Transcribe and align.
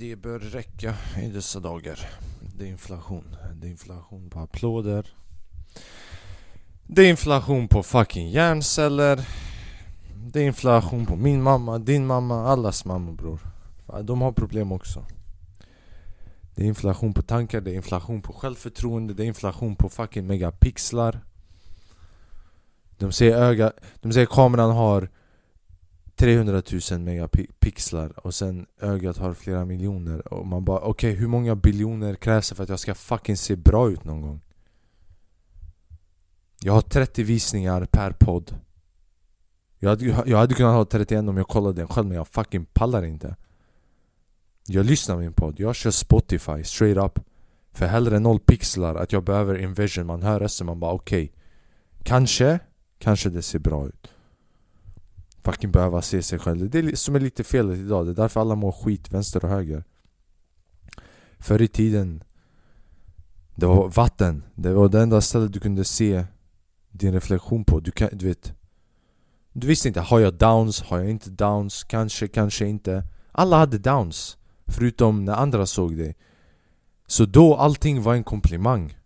Det 0.00 0.16
bör 0.16 0.38
räcka 0.38 0.94
i 1.22 1.26
dessa 1.26 1.60
dagar. 1.60 2.08
Det 2.56 2.64
är 2.64 2.68
inflation. 2.68 3.36
Det 3.54 3.66
är 3.66 3.70
inflation 3.70 4.30
på 4.30 4.40
applåder. 4.40 5.14
Det 6.86 7.02
är 7.02 7.10
inflation 7.10 7.68
på 7.68 7.82
fucking 7.82 8.30
hjärnceller. 8.30 9.28
Det 10.14 10.40
är 10.40 10.44
inflation 10.44 11.06
på 11.06 11.16
min 11.16 11.42
mamma, 11.42 11.78
din 11.78 12.06
mamma, 12.06 12.46
allas 12.46 12.84
mamma 12.84 13.12
bror. 13.12 13.40
De 14.02 14.20
har 14.20 14.32
problem 14.32 14.72
också. 14.72 15.04
Det 16.54 16.62
är 16.62 16.66
inflation 16.66 17.14
på 17.14 17.22
tankar, 17.22 17.60
det 17.60 17.70
är 17.70 17.74
inflation 17.74 18.22
på 18.22 18.32
självförtroende, 18.32 19.14
det 19.14 19.24
är 19.24 19.26
inflation 19.26 19.76
på 19.76 19.88
fucking 19.88 20.26
megapixlar. 20.26 21.20
De 22.98 23.12
säger 23.12 23.36
öga, 23.36 23.72
de 24.00 24.12
säger 24.12 24.26
kameran 24.26 24.70
har 24.70 25.08
300 26.20 26.62
000 26.90 27.00
megapixlar 27.00 28.26
och 28.26 28.34
sen 28.34 28.66
ögat 28.80 29.16
har 29.16 29.34
flera 29.34 29.64
miljoner 29.64 30.34
och 30.34 30.46
man 30.46 30.64
bara 30.64 30.78
okej 30.78 31.10
okay, 31.10 31.20
hur 31.20 31.28
många 31.28 31.56
biljoner 31.56 32.14
krävs 32.14 32.48
det 32.48 32.54
för 32.54 32.62
att 32.62 32.68
jag 32.68 32.80
ska 32.80 32.94
fucking 32.94 33.36
se 33.36 33.56
bra 33.56 33.90
ut 33.90 34.04
någon 34.04 34.22
gång? 34.22 34.40
Jag 36.62 36.72
har 36.72 36.80
30 36.80 37.22
visningar 37.22 37.84
per 37.84 38.12
podd. 38.12 38.54
Jag 39.78 39.90
hade, 39.90 40.04
jag 40.04 40.38
hade 40.38 40.54
kunnat 40.54 40.74
ha 40.74 40.84
31 40.84 41.28
om 41.28 41.36
jag 41.36 41.48
kollade 41.48 41.80
den 41.80 41.88
själv 41.88 42.06
men 42.06 42.16
jag 42.16 42.28
fucking 42.28 42.64
pallar 42.64 43.04
inte. 43.04 43.36
Jag 44.66 44.86
lyssnar 44.86 45.14
på 45.14 45.20
min 45.20 45.32
podd, 45.32 45.60
jag 45.60 45.74
kör 45.74 45.90
Spotify 45.90 46.64
straight 46.64 46.96
up. 46.96 47.18
För 47.72 47.86
hellre 47.86 48.18
noll 48.18 48.40
pixlar 48.40 48.94
att 48.94 49.12
jag 49.12 49.24
behöver 49.24 49.58
invision, 49.58 50.06
man 50.06 50.22
hör 50.22 50.40
rösten 50.40 50.66
man 50.66 50.80
bara 50.80 50.92
okej 50.92 51.24
okay, 51.24 51.36
Kanske, 52.02 52.58
kanske 52.98 53.30
det 53.30 53.42
ser 53.42 53.58
bra 53.58 53.86
ut 53.86 54.10
fucking 55.44 55.70
behöva 55.70 56.02
se 56.02 56.22
sig 56.22 56.38
själv. 56.38 56.70
Det 56.70 56.78
är 56.78 56.82
det 56.82 56.96
som 56.96 57.14
är 57.14 57.20
lite 57.20 57.44
felet 57.44 57.78
idag, 57.78 58.06
det 58.06 58.12
är 58.12 58.14
därför 58.14 58.40
alla 58.40 58.54
mår 58.54 58.72
skit 58.72 59.12
vänster 59.12 59.44
och 59.44 59.50
höger. 59.50 59.84
Förr 61.38 61.62
i 61.62 61.68
tiden, 61.68 62.24
det 63.54 63.66
var 63.66 63.88
vatten. 63.88 64.42
Det 64.54 64.72
var 64.72 64.88
det 64.88 65.00
enda 65.00 65.20
stället 65.20 65.52
du 65.52 65.60
kunde 65.60 65.84
se 65.84 66.24
din 66.90 67.12
reflektion 67.12 67.64
på. 67.64 67.80
Du, 67.80 67.90
kan, 67.90 68.08
du 68.12 68.26
vet 68.26 68.54
Du 69.52 69.66
visste 69.66 69.88
inte, 69.88 70.00
har 70.00 70.20
jag 70.20 70.34
downs? 70.34 70.82
Har 70.82 70.98
jag 70.98 71.10
inte 71.10 71.30
downs? 71.30 71.84
Kanske, 71.84 72.28
kanske 72.28 72.66
inte. 72.66 73.04
Alla 73.32 73.56
hade 73.56 73.78
downs. 73.78 74.36
Förutom 74.66 75.24
när 75.24 75.32
andra 75.32 75.66
såg 75.66 75.96
dig. 75.96 76.16
Så 77.06 77.26
då 77.26 77.56
allting 77.56 78.02
var 78.02 78.14
en 78.14 78.24
komplimang. 78.24 78.98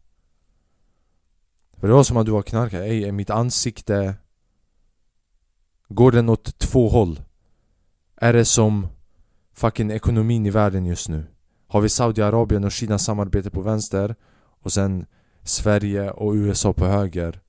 För 1.77 1.89
det 1.89 1.95
var 1.95 2.05
som 2.05 2.17
att 2.17 2.27
du 2.27 2.33
var 2.33 2.43
knarkare. 2.43 2.85
Ey, 2.85 3.05
är 3.05 3.13
mitt 3.13 3.31
ansikte 3.31 4.15
Går 5.95 6.13
den 6.13 6.29
åt 6.29 6.59
två 6.59 6.89
håll? 6.89 7.21
Är 8.17 8.33
det 8.33 8.45
som 8.45 8.87
fucking 9.53 9.91
ekonomin 9.91 10.47
i 10.47 10.51
världen 10.51 10.87
just 10.87 11.09
nu? 11.09 11.25
Har 11.67 11.81
vi 11.81 11.89
Saudiarabien 11.89 12.65
och 12.65 12.73
Kina 12.73 12.99
samarbete 12.99 13.51
på 13.51 13.61
vänster 13.61 14.15
och 14.63 14.73
sen 14.73 15.07
Sverige 15.43 16.11
och 16.11 16.33
USA 16.33 16.73
på 16.73 16.87
höger 16.87 17.41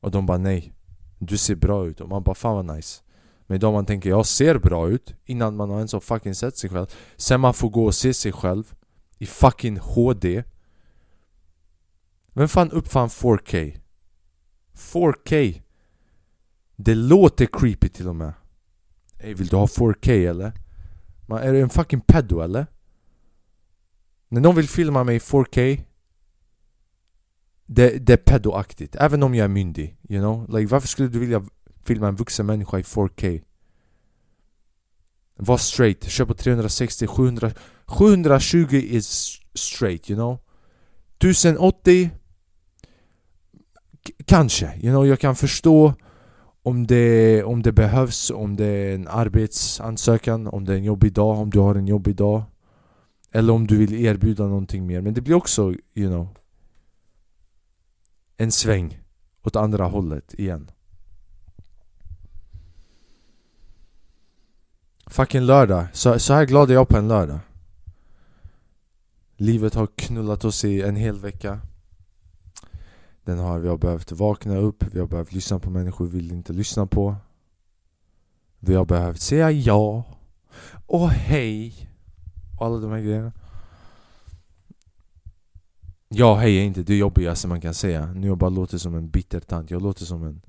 och 0.00 0.10
de 0.10 0.26
bara 0.26 0.38
nej 0.38 0.72
Du 1.18 1.36
ser 1.36 1.54
bra 1.54 1.86
ut 1.86 2.00
och 2.00 2.08
man 2.08 2.22
bara 2.22 2.34
fan 2.34 2.54
vad 2.54 2.76
nice 2.76 3.02
Men 3.46 3.56
idag 3.56 3.72
man 3.72 3.86
tänker 3.86 4.10
jag 4.10 4.26
ser 4.26 4.58
bra 4.58 4.88
ut 4.88 5.14
innan 5.24 5.56
man 5.56 5.70
har 5.70 5.76
ens 5.76 5.92
har 5.92 6.00
fucking 6.00 6.34
sett 6.34 6.56
sig 6.56 6.70
själv 6.70 6.86
Sen 7.16 7.40
man 7.40 7.54
får 7.54 7.68
gå 7.68 7.84
och 7.84 7.94
se 7.94 8.14
sig 8.14 8.32
själv 8.32 8.74
i 9.18 9.26
fucking 9.26 9.78
HD 9.78 10.44
Vem 12.32 12.48
fan 12.48 12.70
uppfann 12.70 13.08
4K? 13.08 13.78
4K 14.74 15.62
det 16.80 16.94
låter 16.94 17.46
creepy 17.46 17.88
till 17.88 18.08
och 18.08 18.16
med 18.16 18.32
Ey 19.18 19.34
vill 19.34 19.46
du 19.46 19.56
ha 19.56 19.66
4K 19.66 20.30
eller? 20.30 20.52
Man, 21.26 21.42
är 21.42 21.52
du 21.52 21.60
en 21.60 21.70
fucking 21.70 22.00
pedo 22.00 22.40
eller? 22.40 22.66
När 24.28 24.40
någon 24.40 24.56
vill 24.56 24.68
filma 24.68 25.04
mig 25.04 25.16
i 25.16 25.18
4K 25.18 25.80
det, 27.66 27.98
det 28.06 28.12
är 28.12 28.16
pedoaktigt, 28.16 28.96
även 28.96 29.22
om 29.22 29.34
jag 29.34 29.44
är 29.44 29.48
myndig, 29.48 29.96
you 30.08 30.20
know? 30.20 30.58
Like, 30.58 30.72
varför 30.72 30.88
skulle 30.88 31.08
du 31.08 31.18
vilja 31.18 31.44
filma 31.84 32.08
en 32.08 32.16
vuxen 32.16 32.46
människa 32.46 32.78
i 32.78 32.82
4K? 32.82 33.42
Var 35.36 35.56
straight, 35.56 36.04
kör 36.04 36.24
på 36.24 36.34
360, 36.34 37.06
700 37.06 37.50
720 37.86 38.66
is 38.72 39.40
straight, 39.54 40.10
you 40.10 40.16
know? 40.16 40.38
1080 41.18 42.10
Kanske, 44.24 44.66
you 44.66 44.92
know, 44.92 45.06
jag 45.06 45.20
kan 45.20 45.36
förstå 45.36 45.94
om 46.62 46.86
det, 46.86 47.44
om 47.44 47.62
det 47.62 47.72
behövs, 47.72 48.30
om 48.30 48.56
det 48.56 48.66
är 48.66 48.94
en 48.94 49.08
arbetsansökan, 49.08 50.46
om 50.46 50.64
det 50.64 50.72
är 50.72 50.76
en 50.76 50.84
jobbig 50.84 51.12
dag, 51.12 51.38
om 51.38 51.50
du 51.50 51.58
har 51.58 51.74
en 51.74 51.86
jobbig 51.86 52.16
dag 52.16 52.42
Eller 53.32 53.52
om 53.52 53.66
du 53.66 53.76
vill 53.76 53.94
erbjuda 54.04 54.46
någonting 54.46 54.86
mer, 54.86 55.00
men 55.00 55.14
det 55.14 55.20
blir 55.20 55.34
också, 55.34 55.74
you 55.94 56.08
know 56.08 56.28
En 58.36 58.52
sväng 58.52 59.00
åt 59.42 59.56
andra 59.56 59.84
hållet 59.84 60.34
igen. 60.34 60.70
Fucking 65.06 65.42
lördag, 65.42 65.86
så, 65.92 66.18
så 66.18 66.34
här 66.34 66.44
glad 66.44 66.70
är 66.70 66.74
jag 66.74 66.88
på 66.88 66.96
en 66.96 67.08
lördag. 67.08 67.38
Livet 69.36 69.74
har 69.74 69.86
knullat 69.86 70.44
oss 70.44 70.64
i 70.64 70.82
en 70.82 70.96
hel 70.96 71.18
vecka 71.18 71.60
den 73.28 73.38
har, 73.38 73.58
vi 73.58 73.68
har 73.68 73.76
behövt 73.76 74.12
vakna 74.12 74.56
upp, 74.56 74.84
vi 74.92 75.00
har 75.00 75.06
behövt 75.06 75.32
lyssna 75.32 75.58
på 75.58 75.70
människor 75.70 76.06
vi 76.06 76.18
vill 76.18 76.32
inte 76.32 76.52
lyssna 76.52 76.86
på. 76.86 77.16
Vi 78.58 78.74
har 78.74 78.84
behövt 78.84 79.20
säga 79.20 79.50
ja 79.50 80.04
och 80.86 81.08
hej 81.08 81.90
och 82.58 82.66
alla 82.66 82.78
de 82.78 82.90
här 82.90 83.00
grejerna. 83.00 83.32
Ja, 86.08 86.34
hej 86.34 86.58
är 86.58 86.62
inte 86.62 86.82
det 86.82 86.96
jobbigaste 86.96 87.48
man 87.48 87.60
kan 87.60 87.74
säga. 87.74 88.06
Nu 88.06 88.26
jag 88.26 88.38
bara 88.38 88.50
låter 88.50 88.78
som 88.78 88.94
en 88.94 89.10
bitter 89.10 89.40
tant, 89.40 89.70
jag 89.70 89.82
låter 89.82 90.04
som 90.04 90.24
en 90.24 90.42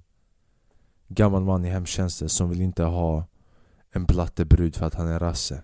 gammal 1.07 1.43
man 1.43 1.65
i 1.65 1.69
hemtjänsten 1.69 2.29
som 2.29 2.49
vill 2.49 2.61
inte 2.61 2.83
ha 2.83 3.25
en 3.91 4.05
blattebrud 4.05 4.75
för 4.75 4.85
att 4.85 4.95
han 4.95 5.07
är 5.07 5.19
rasse. 5.19 5.63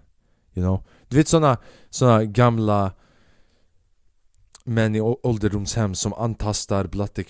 You 0.54 0.66
know? 0.66 0.84
Du 1.08 1.18
vet 1.18 1.28
såna, 1.28 1.58
såna 1.90 2.26
gamla 2.26 2.92
män 4.68 4.96
i 4.96 5.02
ålderdomshem 5.02 5.96
som 5.96 6.14
antastar 6.14 6.88
blatte 6.88 7.24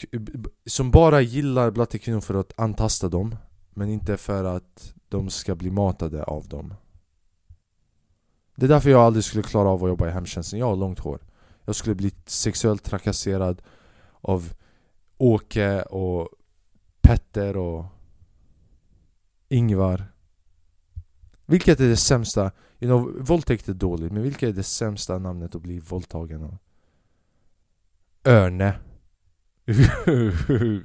Som 0.65 0.91
bara 0.91 1.21
gillar 1.21 1.71
blattekvinnor 1.71 2.21
för 2.21 2.33
att 2.33 2.53
antasta 2.59 3.09
dem 3.09 3.35
Men 3.73 3.89
inte 3.89 4.17
för 4.17 4.43
att 4.43 4.93
de 5.09 5.29
ska 5.29 5.55
bli 5.55 5.71
matade 5.71 6.23
av 6.23 6.47
dem 6.47 6.73
Det 8.55 8.65
är 8.65 8.69
därför 8.69 8.89
jag 8.89 9.01
aldrig 9.01 9.23
skulle 9.23 9.43
klara 9.43 9.69
av 9.69 9.83
att 9.83 9.89
jobba 9.89 10.07
i 10.07 10.11
hemtjänsten, 10.11 10.59
jag 10.59 10.65
har 10.65 10.75
långt 10.75 10.99
hår 10.99 11.19
Jag 11.65 11.75
skulle 11.75 11.95
bli 11.95 12.11
sexuellt 12.25 12.83
trakasserad 12.83 13.61
av 14.21 14.53
Åke 15.17 15.81
och 15.81 16.29
Petter 17.01 17.57
och 17.57 17.85
Ingvar 19.49 20.05
Vilket 21.45 21.79
är 21.79 21.87
det 21.87 21.97
sämsta? 21.97 22.51
You 22.79 22.89
know, 22.89 23.25
våldtäkt 23.25 23.69
är 23.69 23.73
dåligt, 23.73 24.11
men 24.11 24.23
vilket 24.23 24.49
är 24.49 24.53
det 24.53 24.63
sämsta 24.63 25.19
namnet 25.19 25.55
att 25.55 25.61
bli 25.61 25.79
våldtagen 25.79 26.43
av? 26.43 26.57
Örne 28.25 28.73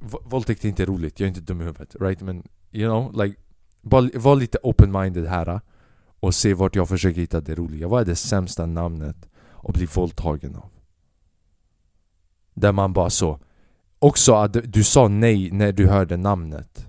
Våldtäkt 0.00 0.64
är 0.64 0.68
inte 0.68 0.86
roligt, 0.86 1.20
jag 1.20 1.24
är 1.26 1.28
inte 1.28 1.40
dum 1.40 1.60
i 1.60 1.64
huvudet, 1.64 1.96
right? 2.00 2.20
Men 2.20 2.48
you 2.70 2.90
know, 2.90 3.24
like 3.24 3.40
Var 4.18 4.36
lite 4.36 4.58
open-minded 4.62 5.26
här 5.26 5.48
ah, 5.48 5.60
och 6.20 6.34
se 6.34 6.54
vart 6.54 6.76
jag 6.76 6.88
försöker 6.88 7.20
hitta 7.20 7.40
det 7.40 7.54
roliga 7.54 7.88
Vad 7.88 8.00
är 8.00 8.06
det 8.06 8.16
sämsta 8.16 8.66
namnet 8.66 9.28
att 9.62 9.74
bli 9.74 9.86
våldtagen 9.86 10.56
av? 10.56 10.70
Där 12.54 12.72
man 12.72 12.92
bara 12.92 13.10
så 13.10 13.38
Också 13.98 14.34
att 14.34 14.72
du 14.72 14.84
sa 14.84 15.08
nej 15.08 15.50
när 15.50 15.72
du 15.72 15.86
hörde 15.86 16.16
namnet 16.16 16.88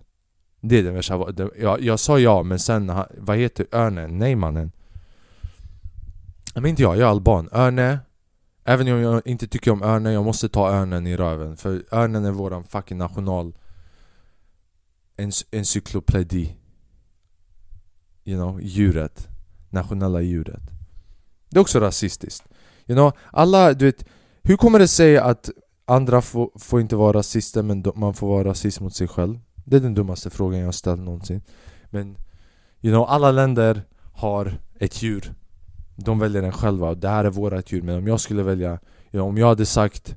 Det 0.61 0.79
är 0.79 0.83
det 0.83 0.91
värsta, 0.91 1.33
jag, 1.59 1.81
jag 1.81 1.99
sa 1.99 2.19
ja 2.19 2.43
men 2.43 2.59
sen, 2.59 2.91
vad 3.17 3.37
heter 3.37 3.65
örnen? 3.71 4.17
Nej 4.17 4.35
mannen 4.35 4.71
Men 6.55 6.65
inte 6.65 6.81
jag, 6.81 6.97
jag 6.97 7.07
är 7.07 7.11
alban 7.11 7.49
Örne 7.51 7.99
Även 8.63 8.93
om 8.93 9.01
jag 9.01 9.21
inte 9.25 9.47
tycker 9.47 9.71
om 9.71 9.83
örnen, 9.83 10.13
jag 10.13 10.25
måste 10.25 10.49
ta 10.49 10.71
örnen 10.71 11.07
i 11.07 11.17
röven. 11.17 11.57
För 11.57 11.83
örnen 11.91 12.25
är 12.25 12.31
våran 12.31 12.63
fucking 12.63 12.97
national 12.97 13.53
encyklopedi. 15.51 16.57
You 18.23 18.37
know, 18.37 18.61
djuret. 18.61 19.27
Nationella 19.69 20.21
djuret. 20.21 20.61
Det 21.49 21.57
är 21.57 21.61
också 21.61 21.79
rasistiskt. 21.79 22.47
You 22.87 22.95
know, 22.95 23.11
alla, 23.31 23.73
du 23.73 23.85
vet 23.85 24.05
Hur 24.41 24.57
kommer 24.57 24.79
det 24.79 24.87
sig 24.87 25.17
att 25.17 25.49
andra 25.85 26.21
får, 26.21 26.51
får 26.55 26.81
inte 26.81 26.95
vara 26.95 27.17
rasister 27.17 27.63
men 27.63 27.83
man 27.95 28.13
får 28.13 28.27
vara 28.27 28.43
rasist 28.49 28.79
mot 28.79 28.95
sig 28.95 29.07
själv? 29.07 29.39
Det 29.65 29.75
är 29.75 29.79
den 29.79 29.93
dummaste 29.93 30.29
frågan 30.29 30.59
jag 30.59 30.67
har 30.67 30.71
ställt 30.71 31.01
någonsin. 31.01 31.41
Men 31.89 32.17
You 32.83 32.93
know, 32.93 33.05
alla 33.09 33.31
länder 33.31 33.83
har 34.13 34.53
ett 34.79 35.01
djur 35.01 35.33
de 36.05 36.19
väljer 36.19 36.41
den 36.41 36.51
själva, 36.51 36.95
det 36.95 37.09
här 37.09 37.25
är 37.25 37.29
vårat 37.29 37.71
djur 37.71 37.81
Men 37.81 37.97
om 37.97 38.07
jag 38.07 38.19
skulle 38.19 38.43
välja, 38.43 38.79
ja, 39.11 39.21
om 39.21 39.37
jag 39.37 39.47
hade 39.47 39.65
sagt 39.65 40.15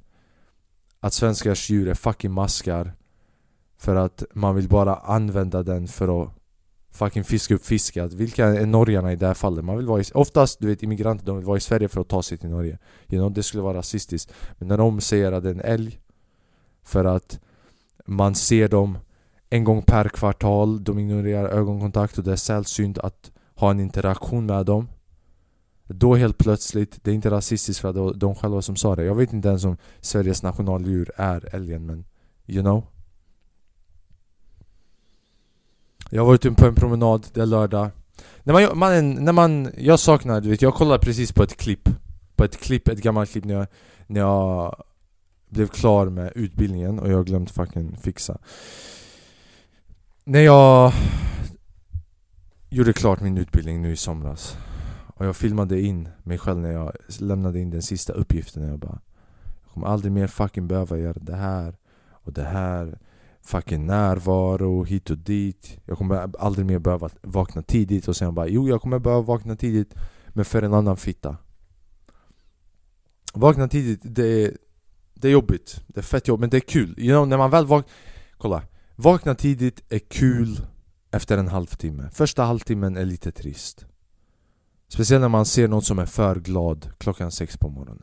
att 1.00 1.12
svenskars 1.12 1.70
djur 1.70 1.88
är 1.88 1.94
fucking 1.94 2.32
maskar 2.32 2.92
För 3.76 3.96
att 3.96 4.24
man 4.32 4.54
vill 4.54 4.68
bara 4.68 4.96
använda 4.96 5.62
den 5.62 5.88
för 5.88 6.22
att 6.22 6.30
fucking 6.94 7.24
fiska 7.24 7.54
upp 7.54 7.64
fiskat. 7.64 8.12
Vilka 8.12 8.46
är 8.46 8.66
norrarna 8.66 9.12
i 9.12 9.16
det 9.16 9.26
här 9.26 9.34
fallet? 9.34 9.64
Man 9.64 9.76
vill 9.76 9.86
vara 9.86 10.00
i, 10.00 10.04
oftast, 10.14 10.60
du 10.60 10.66
vet 10.66 10.82
immigranter, 10.82 11.26
de 11.26 11.36
vill 11.36 11.46
vara 11.46 11.56
i 11.56 11.60
Sverige 11.60 11.88
för 11.88 12.00
att 12.00 12.08
ta 12.08 12.22
sig 12.22 12.38
till 12.38 12.48
Norge. 12.48 12.78
You 13.08 13.20
know, 13.20 13.32
det 13.32 13.42
skulle 13.42 13.62
vara 13.62 13.78
rasistiskt. 13.78 14.32
Men 14.58 14.68
när 14.68 14.78
de 14.78 15.00
säger 15.00 15.32
att 15.32 15.42
det 15.42 15.48
är 15.48 15.54
en 15.54 15.60
älg 15.60 16.00
för 16.82 17.04
att 17.04 17.40
man 18.06 18.34
ser 18.34 18.68
dem 18.68 18.98
en 19.50 19.64
gång 19.64 19.82
per 19.82 20.08
kvartal, 20.08 20.84
de 20.84 20.98
ignorerar 20.98 21.48
ögonkontakt 21.48 22.18
och 22.18 22.24
det 22.24 22.32
är 22.32 22.36
sällsynt 22.36 22.98
att 22.98 23.30
ha 23.54 23.70
en 23.70 23.80
interaktion 23.80 24.46
med 24.46 24.66
dem. 24.66 24.88
Då 25.86 26.14
helt 26.14 26.38
plötsligt, 26.38 27.04
det 27.04 27.10
är 27.10 27.14
inte 27.14 27.30
rasistiskt 27.30 27.80
för 27.80 27.88
att 27.88 27.94
det 27.94 28.00
var 28.00 28.14
de 28.14 28.34
själva 28.34 28.62
som 28.62 28.76
sa 28.76 28.96
det. 28.96 29.04
Jag 29.04 29.14
vet 29.14 29.32
inte 29.32 29.48
ens 29.48 29.64
om 29.64 29.76
Sveriges 30.00 30.42
nationaldjur 30.42 31.10
är 31.16 31.54
älgen 31.54 31.86
men 31.86 32.04
you 32.46 32.62
know. 32.62 32.86
Jag 36.10 36.22
har 36.22 36.26
varit 36.26 36.46
ute 36.46 36.62
på 36.62 36.66
en 36.66 36.74
promenad, 36.74 37.26
det 37.32 37.40
är 37.40 37.46
lördag. 37.46 37.90
När 38.42 38.52
man, 38.52 38.78
man, 38.78 39.10
när 39.24 39.32
man, 39.32 39.72
jag 39.78 40.00
saknar, 40.00 40.40
du 40.40 40.50
vet, 40.50 40.62
jag 40.62 40.74
kollade 40.74 40.98
precis 40.98 41.32
på 41.32 41.42
ett 41.42 41.56
klipp. 41.56 41.88
På 42.36 42.44
ett 42.44 42.60
klipp, 42.60 42.88
ett 42.88 43.02
gammalt 43.02 43.30
klipp 43.30 43.44
när 43.44 43.54
jag, 43.54 43.66
när 44.06 44.20
jag 44.20 44.84
blev 45.48 45.66
klar 45.66 46.06
med 46.06 46.32
utbildningen 46.34 46.98
och 46.98 47.10
jag 47.10 47.16
har 47.16 47.24
glömt 47.24 47.50
fucking 47.50 47.96
fixa. 47.96 48.38
När 50.24 50.40
jag 50.40 50.92
gjorde 52.68 52.92
klart 52.92 53.20
min 53.20 53.38
utbildning 53.38 53.82
nu 53.82 53.92
i 53.92 53.96
somras 53.96 54.56
och 55.14 55.26
jag 55.26 55.36
filmade 55.36 55.80
in 55.80 56.08
mig 56.22 56.38
själv 56.38 56.58
när 56.58 56.72
jag 56.72 56.92
lämnade 57.18 57.60
in 57.60 57.70
den 57.70 57.82
sista 57.82 58.12
uppgiften 58.12 58.68
jag 58.68 58.78
bara 58.78 59.00
Jag 59.62 59.72
kommer 59.72 59.86
aldrig 59.86 60.12
mer 60.12 60.26
fucking 60.26 60.68
behöva 60.68 60.98
göra 60.98 61.18
det 61.20 61.36
här 61.36 61.76
och 62.24 62.32
det 62.32 62.42
här. 62.42 62.98
Fucking 63.42 63.86
närvaro 63.86 64.84
hit 64.84 65.10
och 65.10 65.18
dit. 65.18 65.80
Jag 65.84 65.98
kommer 65.98 66.36
aldrig 66.38 66.66
mer 66.66 66.78
behöva 66.78 67.10
vakna 67.22 67.62
tidigt. 67.62 68.08
Och 68.08 68.16
sen 68.16 68.34
bara 68.34 68.48
Jo 68.48 68.68
jag 68.68 68.80
kommer 68.80 68.98
behöva 68.98 69.22
vakna 69.22 69.56
tidigt 69.56 69.94
Men 70.28 70.44
för 70.44 70.62
en 70.62 70.74
annan 70.74 70.96
fitta. 70.96 71.36
Vakna 73.34 73.68
tidigt, 73.68 74.00
det 74.02 74.26
är, 74.26 74.56
det 75.14 75.28
är 75.28 75.32
jobbigt. 75.32 75.84
Det 75.86 76.00
är 76.00 76.02
fett 76.02 76.28
jobbigt, 76.28 76.40
men 76.40 76.50
det 76.50 76.56
är 76.56 76.60
kul. 76.60 76.94
You 76.98 77.16
know, 77.16 77.28
när 77.28 77.38
man 77.38 77.50
väl 77.50 77.66
vaknar 77.66 77.92
Kolla. 78.38 78.62
Vakna 78.96 79.34
tidigt 79.34 79.82
är 79.88 79.98
kul 79.98 80.60
efter 81.10 81.38
en 81.38 81.48
halvtimme. 81.48 82.10
Första 82.12 82.42
halvtimmen 82.42 82.96
är 82.96 83.04
lite 83.04 83.32
trist. 83.32 83.86
Speciellt 84.88 85.20
när 85.20 85.28
man 85.28 85.46
ser 85.46 85.68
någon 85.68 85.82
som 85.82 85.98
är 85.98 86.06
för 86.06 86.36
glad 86.40 86.90
klockan 86.98 87.30
sex 87.30 87.56
på 87.56 87.68
morgonen. 87.68 88.02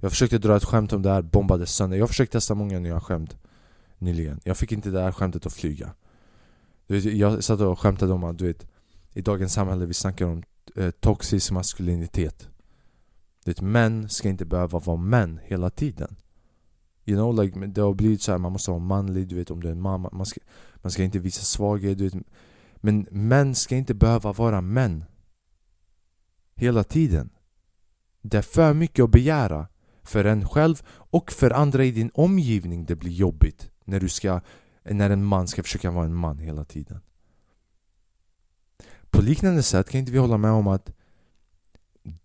Jag 0.00 0.10
försökte 0.10 0.38
dra 0.38 0.56
ett 0.56 0.64
skämt 0.64 0.92
om 0.92 1.02
det 1.02 1.10
här, 1.10 1.22
bombades 1.22 1.74
sönder. 1.74 1.96
Jag 1.96 2.08
försökte 2.08 2.32
testa 2.32 2.54
många 2.54 2.78
nya 2.78 3.00
skämt 3.00 3.36
nyligen. 3.98 4.40
Jag 4.44 4.56
fick 4.56 4.72
inte 4.72 4.90
det 4.90 5.00
här 5.00 5.12
skämtet 5.12 5.46
att 5.46 5.52
flyga. 5.52 5.94
Du 6.86 7.00
vet, 7.00 7.04
Jag 7.14 7.44
satt 7.44 7.60
och 7.60 7.78
skämtade 7.78 8.12
om 8.12 8.24
att 8.24 8.38
du 8.38 8.46
vet 8.46 8.66
I 9.12 9.22
dagens 9.22 9.52
samhälle 9.52 9.86
vi 9.86 9.94
snackar 9.94 10.26
om 10.26 10.42
eh, 10.76 10.90
toxisk 10.90 11.50
maskulinitet. 11.50 12.48
Du 13.44 13.50
vet, 13.50 13.60
Män 13.60 14.08
ska 14.08 14.28
inte 14.28 14.44
behöva 14.44 14.78
vara 14.78 14.96
män 14.96 15.40
hela 15.44 15.70
tiden. 15.70 16.16
You 17.04 17.16
know, 17.16 17.44
like, 17.44 17.66
det 17.66 17.80
har 17.80 17.94
blivit 17.94 18.22
så 18.22 18.32
här, 18.32 18.38
man 18.38 18.52
måste 18.52 18.70
vara 18.70 18.80
manlig, 18.80 19.28
du 19.28 19.34
vet 19.34 19.50
om 19.50 19.60
du 19.60 19.68
är 19.68 19.72
en 19.72 19.80
mamma. 19.80 20.10
Man 20.12 20.26
ska, 20.26 20.40
man 20.76 20.90
ska 20.90 21.02
inte 21.02 21.18
visa 21.18 21.42
svaghet, 21.42 21.98
du 21.98 22.04
vet. 22.04 22.26
Men 22.76 23.06
män 23.10 23.54
ska 23.54 23.76
inte 23.76 23.94
behöva 23.94 24.32
vara 24.32 24.60
män. 24.60 25.04
Hela 26.54 26.84
tiden. 26.84 27.30
Det 28.22 28.38
är 28.38 28.42
för 28.42 28.74
mycket 28.74 29.02
att 29.02 29.10
begära 29.10 29.68
För 30.02 30.24
en 30.24 30.48
själv 30.48 30.82
och 30.88 31.32
för 31.32 31.50
andra 31.50 31.84
i 31.84 31.90
din 31.90 32.10
omgivning 32.14 32.84
det 32.84 32.96
blir 32.96 33.10
jobbigt 33.10 33.70
När 33.84 34.00
du 34.00 34.08
ska 34.08 34.40
När 34.82 35.10
en 35.10 35.24
man 35.24 35.48
ska 35.48 35.62
försöka 35.62 35.90
vara 35.90 36.04
en 36.04 36.14
man 36.14 36.38
hela 36.38 36.64
tiden. 36.64 37.00
På 39.10 39.22
liknande 39.22 39.62
sätt 39.62 39.90
kan 39.90 39.98
inte 40.00 40.12
vi 40.12 40.18
hålla 40.18 40.38
med 40.38 40.50
om 40.50 40.66
att 40.66 40.92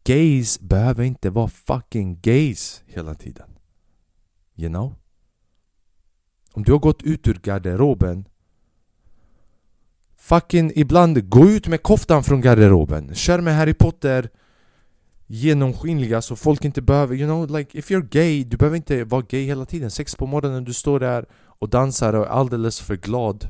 Gays 0.04 0.60
behöver 0.60 1.04
inte 1.04 1.30
vara 1.30 1.48
fucking 1.48 2.20
gays 2.22 2.84
hela 2.86 3.16
tiden. 3.16 3.50
You 4.56 4.70
know? 4.70 4.96
Om 6.52 6.64
du 6.64 6.72
har 6.72 6.80
gått 6.80 7.04
ut 7.04 7.28
ur 7.28 7.40
garderoben 7.44 8.26
Fucking 10.30 10.72
ibland, 10.76 11.30
gå 11.30 11.50
ut 11.50 11.68
med 11.68 11.84
koftan 11.84 12.24
från 12.24 12.42
garderoben. 12.42 13.16
Kör 13.16 13.42
med 13.42 13.56
Harry 13.56 13.74
Potter. 13.74 14.30
Genomskinliga 15.28 16.22
så 16.22 16.36
folk 16.36 16.66
inte 16.66 16.82
behöver, 16.82 17.16
you 17.16 17.28
know 17.28 17.58
like 17.58 17.78
if 17.78 17.92
you're 17.92 18.08
gay, 18.12 18.44
du 18.44 18.58
behöver 18.58 18.78
inte 18.78 19.04
vara 19.04 19.22
gay 19.22 19.46
hela 19.46 19.66
tiden. 19.66 19.92
Sex 19.92 20.16
på 20.16 20.28
morgonen, 20.28 20.64
du 20.64 20.74
står 20.74 21.00
där 21.00 21.26
och 21.34 21.70
dansar 21.70 22.14
och 22.14 22.26
är 22.26 22.30
alldeles 22.30 22.80
för 22.80 22.96
glad. 22.96 23.50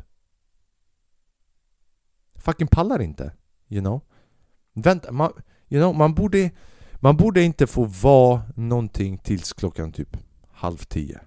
Fucking 2.36 2.68
pallar 2.68 3.02
inte, 3.02 3.34
you 3.70 3.81
know? 3.81 4.02
Vänta, 4.74 5.12
man, 5.12 5.31
you 5.70 5.81
know, 5.81 5.96
man 5.96 6.14
borde 6.14 6.52
Man 7.02 7.18
borde 7.18 7.44
inte 7.44 7.68
få 7.68 7.84
vara 7.84 8.42
någonting 8.56 9.18
tills 9.18 9.54
klockan 9.54 9.92
typ 9.92 10.18
halv 10.52 10.78
tio. 10.78 11.20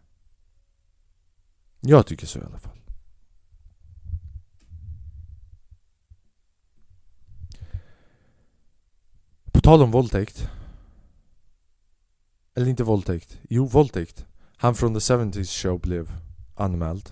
Jag 1.81 2.07
tycker 2.07 2.27
så 2.27 2.39
i 2.39 2.43
alla 2.43 2.59
fall. 2.59 2.82
Tal 9.63 9.83
om 9.83 9.91
våldtäkt. 9.91 10.49
Eller 12.55 12.67
inte 12.67 12.85
våldtäkt, 12.85 13.39
jo 13.51 13.67
våldtäkt. 13.67 14.27
Han 14.57 14.75
från 14.75 14.95
The 14.95 14.99
70s 14.99 15.63
show 15.63 15.81
blev 15.81 16.11
anmäld 16.55 17.11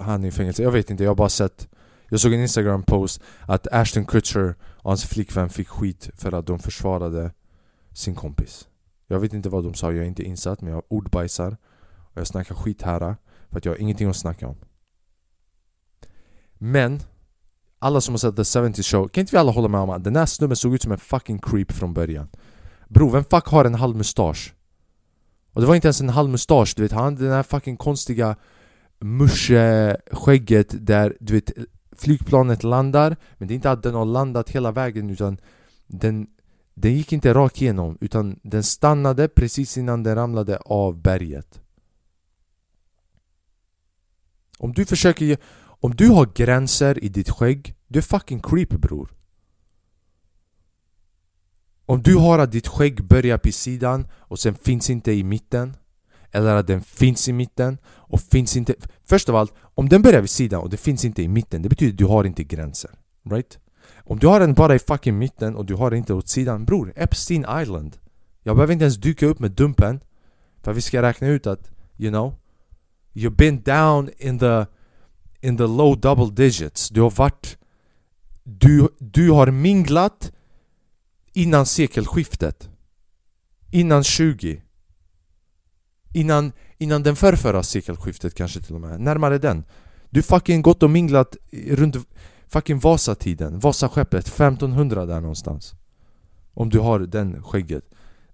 Han 0.00 0.24
är 0.24 0.28
i 0.28 0.30
fängelse, 0.30 0.62
jag 0.62 0.70
vet 0.70 0.90
inte, 0.90 1.04
jag 1.04 1.10
har 1.10 1.14
bara 1.14 1.28
sett 1.28 1.68
Jag 2.08 2.20
såg 2.20 2.32
en 2.32 2.40
instagram 2.40 2.82
post 2.82 3.22
att 3.40 3.72
Ashton 3.72 4.04
Kutcher 4.04 4.54
och 4.60 4.90
hans 4.90 5.04
flickvän 5.04 5.50
fick 5.50 5.68
skit 5.68 6.10
för 6.14 6.32
att 6.32 6.46
de 6.46 6.58
försvarade 6.58 7.32
sin 7.92 8.14
kompis. 8.14 8.68
Jag 9.06 9.20
vet 9.20 9.32
inte 9.32 9.48
vad 9.48 9.64
de 9.64 9.74
sa, 9.74 9.92
jag 9.92 10.04
är 10.04 10.08
inte 10.08 10.22
insatt 10.22 10.60
men 10.60 10.72
jag 10.72 10.82
ordbajsar. 10.88 11.56
Och 12.12 12.20
jag 12.20 12.26
snackar 12.26 12.54
skit 12.54 12.82
här 12.82 13.16
för 13.50 13.58
att 13.58 13.64
jag 13.64 13.72
har 13.72 13.78
ingenting 13.78 14.08
att 14.08 14.16
snacka 14.16 14.48
om. 14.48 14.56
Men 16.54 17.00
alla 17.82 18.00
som 18.00 18.14
har 18.14 18.18
sett 18.18 18.36
The 18.36 18.44
70 18.44 18.82
show, 18.82 19.08
kan 19.08 19.20
inte 19.20 19.32
vi 19.32 19.38
alla 19.38 19.52
hålla 19.52 19.68
med 19.68 19.80
om 19.80 19.90
att 19.90 20.04
den 20.04 20.16
här 20.16 20.26
snubben 20.26 20.56
såg 20.56 20.74
ut 20.74 20.82
som 20.82 20.92
en 20.92 20.98
fucking 20.98 21.38
creep 21.38 21.72
från 21.72 21.94
början? 21.94 22.28
Bro, 22.88 23.10
vem 23.10 23.24
fuck 23.24 23.46
har 23.46 23.64
en 23.64 23.74
halv 23.74 23.96
mustasch? 23.96 24.54
Och 25.52 25.60
det 25.60 25.66
var 25.66 25.74
inte 25.74 25.88
ens 25.88 26.00
en 26.00 26.08
halv 26.08 26.30
mustasch, 26.30 26.72
du 26.76 26.82
vet 26.82 26.92
han 26.92 27.04
hade 27.04 27.24
den 27.24 27.32
här 27.32 27.42
fucking 27.42 27.76
konstiga 27.76 28.36
musche-skägget 29.00 30.86
där 30.86 31.16
du 31.20 31.32
vet 31.32 31.52
flygplanet 31.96 32.62
landar 32.62 33.16
Men 33.38 33.48
det 33.48 33.54
är 33.54 33.56
inte 33.56 33.70
att 33.70 33.82
den 33.82 33.94
har 33.94 34.04
landat 34.04 34.50
hela 34.50 34.72
vägen 34.72 35.10
utan 35.10 35.38
den, 35.86 36.26
den 36.74 36.94
gick 36.94 37.12
inte 37.12 37.34
rakt 37.34 37.62
igenom 37.62 37.98
utan 38.00 38.38
den 38.42 38.62
stannade 38.62 39.28
precis 39.28 39.78
innan 39.78 40.02
den 40.02 40.14
ramlade 40.14 40.56
av 40.56 41.02
berget 41.02 41.60
Om 44.58 44.72
du 44.72 44.86
försöker 44.86 45.36
om 45.82 45.94
du 45.94 46.08
har 46.08 46.26
gränser 46.34 47.04
i 47.04 47.08
ditt 47.08 47.30
skägg, 47.30 47.74
du 47.88 47.98
är 47.98 48.02
fucking 48.02 48.40
creep 48.40 48.68
bror 48.68 49.10
Om 51.86 52.02
du 52.02 52.16
har 52.16 52.38
att 52.38 52.52
ditt 52.52 52.68
skägg 52.68 53.04
börjar 53.04 53.38
på 53.38 53.52
sidan 53.52 54.06
och 54.18 54.38
sen 54.38 54.54
finns 54.54 54.90
inte 54.90 55.12
i 55.12 55.24
mitten 55.24 55.76
Eller 56.30 56.56
att 56.56 56.66
den 56.66 56.82
finns 56.82 57.28
i 57.28 57.32
mitten 57.32 57.78
och 57.86 58.20
finns 58.20 58.56
inte... 58.56 58.74
Först 59.04 59.28
av 59.28 59.36
allt, 59.36 59.54
om 59.74 59.88
den 59.88 60.02
börjar 60.02 60.20
vid 60.20 60.30
sidan 60.30 60.60
och 60.60 60.70
det 60.70 60.76
finns 60.76 61.04
inte 61.04 61.22
i 61.22 61.28
mitten 61.28 61.62
Det 61.62 61.68
betyder 61.68 61.92
att 61.92 61.98
du 61.98 62.04
har 62.04 62.24
inte 62.24 62.44
gränser 62.44 62.90
Right? 63.30 63.58
Om 63.96 64.18
du 64.18 64.26
har 64.26 64.40
den 64.40 64.54
bara 64.54 64.74
i 64.74 64.78
fucking 64.78 65.18
mitten 65.18 65.56
och 65.56 65.66
du 65.66 65.74
har 65.74 65.90
den 65.90 65.98
inte 65.98 66.14
åt 66.14 66.28
sidan 66.28 66.64
Bror, 66.64 66.92
Epstein 66.96 67.46
Island 67.62 67.96
Jag 68.42 68.56
behöver 68.56 68.72
inte 68.72 68.84
ens 68.84 68.96
dyka 68.96 69.26
upp 69.26 69.38
med 69.38 69.50
dumpen 69.50 70.00
För 70.62 70.70
att 70.70 70.76
vi 70.76 70.80
ska 70.80 71.02
räkna 71.02 71.28
ut 71.28 71.46
att, 71.46 71.70
you 71.98 72.10
know 72.10 72.34
You've 73.14 73.36
been 73.36 73.62
down 73.62 74.10
in 74.18 74.38
the 74.38 74.66
in 75.42 75.56
the 75.56 75.66
low 75.66 75.96
double 75.96 76.46
digits. 76.46 76.88
Du 76.88 77.00
har 77.00 77.10
varit... 77.10 77.56
Du, 78.44 78.88
du 78.98 79.30
har 79.30 79.50
minglat 79.50 80.32
innan 81.32 81.66
sekelskiftet. 81.66 82.68
Innan 83.70 84.04
20. 84.04 84.62
Innan, 86.14 86.52
innan 86.78 87.02
den 87.02 87.16
förrförra 87.16 87.62
sekelskiftet 87.62 88.34
kanske 88.34 88.60
till 88.60 88.74
och 88.74 88.80
med. 88.80 89.00
Närmare 89.00 89.38
den. 89.38 89.64
Du 90.10 90.22
fucking 90.22 90.62
gått 90.62 90.82
och 90.82 90.90
minglat 90.90 91.36
runt 91.52 91.96
fucking 92.48 92.78
Vasatiden. 92.78 93.58
Vasaskeppet 93.58 94.26
1500 94.26 95.06
där 95.06 95.20
någonstans. 95.20 95.74
Om 96.54 96.68
du 96.68 96.78
har 96.78 97.00
den 97.00 97.42
skägget. 97.42 97.84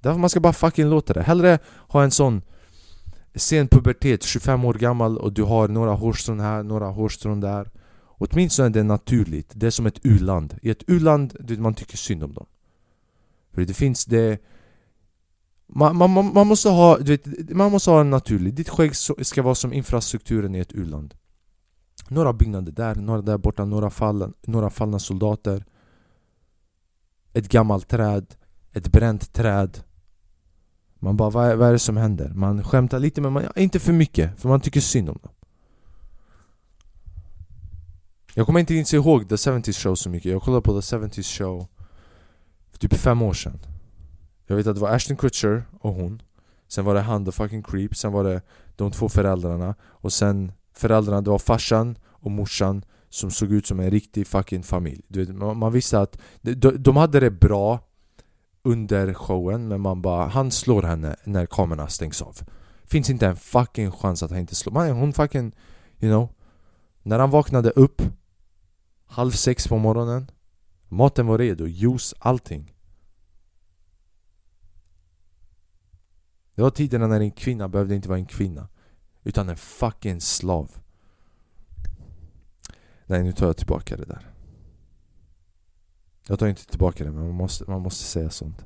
Därför 0.01 0.19
man 0.19 0.31
ska 0.31 0.41
bara 0.41 0.53
fucking 0.53 0.89
låta 0.89 1.13
det. 1.13 1.23
Hellre 1.23 1.59
ha 1.89 2.03
en 2.03 2.11
sån 2.11 2.43
sen 3.39 3.69
pubertet, 3.69 4.23
25 4.23 4.65
år 4.65 4.75
gammal 4.75 5.19
och 5.19 5.33
du 5.33 5.43
har 5.43 5.69
några 5.69 5.93
hårstrån 5.93 6.41
här, 6.41 6.63
några 6.63 6.87
hårstrån 6.87 7.41
där. 7.41 7.71
Åtminstone 8.05 8.69
är 8.69 8.71
det 8.71 8.83
naturligt, 8.83 9.53
det 9.55 9.67
är 9.67 9.71
som 9.71 9.87
ett 9.87 10.01
u-land. 10.03 10.59
I 10.63 10.71
ett 10.71 10.83
u-land, 10.87 11.59
man 11.59 11.75
tycker 11.75 11.97
synd 11.97 12.25
om 12.25 12.35
dem. 12.35 12.47
För 13.53 13.65
det 13.65 13.75
finns 13.75 14.05
det 14.05 14.39
man, 15.69 15.97
man, 15.97 16.33
man, 16.35 16.47
måste 16.47 16.69
ha, 16.69 16.99
du 16.99 17.17
vet, 17.17 17.51
man 17.51 17.73
måste 17.73 17.91
ha 17.91 18.01
en 18.01 18.11
naturlig 18.11 18.55
Ditt 18.55 18.69
skägg 18.69 18.97
ska 18.97 19.43
vara 19.43 19.55
som 19.55 19.73
infrastrukturen 19.73 20.55
i 20.55 20.59
ett 20.59 20.73
u-land. 20.73 21.15
Några 22.09 22.33
byggnader 22.33 22.73
där, 22.73 22.95
några 22.95 23.23
där 23.23 23.39
borta, 23.39 23.65
några, 23.65 23.91
fall, 23.91 24.33
några 24.47 24.71
fallna 24.71 24.99
soldater. 24.99 25.65
Ett 27.33 27.49
gammalt 27.49 27.89
träd 27.89 28.35
Ett 28.73 28.93
bränt 28.93 29.33
träd. 29.33 29.79
Man 30.99 31.17
bara, 31.17 31.31
vad 31.31 31.51
är, 31.51 31.57
vad 31.57 31.69
är 31.69 31.73
det 31.73 31.79
som 31.79 31.97
händer? 31.97 32.33
Man 32.35 32.65
skämtar 32.65 32.99
lite 32.99 33.21
men 33.21 33.33
man, 33.33 33.45
inte 33.57 33.79
för 33.81 33.93
mycket, 33.93 34.41
för 34.41 34.49
man 34.49 34.61
tycker 34.61 34.81
synd 34.81 35.09
om 35.09 35.19
dem. 35.23 35.33
Jag 38.35 38.47
kommer 38.47 38.61
inte 38.61 38.75
ens 38.75 38.95
ihåg 38.95 39.29
The 39.29 39.35
70's 39.35 39.83
Show 39.83 39.95
så 39.95 40.11
mycket, 40.11 40.33
jag 40.33 40.43
kollade 40.43 40.63
på 40.63 40.81
The 40.81 40.97
70's 40.97 41.39
Show 41.39 41.67
för 42.71 42.79
typ 42.79 42.95
fem 42.95 43.23
år 43.23 43.33
sedan. 43.33 43.59
Jag 44.47 44.57
vet 44.57 44.67
att 44.67 44.75
det 44.75 44.81
var 44.81 44.95
Ashton 44.95 45.17
Kutcher 45.17 45.63
och 45.81 45.95
hon. 45.95 46.23
Sen 46.69 46.85
var 46.85 46.95
det 46.95 47.01
han, 47.01 47.25
the 47.25 47.33
fucking 47.33 47.63
creep, 47.63 47.97
sen 47.97 48.13
var 48.13 48.25
det 48.25 48.43
de 48.77 48.91
två 48.91 49.09
föräldrarna. 49.09 49.75
Och 49.83 50.13
sen 50.13 50.53
föräldrarna, 50.75 51.21
det 51.21 51.31
var 51.31 51.39
farsan 51.39 51.99
och 52.07 52.31
morsan 52.31 52.85
Som 53.11 53.31
såg 53.31 53.53
ut 53.53 53.67
som 53.67 53.81
en 53.81 53.91
riktig 53.91 54.27
fucking 54.27 54.63
familj. 54.63 55.03
Du 55.09 55.25
vet, 55.25 55.37
man, 55.37 55.57
man 55.57 55.73
visste 55.73 56.01
att 56.01 56.19
de, 56.43 56.71
de 56.71 56.97
hade 56.97 57.21
det 57.21 57.31
bra 57.31 57.81
under 58.63 59.15
showen 59.15 59.69
Men 59.69 59.81
man 59.81 60.03
bara, 60.03 60.27
han 60.27 60.51
slår 60.51 60.83
henne 60.83 61.17
när 61.25 61.47
kamerorna 61.47 61.89
stängs 61.89 62.23
av. 62.23 62.37
Finns 62.85 63.11
inte 63.11 63.27
en 63.27 63.37
fucking 63.37 63.91
chans 63.93 64.23
att 64.23 64.31
han 64.31 64.41
inte 64.41 64.55
slår 64.55 64.73
man, 64.73 64.91
Hon 64.91 65.13
fucking, 65.13 65.53
you 65.99 66.13
know. 66.13 66.29
När 67.03 67.19
han 67.19 67.31
vaknade 67.31 67.71
upp 67.71 68.03
Halv 69.07 69.31
sex 69.31 69.69
på 69.69 69.79
morgonen 69.79 70.31
Maten 70.89 71.27
var 71.27 71.39
redo, 71.39 71.67
juice, 71.67 72.15
allting. 72.19 72.75
Det 76.55 76.63
var 76.63 76.71
tiderna 76.71 77.07
när 77.07 77.21
en 77.21 77.31
kvinna 77.31 77.69
behövde 77.69 77.95
inte 77.95 78.09
vara 78.09 78.19
en 78.19 78.27
kvinna 78.27 78.69
Utan 79.23 79.49
en 79.49 79.57
fucking 79.57 80.21
slav. 80.21 80.71
Nej 83.07 83.23
nu 83.23 83.33
tar 83.33 83.47
jag 83.47 83.57
tillbaka 83.57 83.97
det 83.97 84.05
där. 84.05 84.38
Jag 86.29 86.39
tar 86.39 86.47
inte 86.47 86.67
tillbaka 86.67 87.05
det 87.05 87.11
men 87.11 87.27
man 87.27 87.35
måste, 87.35 87.71
man 87.71 87.83
måste 87.83 88.05
säga 88.05 88.31
sånt. 88.31 88.65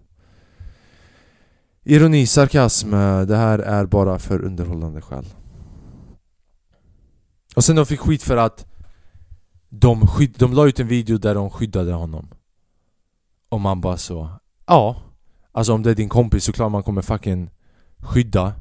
Ironi, 1.84 2.26
sarkasm, 2.26 2.94
eh, 2.94 3.22
det 3.22 3.36
här 3.36 3.58
är 3.58 3.86
bara 3.86 4.18
för 4.18 4.44
underhållande 4.44 5.00
skäl. 5.00 5.26
Och 7.56 7.64
sen 7.64 7.76
de 7.76 7.86
fick 7.86 8.00
skit 8.00 8.22
för 8.22 8.36
att 8.36 8.66
de, 9.68 10.06
skydd, 10.06 10.36
de 10.38 10.52
la 10.52 10.66
ut 10.66 10.80
en 10.80 10.88
video 10.88 11.18
där 11.18 11.34
de 11.34 11.50
skyddade 11.50 11.92
honom. 11.92 12.28
Och 13.48 13.60
man 13.60 13.80
bara 13.80 13.96
så 13.96 14.30
Ja 14.66 15.02
Alltså 15.52 15.72
om 15.72 15.82
det 15.82 15.90
är 15.90 15.94
din 15.94 16.08
kompis 16.08 16.44
så 16.44 16.52
klart 16.52 16.72
man 16.72 16.82
kommer 16.82 17.02
fucking 17.02 17.50
skydda. 17.98 18.54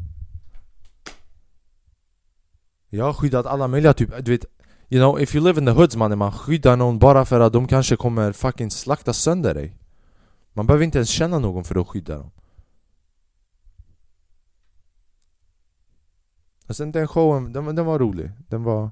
Jag 2.89 3.05
har 3.05 3.13
skyddat 3.13 3.45
alla 3.45 3.67
möjliga 3.67 3.93
typ, 3.93 4.25
du 4.25 4.31
vet 4.31 4.45
You 4.93 4.99
know, 4.99 5.21
if 5.21 5.35
you 5.35 5.43
live 5.43 5.59
in 5.59 5.65
the 5.65 5.71
hoods 5.71 5.95
mannen, 5.95 6.17
man 6.17 6.31
skyddar 6.31 6.77
någon 6.77 6.99
bara 6.99 7.25
för 7.25 7.39
att 7.39 7.53
de 7.53 7.67
kanske 7.67 7.95
kommer 7.95 8.31
fucking 8.31 8.71
slakta 8.71 9.13
sönder 9.13 9.53
dig. 9.53 9.77
Man 10.53 10.67
behöver 10.67 10.85
inte 10.85 10.97
ens 10.97 11.09
känna 11.09 11.39
någon 11.39 11.63
för 11.63 11.81
att 11.81 11.87
skydda 11.87 12.17
dem. 12.17 12.31
Och 16.67 16.75
sen 16.75 16.91
den 16.91 17.07
showen, 17.07 17.53
den, 17.53 17.75
den 17.75 17.85
var 17.85 17.99
rolig, 17.99 18.31
den 18.47 18.63
var 18.63 18.91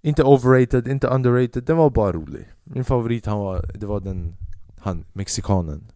Inte 0.00 0.24
overrated, 0.24 0.88
inte 0.88 1.06
underrated, 1.08 1.64
den 1.64 1.76
var 1.76 1.90
bara 1.90 2.12
rolig. 2.12 2.52
Min 2.64 2.84
favorit 2.84 3.26
han 3.26 3.38
var, 3.38 3.70
det 3.74 3.86
var 3.86 4.00
den, 4.00 4.36
han, 4.78 5.04
mexikanen. 5.12 5.92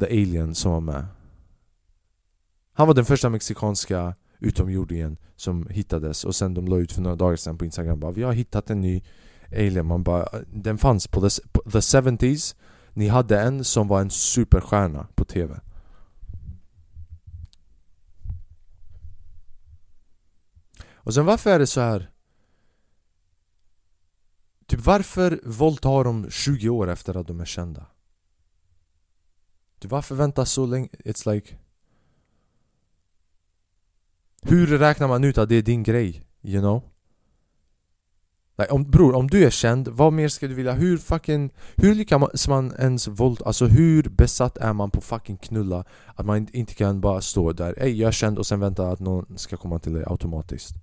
The 0.00 0.06
alien 0.06 0.54
som 0.54 0.72
var 0.72 0.80
med. 0.80 1.06
Han 2.72 2.86
var 2.86 2.94
den 2.94 3.04
första 3.04 3.28
mexikanska 3.28 4.14
utomjordingen 4.44 5.16
som 5.36 5.66
hittades 5.70 6.24
och 6.24 6.34
sen 6.34 6.54
de 6.54 6.68
la 6.68 6.76
ut 6.76 6.92
för 6.92 7.02
några 7.02 7.16
dagar 7.16 7.36
sedan 7.36 7.58
på 7.58 7.64
Instagram 7.64 8.00
bara 8.00 8.12
Vi 8.12 8.22
har 8.22 8.32
hittat 8.32 8.70
en 8.70 8.80
ny 8.80 9.02
alien, 9.52 9.86
man 9.86 10.02
bara 10.02 10.28
Den 10.52 10.78
fanns 10.78 11.06
på 11.06 11.28
the, 11.28 11.42
på 11.52 11.70
the 11.70 11.78
70s 11.78 12.56
Ni 12.92 13.08
hade 13.08 13.40
en 13.40 13.64
som 13.64 13.88
var 13.88 14.00
en 14.00 14.10
superstjärna 14.10 15.06
på 15.14 15.24
TV 15.24 15.60
Och 21.04 21.14
sen 21.14 21.26
varför 21.26 21.50
är 21.50 21.58
det 21.58 21.66
så 21.66 21.80
här? 21.80 22.10
Typ 24.66 24.80
varför 24.80 25.40
våldtar 25.44 26.04
de 26.04 26.30
20 26.30 26.68
år 26.68 26.90
efter 26.90 27.16
att 27.16 27.26
de 27.26 27.40
är 27.40 27.44
kända? 27.44 27.86
Typ 29.78 29.90
varför 29.90 30.14
vänta 30.14 30.46
så 30.46 30.66
länge? 30.66 30.88
It's 31.04 31.32
like 31.32 31.56
hur 34.44 34.66
räknar 34.66 35.08
man 35.08 35.24
ut 35.24 35.38
att 35.38 35.48
det 35.48 35.54
är 35.54 35.62
din 35.62 35.82
grej? 35.82 36.22
You 36.42 36.60
know? 36.60 36.82
Like, 38.58 38.72
om, 38.72 38.90
bror, 38.90 39.14
om 39.14 39.28
du 39.28 39.44
är 39.44 39.50
känd, 39.50 39.88
vad 39.88 40.12
mer 40.12 40.28
ska 40.28 40.48
du 40.48 40.54
vilja? 40.54 40.72
Hur 40.72 40.98
fucking... 40.98 41.50
Hur 41.76 41.94
lyckas 41.94 42.48
man 42.48 42.72
ens 42.78 43.08
våld... 43.08 43.42
Alltså 43.44 43.66
hur 43.66 44.02
besatt 44.02 44.56
är 44.56 44.72
man 44.72 44.90
på 44.90 45.00
fucking 45.00 45.36
knulla? 45.36 45.84
Att 46.14 46.26
man 46.26 46.48
inte 46.52 46.74
kan 46.74 47.00
bara 47.00 47.20
stå 47.20 47.52
där 47.52 47.82
Ey, 47.82 47.92
jag 47.92 48.08
är 48.08 48.12
känd 48.12 48.38
och 48.38 48.46
sen 48.46 48.60
vänta 48.60 48.88
att 48.88 49.00
någon 49.00 49.38
ska 49.38 49.56
komma 49.56 49.78
till 49.78 49.92
dig 49.92 50.04
automatiskt 50.06 50.74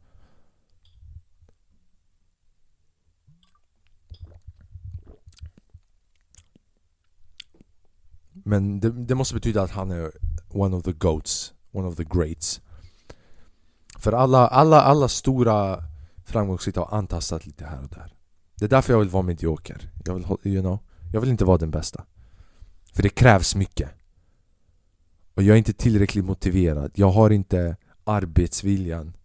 Men 8.32 8.80
det, 8.80 8.91
det 8.91 9.15
måste 9.15 9.36
betyda 9.36 9.62
att 9.62 9.72
han 9.72 9.91
är 9.91 10.12
one 10.50 10.75
of 10.75 10.84
the 10.84 10.91
goats 10.91 11.53
One 11.72 11.88
of 11.88 11.96
the 11.96 12.03
greats 12.03 12.62
för 14.01 14.12
alla, 14.12 14.48
alla, 14.48 14.81
alla 14.81 15.08
stora 15.08 15.84
framgångsrika 16.25 16.79
har 16.79 16.98
antastat 16.98 17.46
lite 17.46 17.65
här 17.65 17.84
och 17.84 17.89
där. 17.89 18.13
Det 18.55 18.65
är 18.65 18.70
därför 18.70 18.93
jag 18.93 19.00
vill 19.00 19.10
vara 19.10 19.24
medioker. 19.24 19.91
Jag 20.05 20.13
vill, 20.13 20.25
you 20.43 20.62
know, 20.62 20.79
jag 21.13 21.22
vill 21.22 21.29
inte 21.29 21.46
vara 21.46 21.58
den 21.58 21.72
bästa. 21.72 22.05
För 22.93 23.03
det 23.03 23.10
krävs 23.10 23.55
mycket. 23.55 23.89
Och 25.34 25.43
jag 25.43 25.53
är 25.53 25.58
inte 25.58 25.74
tillräckligt 25.74 26.25
motiverad. 26.25 26.91
Jag 26.96 27.12
har 27.12 27.29
inte 27.29 27.77
arbetsviljan. 28.03 29.17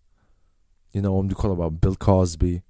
You 0.93 1.03
know, 1.03 1.19
om 1.19 1.29
du 1.29 1.35
kollar 1.35 1.57
på 1.57 1.71
Bill 1.71 1.97
Cosby 1.97 2.63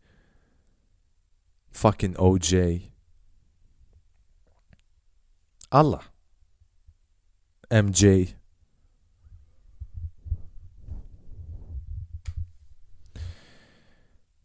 Fucking 1.71 2.17
OJ 2.19 2.93
Alla. 5.69 6.03
MJ 7.71 8.36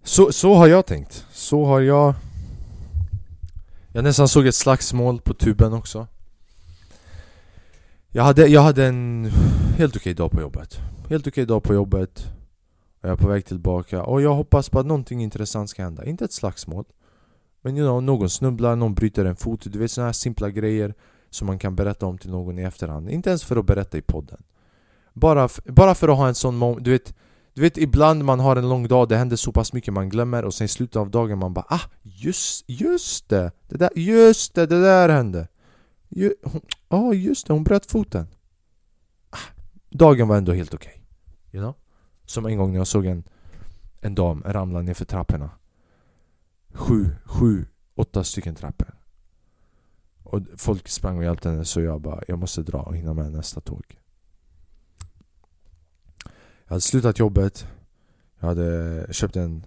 Så, 0.03 0.31
så 0.31 0.53
har 0.53 0.67
jag 0.67 0.85
tänkt. 0.85 1.25
Så 1.31 1.65
har 1.65 1.81
jag... 1.81 2.13
Jag 3.93 4.03
nästan 4.03 4.27
såg 4.27 4.47
ett 4.47 4.55
slagsmål 4.55 5.21
på 5.21 5.33
tuben 5.33 5.73
också. 5.73 6.07
Jag 8.09 8.23
hade, 8.23 8.47
jag 8.47 8.61
hade 8.61 8.85
en 8.85 9.31
helt 9.77 9.95
okej 9.95 10.13
dag 10.13 10.31
på 10.31 10.41
jobbet. 10.41 10.79
Helt 11.09 11.27
okej 11.27 11.45
dag 11.45 11.63
på 11.63 11.73
jobbet. 11.73 12.31
Och 13.01 13.09
jag 13.09 13.11
är 13.11 13.15
på 13.15 13.27
väg 13.27 13.45
tillbaka. 13.45 14.03
Och 14.03 14.21
jag 14.21 14.33
hoppas 14.33 14.69
på 14.69 14.79
att 14.79 14.85
någonting 14.85 15.23
intressant 15.23 15.69
ska 15.69 15.83
hända. 15.83 16.05
Inte 16.05 16.25
ett 16.25 16.33
slagsmål. 16.33 16.85
Men 17.61 17.77
you 17.77 17.87
know, 17.87 18.03
någon 18.03 18.29
snubblar, 18.29 18.75
någon 18.75 18.93
bryter 18.93 19.25
en 19.25 19.35
fot. 19.35 19.61
Du 19.65 19.79
vet 19.79 19.91
sådana 19.91 20.07
här 20.07 20.13
simpla 20.13 20.49
grejer 20.49 20.93
som 21.29 21.47
man 21.47 21.59
kan 21.59 21.75
berätta 21.75 22.05
om 22.05 22.17
till 22.17 22.31
någon 22.31 22.59
i 22.59 22.63
efterhand. 22.63 23.09
Inte 23.09 23.29
ens 23.29 23.43
för 23.43 23.55
att 23.55 23.65
berätta 23.65 23.97
i 23.97 24.01
podden. 24.01 24.43
Bara, 25.13 25.49
bara 25.65 25.95
för 25.95 26.07
att 26.07 26.17
ha 26.17 26.27
en 26.27 26.35
sån 26.35 26.55
moment. 26.55 26.85
Du 26.85 26.91
vet, 26.91 27.13
du 27.53 27.61
vet 27.61 27.77
ibland 27.77 28.25
man 28.25 28.39
har 28.39 28.55
en 28.55 28.69
lång 28.69 28.87
dag, 28.87 29.09
det 29.09 29.17
händer 29.17 29.35
så 29.35 29.51
pass 29.51 29.73
mycket 29.73 29.93
man 29.93 30.09
glömmer 30.09 30.45
och 30.45 30.53
sen 30.53 30.65
i 30.65 30.67
slutet 30.67 30.95
av 30.95 31.11
dagen 31.11 31.39
man 31.39 31.53
bara 31.53 31.65
ah, 31.69 31.81
just, 32.01 32.69
just 32.69 33.29
det! 33.29 33.51
det 33.67 33.77
där, 33.77 33.89
just 33.95 34.55
det, 34.55 34.65
det 34.65 34.81
där 34.81 35.09
hände! 35.09 35.47
Ja, 36.09 36.29
oh, 36.89 37.17
just 37.17 37.47
det, 37.47 37.53
hon 37.53 37.63
bröt 37.63 37.85
foten! 37.85 38.27
Ah, 39.29 39.37
dagen 39.89 40.27
var 40.27 40.37
ändå 40.37 40.53
helt 40.53 40.73
okej. 40.73 40.89
Okay. 40.89 41.01
You 41.51 41.63
know? 41.63 41.75
Som 42.25 42.45
en 42.45 42.57
gång 42.57 42.71
när 42.71 42.77
jag 42.77 42.87
såg 42.87 43.05
en, 43.05 43.23
en 44.01 44.15
dam 44.15 44.43
ramla 44.45 44.81
ner 44.81 44.93
för 44.93 45.05
trapporna. 45.05 45.49
Sju, 46.73 47.09
sju, 47.25 47.65
åtta 47.95 48.23
stycken 48.23 48.55
trappor. 48.55 48.95
Och 50.23 50.41
folk 50.57 50.89
sprang 50.89 51.17
och 51.17 51.23
hjälpte 51.23 51.49
henne 51.49 51.65
så 51.65 51.81
jag 51.81 52.01
bara, 52.01 52.21
jag 52.27 52.39
måste 52.39 52.61
dra 52.61 52.77
och 52.77 52.95
hinna 52.95 53.13
med 53.13 53.31
nästa 53.31 53.61
tåg. 53.61 54.00
Jag 56.71 56.75
hade 56.75 56.81
slutat 56.81 57.19
jobbet. 57.19 57.65
Jag 58.39 58.47
hade 58.47 59.07
köpt 59.13 59.35
en 59.35 59.65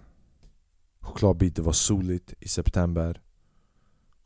chokladbit, 1.01 1.55
det 1.55 1.61
var 1.61 1.73
soligt 1.73 2.33
i 2.39 2.47
september. 2.47 3.21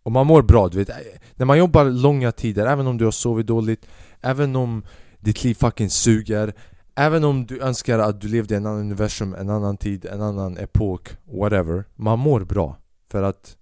Och 0.03 0.12
man 0.12 0.27
mår 0.27 0.41
bra, 0.41 0.67
du 0.67 0.77
vet. 0.77 0.89
När 1.36 1.45
man 1.45 1.57
jobbar 1.57 1.86
långa 1.86 2.31
tider, 2.31 2.65
även 2.65 2.88
om 2.88 2.98
du 2.98 3.05
har 3.05 3.12
sovit 3.12 3.48
dåligt 3.48 3.86
Även 4.21 4.55
om 4.55 4.83
ditt 5.19 5.43
liv 5.43 5.53
fucking 5.53 5.89
suger 5.89 6.53
Även 6.95 7.24
om 7.24 7.45
du 7.45 7.62
önskar 7.62 8.00
att 8.00 8.21
du 8.21 8.27
levde 8.27 8.53
i 8.53 8.57
en 8.57 8.65
annan 8.65 8.79
universum, 8.79 9.33
en 9.33 9.50
annan 9.50 9.77
tid, 9.77 10.05
en 10.05 10.21
annan 10.21 10.57
epok, 10.57 11.09
whatever 11.25 11.83
Man 11.95 12.19
mår 12.19 12.39
bra. 12.39 12.77
För 13.12 13.24
att 13.24 13.57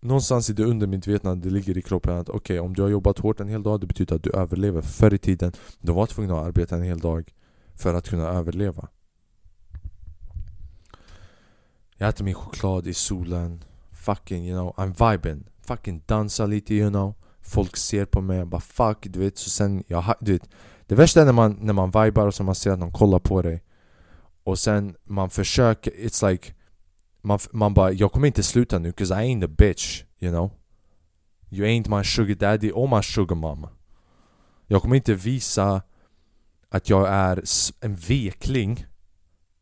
Någonstans 0.00 0.50
i 0.50 0.52
det 0.52 0.64
undermedvetna, 0.64 1.34
det 1.34 1.50
ligger 1.50 1.78
i 1.78 1.82
kroppen 1.82 2.16
att 2.16 2.28
okej, 2.28 2.38
okay, 2.38 2.58
om 2.58 2.74
du 2.74 2.82
har 2.82 2.88
jobbat 2.88 3.18
hårt 3.18 3.40
en 3.40 3.48
hel 3.48 3.62
dag, 3.62 3.80
det 3.80 3.86
betyder 3.86 4.16
att 4.16 4.22
du 4.22 4.30
överlever. 4.30 4.82
Förr 4.82 5.14
i 5.14 5.18
tiden, 5.18 5.52
du 5.80 5.92
var 5.92 6.06
tvungen 6.06 6.30
att 6.30 6.46
arbeta 6.46 6.76
en 6.76 6.82
hel 6.82 6.98
dag 6.98 7.32
för 7.76 7.94
att 7.94 8.08
kunna 8.08 8.28
överleva. 8.28 8.88
Jag 11.96 12.08
äter 12.08 12.24
min 12.24 12.34
choklad 12.34 12.86
i 12.86 12.94
solen. 12.94 13.64
Fucking 13.92 14.48
you 14.48 14.58
know, 14.58 14.74
I'm 14.86 15.10
vibing. 15.10 15.44
Fucking 15.60 16.02
dansa 16.06 16.46
lite 16.46 16.74
you 16.74 16.90
know. 16.90 17.14
Folk 17.40 17.76
ser 17.76 18.04
på 18.04 18.20
mig 18.20 18.40
och 18.40 18.46
bara 18.46 18.60
fuck 18.60 18.98
du 19.02 19.18
vet 19.18 19.38
så 19.38 19.50
sen 19.50 19.84
jag 19.86 20.14
du 20.20 20.32
vet 20.32 20.48
Det 20.86 20.94
värsta 20.94 21.20
är 21.20 21.24
när 21.24 21.32
man, 21.32 21.58
när 21.60 21.72
man 21.72 21.90
vibar 21.90 22.26
och 22.26 22.34
så 22.34 22.42
man 22.42 22.54
ser 22.54 22.70
att 22.70 22.78
någon 22.78 22.92
kollar 22.92 23.18
på 23.18 23.42
dig. 23.42 23.62
Och 24.44 24.58
sen 24.58 24.96
man 25.04 25.30
försöker, 25.30 25.90
it's 25.90 26.30
like 26.30 26.52
Man, 27.20 27.38
man 27.52 27.74
bara 27.74 27.92
jag 27.92 28.12
kommer 28.12 28.26
inte 28.26 28.42
sluta 28.42 28.78
nu 28.78 28.92
'cause 28.92 29.14
I 29.14 29.34
ain't 29.34 29.44
a 29.44 29.48
bitch 29.58 30.04
you 30.18 30.32
know. 30.32 30.50
You 31.50 31.66
ain't 31.66 31.98
my 31.98 32.04
sugar 32.04 32.34
daddy 32.34 32.72
or 32.72 32.96
my 32.96 33.02
sugar 33.02 33.36
mama. 33.36 33.68
Jag 34.66 34.82
kommer 34.82 34.96
inte 34.96 35.14
visa 35.14 35.82
att 36.76 36.90
jag 36.90 37.08
är 37.08 37.42
en 37.80 37.94
vekling. 37.94 38.86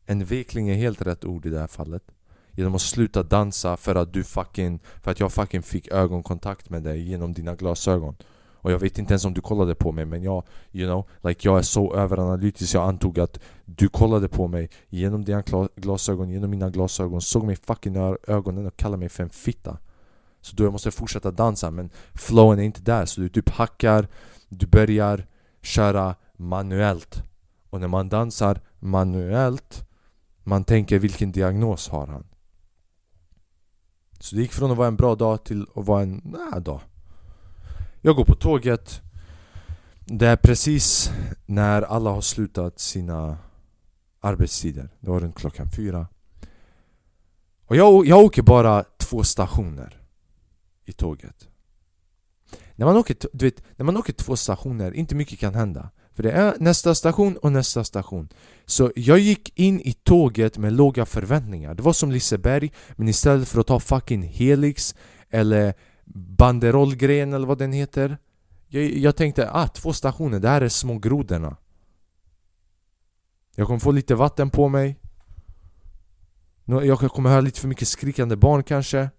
En 0.05 0.25
vekling 0.25 0.69
är 0.69 0.75
helt 0.75 1.01
rätt 1.01 1.25
ord 1.25 1.45
i 1.45 1.49
det 1.49 1.59
här 1.59 1.67
fallet. 1.67 2.03
Genom 2.51 2.75
att 2.75 2.81
sluta 2.81 3.23
dansa 3.23 3.77
för 3.77 3.95
att 3.95 4.13
du 4.13 4.23
fucking 4.23 4.79
För 5.03 5.11
att 5.11 5.19
jag 5.19 5.33
fucking 5.33 5.63
fick 5.63 5.87
ögonkontakt 5.87 6.69
med 6.69 6.83
dig 6.83 7.01
genom 7.01 7.33
dina 7.33 7.55
glasögon. 7.55 8.15
Och 8.65 8.71
jag 8.71 8.79
vet 8.79 8.97
inte 8.97 9.13
ens 9.13 9.25
om 9.25 9.33
du 9.33 9.41
kollade 9.41 9.75
på 9.75 9.91
mig 9.91 10.05
men 10.05 10.23
jag 10.23 10.43
You 10.71 10.87
know, 10.87 11.29
like 11.29 11.47
jag 11.47 11.57
är 11.57 11.61
så 11.61 11.95
överanalytisk. 11.95 12.75
Jag 12.75 12.87
antog 12.87 13.19
att 13.19 13.39
du 13.65 13.89
kollade 13.89 14.27
på 14.27 14.47
mig 14.47 14.69
genom 14.89 15.25
dina 15.25 15.43
glasögon, 15.75 16.29
genom 16.29 16.49
mina 16.49 16.69
glasögon 16.69 17.21
Såg 17.21 17.43
mig 17.43 17.55
fucking 17.55 17.95
i 17.95 18.15
ögonen 18.27 18.65
och 18.65 18.77
kallade 18.77 18.99
mig 18.99 19.09
för 19.09 19.23
en 19.23 19.29
fitta. 19.29 19.77
Så 20.41 20.55
då 20.55 20.63
jag 20.63 20.71
måste 20.71 20.91
fortsätta 20.91 21.31
dansa 21.31 21.71
men 21.71 21.89
flowen 22.13 22.59
är 22.59 22.63
inte 22.63 22.81
där. 22.81 23.05
Så 23.05 23.21
du 23.21 23.29
typ 23.29 23.49
hackar 23.49 24.07
Du 24.49 24.67
börjar 24.67 25.25
köra 25.61 26.15
manuellt. 26.37 27.23
Och 27.69 27.81
när 27.81 27.87
man 27.87 28.09
dansar 28.09 28.61
manuellt 28.79 29.85
Man 30.47 30.63
tänker 30.63 30.99
vilken 30.99 31.31
diagnos 31.31 31.89
har 31.89 32.07
han? 32.07 32.25
Så 34.19 34.35
det 34.35 34.41
gick 34.41 34.53
från 34.53 34.71
att 34.71 34.77
vara 34.77 34.87
en 34.87 34.95
bra 34.95 35.15
dag 35.15 35.43
till 35.43 35.65
att 35.75 35.85
vara 35.85 36.01
en 36.01 36.21
nä 36.23 36.59
dag. 36.59 36.81
Jag 38.01 38.15
går 38.15 38.25
på 38.25 38.35
tåget. 38.35 39.01
Det 39.99 40.27
är 40.27 40.35
precis 40.35 41.11
när 41.45 41.81
alla 41.81 42.09
har 42.09 42.21
slutat 42.21 42.79
sina 42.79 43.37
arbetstider. 44.19 44.89
Det 44.99 45.09
var 45.09 45.19
runt 45.19 45.35
klockan 45.35 45.67
fyra. 45.75 46.07
Och 47.65 47.75
jag, 47.75 48.05
jag 48.05 48.19
åker 48.19 48.41
bara 48.41 48.83
två 48.97 49.23
stationer 49.23 50.01
i 50.85 50.93
tåget. 50.93 51.47
När 52.75 52.85
man, 52.85 52.97
åker, 52.97 53.15
du 53.33 53.45
vet, 53.45 53.63
när 53.75 53.85
man 53.85 53.97
åker 53.97 54.13
två 54.13 54.35
stationer, 54.35 54.91
inte 54.91 55.15
mycket 55.15 55.39
kan 55.39 55.55
hända. 55.55 55.89
För 56.15 56.23
det 56.23 56.31
är 56.31 56.55
nästa 56.59 56.95
station 56.95 57.37
och 57.37 57.51
nästa 57.51 57.83
station. 57.83 58.29
Så 58.65 58.91
jag 58.95 59.19
gick 59.19 59.59
in 59.59 59.81
i 59.81 59.93
tåget 59.93 60.57
med 60.57 60.73
låga 60.73 61.05
förväntningar. 61.05 61.73
Det 61.73 61.83
var 61.83 61.93
som 61.93 62.11
Liseberg, 62.11 62.71
men 62.95 63.07
istället 63.07 63.47
för 63.47 63.59
att 63.59 63.67
ta 63.67 63.79
fucking 63.79 64.23
Helix 64.23 64.95
Eller 65.29 65.73
Banderollgren 66.37 67.33
eller 67.33 67.47
vad 67.47 67.57
den 67.57 67.73
heter 67.73 68.17
Jag, 68.67 68.83
jag 68.83 69.15
tänkte, 69.15 69.51
ah, 69.51 69.67
två 69.67 69.93
stationer, 69.93 70.39
det 70.39 70.49
här 70.49 70.61
är 70.61 70.69
små 70.69 70.97
grodorna 70.97 71.57
Jag 73.55 73.67
kommer 73.67 73.79
få 73.79 73.91
lite 73.91 74.15
vatten 74.15 74.49
på 74.49 74.69
mig. 74.69 74.99
Jag 76.65 76.99
kommer 76.99 77.29
höra 77.29 77.41
lite 77.41 77.59
för 77.59 77.67
mycket 77.67 77.87
skrikande 77.87 78.35
barn 78.35 78.63
kanske. 78.63 79.09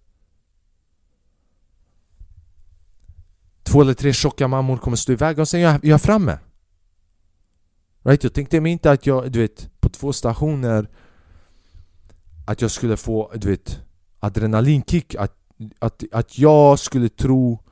Två 3.63 3.81
eller 3.81 3.93
tre 3.93 4.13
tjocka 4.13 4.47
mammor 4.47 4.77
kommer 4.77 4.97
stå 4.97 5.13
i 5.13 5.15
vägen 5.15 5.41
och 5.41 5.47
sen 5.47 5.61
är 5.61 5.79
jag, 5.83 6.01
framme. 6.01 6.39
Right? 8.07 8.23
Jag 8.23 8.33
tänkte 8.33 8.61
mig 8.61 8.71
inte 8.71 8.91
att 8.91 9.05
jag, 9.05 9.31
du 9.31 9.39
vet, 9.39 9.69
på 9.79 9.89
två 9.89 10.13
stationer 10.13 10.89
Att 12.45 12.61
jag 12.61 12.71
skulle 12.71 12.97
få, 12.97 13.31
du 13.35 13.49
vet, 13.49 13.81
adrenalinkick 14.19 15.15
Att, 15.15 15.35
att, 15.79 16.03
att 16.11 16.39
jag 16.39 16.79
skulle 16.79 17.09
tro 17.09 17.63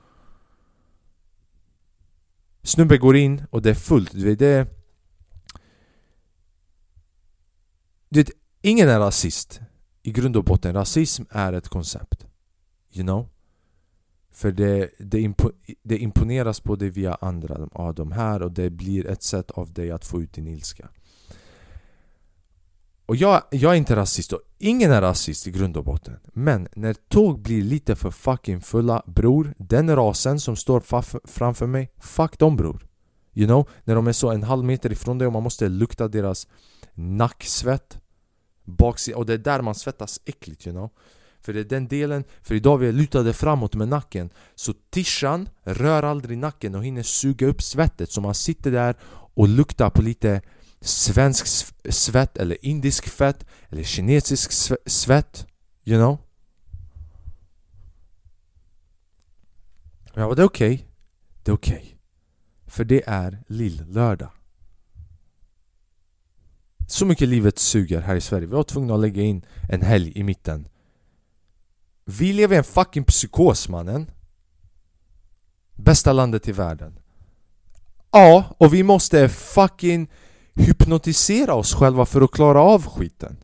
Snubben 2.64 3.00
går 3.00 3.16
in 3.16 3.44
och 3.50 3.62
det 3.62 3.70
är 3.70 3.74
fullt, 3.74 4.12
du 4.12 4.25
vet, 4.25 4.40
det 4.40 4.68
Du 8.10 8.20
vet, 8.20 8.31
ingen 8.62 8.90
är 8.90 9.00
rasist 9.00 9.62
I 10.03 10.12
grund 10.12 10.38
och 10.38 10.44
botten, 10.44 10.74
rasism 10.74 11.24
är 11.29 11.53
ett 11.53 11.68
koncept 11.68 12.25
You 12.92 13.03
know? 13.03 13.35
För 14.36 14.52
det, 14.52 14.90
det, 15.00 15.22
impo, 15.22 15.52
det 15.84 15.98
imponeras 15.98 16.60
på 16.60 16.76
dig 16.76 16.90
via 16.90 17.18
andra 17.22 17.70
av 17.72 17.96
de 17.96 18.12
här 18.12 18.42
och 18.42 18.52
det 18.52 18.70
blir 18.70 19.08
ett 19.08 19.24
sätt 19.24 19.52
av 19.52 19.74
dig 19.74 19.92
att 19.92 20.06
få 20.06 20.22
ut 20.22 20.34
din 20.34 20.48
ilska. 20.48 20.90
Och 23.06 23.16
jag, 23.16 23.44
jag 23.52 23.72
är 23.72 23.76
inte 23.76 23.96
rasist 23.96 24.34
och 24.34 24.42
ingen 24.58 24.92
är 24.92 25.02
rasist 25.02 25.48
i 25.48 25.52
grund 25.52 25.78
och 25.78 25.84
botten. 25.84 26.20
Men 26.34 26.68
när 26.76 26.94
tåg 26.94 27.42
blir 27.42 27.62
lite 27.62 27.96
för 27.96 28.12
fucking 28.12 28.62
fulla, 28.62 29.04
bror, 29.06 29.54
den 29.58 29.96
rasen 29.96 30.40
som 30.40 30.56
står 30.56 30.80
framför 31.28 31.68
mig, 31.68 31.92
fuck 31.98 32.40
dem 32.40 32.56
bror. 32.56 32.88
You 33.34 33.48
know, 33.48 33.70
när 33.84 33.96
de 33.96 34.08
är 34.08 34.14
så 34.14 34.32
en 34.32 34.44
halv 34.44 34.66
meter 34.66 34.92
ifrån 34.92 35.18
dig 35.18 35.26
och 35.26 35.34
man 35.34 35.44
måste 35.44 35.70
lukta 35.70 36.08
deras 36.08 36.48
nacksvett. 36.94 38.00
Baksida, 38.64 39.18
och 39.18 39.26
det 39.26 39.34
är 39.34 39.38
där 39.38 39.62
man 39.62 39.76
svettas 39.76 40.22
äckligt 40.26 40.68
you 40.68 40.76
know. 40.76 40.90
För 41.46 41.53
det 41.53 41.60
är 41.60 41.64
den 41.64 41.88
delen, 41.88 42.24
för 42.42 42.55
idag 42.55 42.77
vi 42.77 42.88
är 42.88 42.92
lutade 42.92 43.34
framåt 43.34 43.75
med 43.75 43.88
nacken 43.88 44.29
Så 44.55 44.74
tishan 44.90 45.50
rör 45.64 46.03
aldrig 46.03 46.38
nacken 46.38 46.75
och 46.75 46.86
hinner 46.86 47.03
suga 47.03 47.48
upp 47.48 47.62
svettet 47.62 48.12
Så 48.12 48.22
man 48.22 48.36
sitter 48.36 48.72
där 48.72 48.96
och 49.34 49.48
luktar 49.48 49.90
på 49.90 50.01
lite 50.01 50.42
svensk 50.81 51.48
svett 51.90 52.38
eller 52.38 52.66
indisk 52.66 53.08
fett 53.08 53.46
eller 53.70 53.84
kinesisk 53.84 54.51
svett 54.86 55.48
You 55.84 55.98
know? 55.98 56.18
Ja, 60.14 60.36
det 60.36 60.42
är 60.42 60.46
okej 60.46 60.74
okay. 60.74 60.86
Det 61.44 61.51
är 61.51 61.55
okej 61.55 61.75
okay. 61.75 61.92
För 62.66 62.84
det 62.84 63.03
är 63.08 63.44
lill-lördag 63.48 64.29
Så 66.88 67.05
mycket 67.05 67.27
livet 67.27 67.60
suger 67.60 68.01
här 68.01 68.16
i 68.16 68.22
Sverige 68.22 68.48
Vi 68.48 68.53
var 68.53 68.64
tvungna 68.64 68.94
att 68.94 69.00
lägga 69.00 69.22
in 69.22 69.46
en 69.70 69.81
helg 69.81 70.12
i 70.16 70.24
mitten 70.24 70.68
vi 72.05 72.33
lever 72.33 72.55
i 72.55 72.57
en 72.57 72.63
fucking 72.63 73.03
psykos 73.03 73.70
mannen. 73.70 74.11
Bästa 75.75 76.13
landet 76.13 76.48
i 76.48 76.51
världen. 76.51 77.00
Ja, 78.11 78.55
och 78.57 78.74
vi 78.74 78.83
måste 78.83 79.29
fucking 79.29 80.11
hypnotisera 80.53 81.53
oss 81.53 81.74
själva 81.74 82.05
för 82.05 82.22
att 82.22 82.31
klara 82.31 82.61
av 82.61 82.85
skiten. 82.85 83.37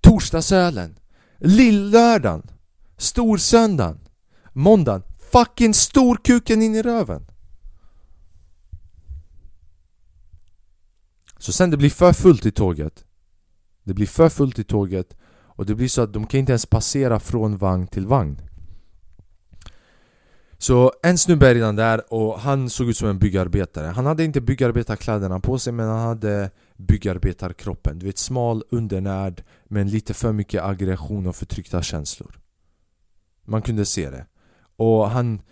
Torsdagsölen. 0.00 0.98
Lillördagen. 1.36 2.50
Storsöndagen. 2.96 4.00
Måndagen. 4.52 5.02
Fucking 5.32 5.74
storkuken 5.74 6.62
in 6.62 6.74
i 6.74 6.82
röven. 6.82 7.26
Så 11.38 11.52
sen 11.52 11.70
det 11.70 11.76
blir 11.76 11.90
för 11.90 12.12
fullt 12.12 12.46
i 12.46 12.50
tåget. 12.50 13.04
Det 13.84 13.94
blir 13.94 14.06
för 14.06 14.28
fullt 14.28 14.58
i 14.58 14.64
tåget 14.64 15.17
och 15.58 15.66
det 15.66 15.74
blir 15.74 15.88
så 15.88 16.02
att 16.02 16.12
de 16.12 16.26
kan 16.26 16.40
inte 16.40 16.52
ens 16.52 16.66
passera 16.66 17.20
från 17.20 17.56
vagn 17.56 17.86
till 17.86 18.06
vagn. 18.06 18.40
Så 20.58 20.92
en 21.02 21.18
snubbe 21.18 21.48
är 21.48 21.54
redan 21.54 21.76
där 21.76 22.12
och 22.12 22.40
han 22.40 22.70
såg 22.70 22.88
ut 22.88 22.96
som 22.96 23.08
en 23.08 23.18
byggarbetare. 23.18 23.86
Han 23.86 24.06
hade 24.06 24.24
inte 24.24 24.40
byggarbetarkläderna 24.40 25.40
på 25.40 25.58
sig 25.58 25.72
men 25.72 25.88
han 25.88 25.98
hade 25.98 26.50
byggarbetarkroppen. 26.76 27.98
Du 27.98 28.06
vet 28.06 28.18
smal, 28.18 28.64
undernärd 28.70 29.42
men 29.64 29.88
lite 29.88 30.14
för 30.14 30.32
mycket 30.32 30.62
aggression 30.62 31.26
och 31.26 31.36
förtryckta 31.36 31.82
känslor. 31.82 32.38
Man 33.44 33.62
kunde 33.62 33.84
se 33.84 34.10
det. 34.10 34.26
Och 34.76 35.10
han, 35.10 35.42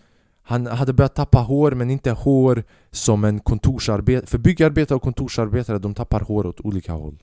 han 0.42 0.66
hade 0.66 0.92
börjat 0.92 1.14
tappa 1.14 1.38
hår 1.38 1.72
men 1.72 1.90
inte 1.90 2.10
hår 2.10 2.64
som 2.90 3.24
en 3.24 3.40
kontorsarbetare 3.40 4.26
För 4.26 4.38
byggarbetare 4.38 4.96
och 4.96 5.02
kontorsarbetare 5.02 5.78
de 5.78 5.94
tappar 5.94 6.20
hår 6.20 6.46
åt 6.46 6.60
olika 6.60 6.92
håll. 6.92 7.22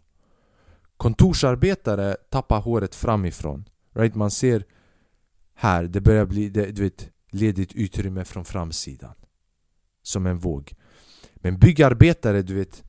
Kontorsarbetare 1.03 2.15
tappar 2.29 2.61
håret 2.61 2.95
framifrån. 2.95 3.65
Right? 3.93 4.15
Man 4.15 4.31
ser 4.31 4.63
här, 5.55 5.83
det 5.83 6.01
börjar 6.01 6.25
bli 6.25 6.49
det, 6.49 6.71
du 6.71 6.83
vet, 6.83 7.09
ledigt 7.31 7.73
utrymme 7.73 8.25
från 8.25 8.45
framsidan. 8.45 9.13
Som 10.03 10.25
en 10.25 10.39
våg. 10.39 10.73
Men 11.35 11.59
byggarbetare, 11.59 12.41
du 12.41 12.53
vet 12.53 12.83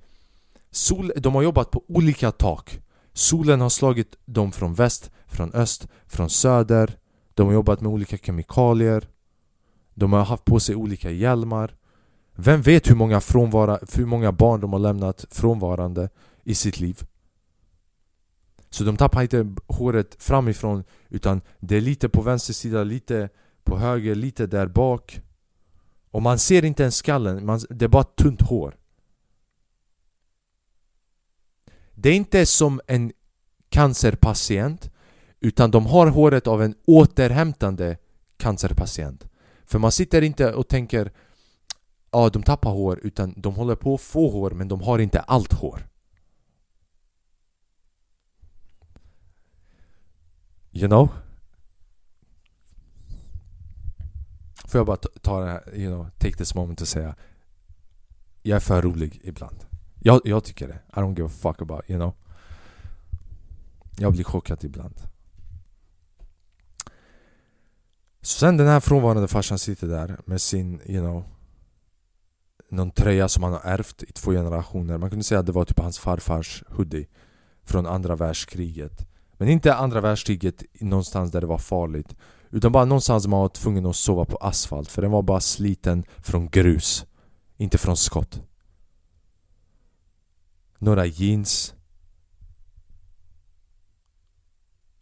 sol, 0.70 1.12
De 1.16 1.34
har 1.34 1.42
jobbat 1.42 1.70
på 1.70 1.84
olika 1.88 2.30
tak. 2.30 2.80
Solen 3.12 3.60
har 3.60 3.68
slagit 3.68 4.16
dem 4.24 4.52
från 4.52 4.74
väst, 4.74 5.10
från 5.26 5.52
öst, 5.52 5.88
från 6.06 6.30
söder. 6.30 6.98
De 7.34 7.46
har 7.46 7.54
jobbat 7.54 7.80
med 7.80 7.92
olika 7.92 8.16
kemikalier. 8.16 9.08
De 9.94 10.12
har 10.12 10.24
haft 10.24 10.44
på 10.44 10.60
sig 10.60 10.74
olika 10.74 11.10
hjälmar. 11.10 11.76
Vem 12.34 12.62
vet 12.62 12.90
hur 12.90 12.96
många, 12.96 13.20
frånvara, 13.20 13.78
hur 13.94 14.06
många 14.06 14.32
barn 14.32 14.60
de 14.60 14.72
har 14.72 14.80
lämnat 14.80 15.24
frånvarande 15.30 16.08
i 16.44 16.54
sitt 16.54 16.80
liv? 16.80 17.02
Så 18.74 18.84
de 18.84 18.96
tappar 18.96 19.22
inte 19.22 19.54
håret 19.66 20.16
framifrån 20.18 20.84
Utan 21.08 21.40
det 21.60 21.76
är 21.76 21.80
lite 21.80 22.08
på 22.08 22.22
vänster 22.22 22.52
sida, 22.52 22.84
lite 22.84 23.28
på 23.64 23.78
höger, 23.78 24.14
lite 24.14 24.46
där 24.46 24.66
bak 24.66 25.20
Och 26.10 26.22
man 26.22 26.38
ser 26.38 26.64
inte 26.64 26.82
ens 26.82 26.96
skallen, 26.96 27.46
man, 27.46 27.60
det 27.70 27.84
är 27.84 27.88
bara 27.88 28.04
tunt 28.04 28.42
hår 28.42 28.76
Det 31.94 32.08
är 32.08 32.14
inte 32.14 32.46
som 32.46 32.80
en 32.86 33.12
cancerpatient 33.68 34.90
utan 35.40 35.70
de 35.70 35.86
har 35.86 36.06
håret 36.06 36.46
av 36.46 36.62
en 36.62 36.74
återhämtande 36.86 37.96
cancerpatient. 38.36 39.26
För 39.64 39.78
man 39.78 39.92
sitter 39.92 40.22
inte 40.22 40.52
och 40.52 40.68
tänker 40.68 41.12
ja, 42.10 42.28
de 42.28 42.42
tappar 42.42 42.70
hår 42.70 43.00
utan 43.02 43.34
de 43.36 43.54
håller 43.54 43.74
på 43.74 43.94
att 43.94 44.00
få 44.00 44.30
hår 44.30 44.50
men 44.50 44.68
de 44.68 44.80
har 44.80 44.98
inte 44.98 45.20
allt 45.20 45.52
hår. 45.52 45.86
You 50.74 50.88
know? 50.88 51.08
Får 54.66 54.78
jag 54.78 54.86
bara 54.86 54.96
ta 54.96 55.40
det 55.40 55.50
här, 55.50 55.74
you 55.74 55.94
know, 55.94 56.10
take 56.18 56.36
this 56.36 56.54
moment 56.54 56.80
och 56.80 56.88
säga 56.88 57.16
Jag 58.42 58.56
är 58.56 58.60
för 58.60 58.82
rolig 58.82 59.20
ibland. 59.24 59.56
Jag, 60.00 60.20
jag 60.24 60.44
tycker 60.44 60.68
det. 60.68 60.78
I 60.88 61.00
don't 61.00 61.16
give 61.16 61.26
a 61.26 61.32
fuck 61.40 61.62
about, 61.62 61.90
you 61.90 61.98
know? 61.98 62.14
Jag 63.96 64.12
blir 64.12 64.24
chockad 64.24 64.64
ibland. 64.64 64.94
Så 68.20 68.38
sen 68.38 68.56
den 68.56 68.66
här 68.66 68.80
frånvarande 68.80 69.28
farsan 69.28 69.58
sitter 69.58 69.86
där 69.86 70.20
med 70.24 70.40
sin, 70.40 70.80
you 70.84 71.00
know 71.00 71.24
Någon 72.68 72.90
tröja 72.90 73.28
som 73.28 73.42
han 73.42 73.52
har 73.52 73.60
ärvt 73.60 74.02
i 74.02 74.12
två 74.12 74.30
generationer 74.30 74.98
Man 74.98 75.10
kunde 75.10 75.24
säga 75.24 75.40
att 75.40 75.46
det 75.46 75.52
var 75.52 75.64
typ 75.64 75.78
hans 75.78 75.98
farfars 75.98 76.64
hoodie 76.68 77.06
Från 77.62 77.86
andra 77.86 78.16
världskriget 78.16 79.06
men 79.44 79.52
inte 79.52 79.74
andra 79.74 80.00
världskriget 80.00 80.62
någonstans 80.80 81.32
där 81.32 81.40
det 81.40 81.46
var 81.46 81.58
farligt 81.58 82.16
Utan 82.50 82.72
bara 82.72 82.84
någonstans 82.84 83.26
man 83.26 83.40
var 83.40 83.48
tvungen 83.48 83.86
att 83.86 83.96
sova 83.96 84.24
på 84.24 84.36
asfalt 84.36 84.90
För 84.90 85.02
den 85.02 85.10
var 85.10 85.22
bara 85.22 85.40
sliten 85.40 86.04
från 86.18 86.48
grus 86.48 87.06
Inte 87.56 87.78
från 87.78 87.96
skott. 87.96 88.42
Några 90.78 91.06
jeans. 91.06 91.74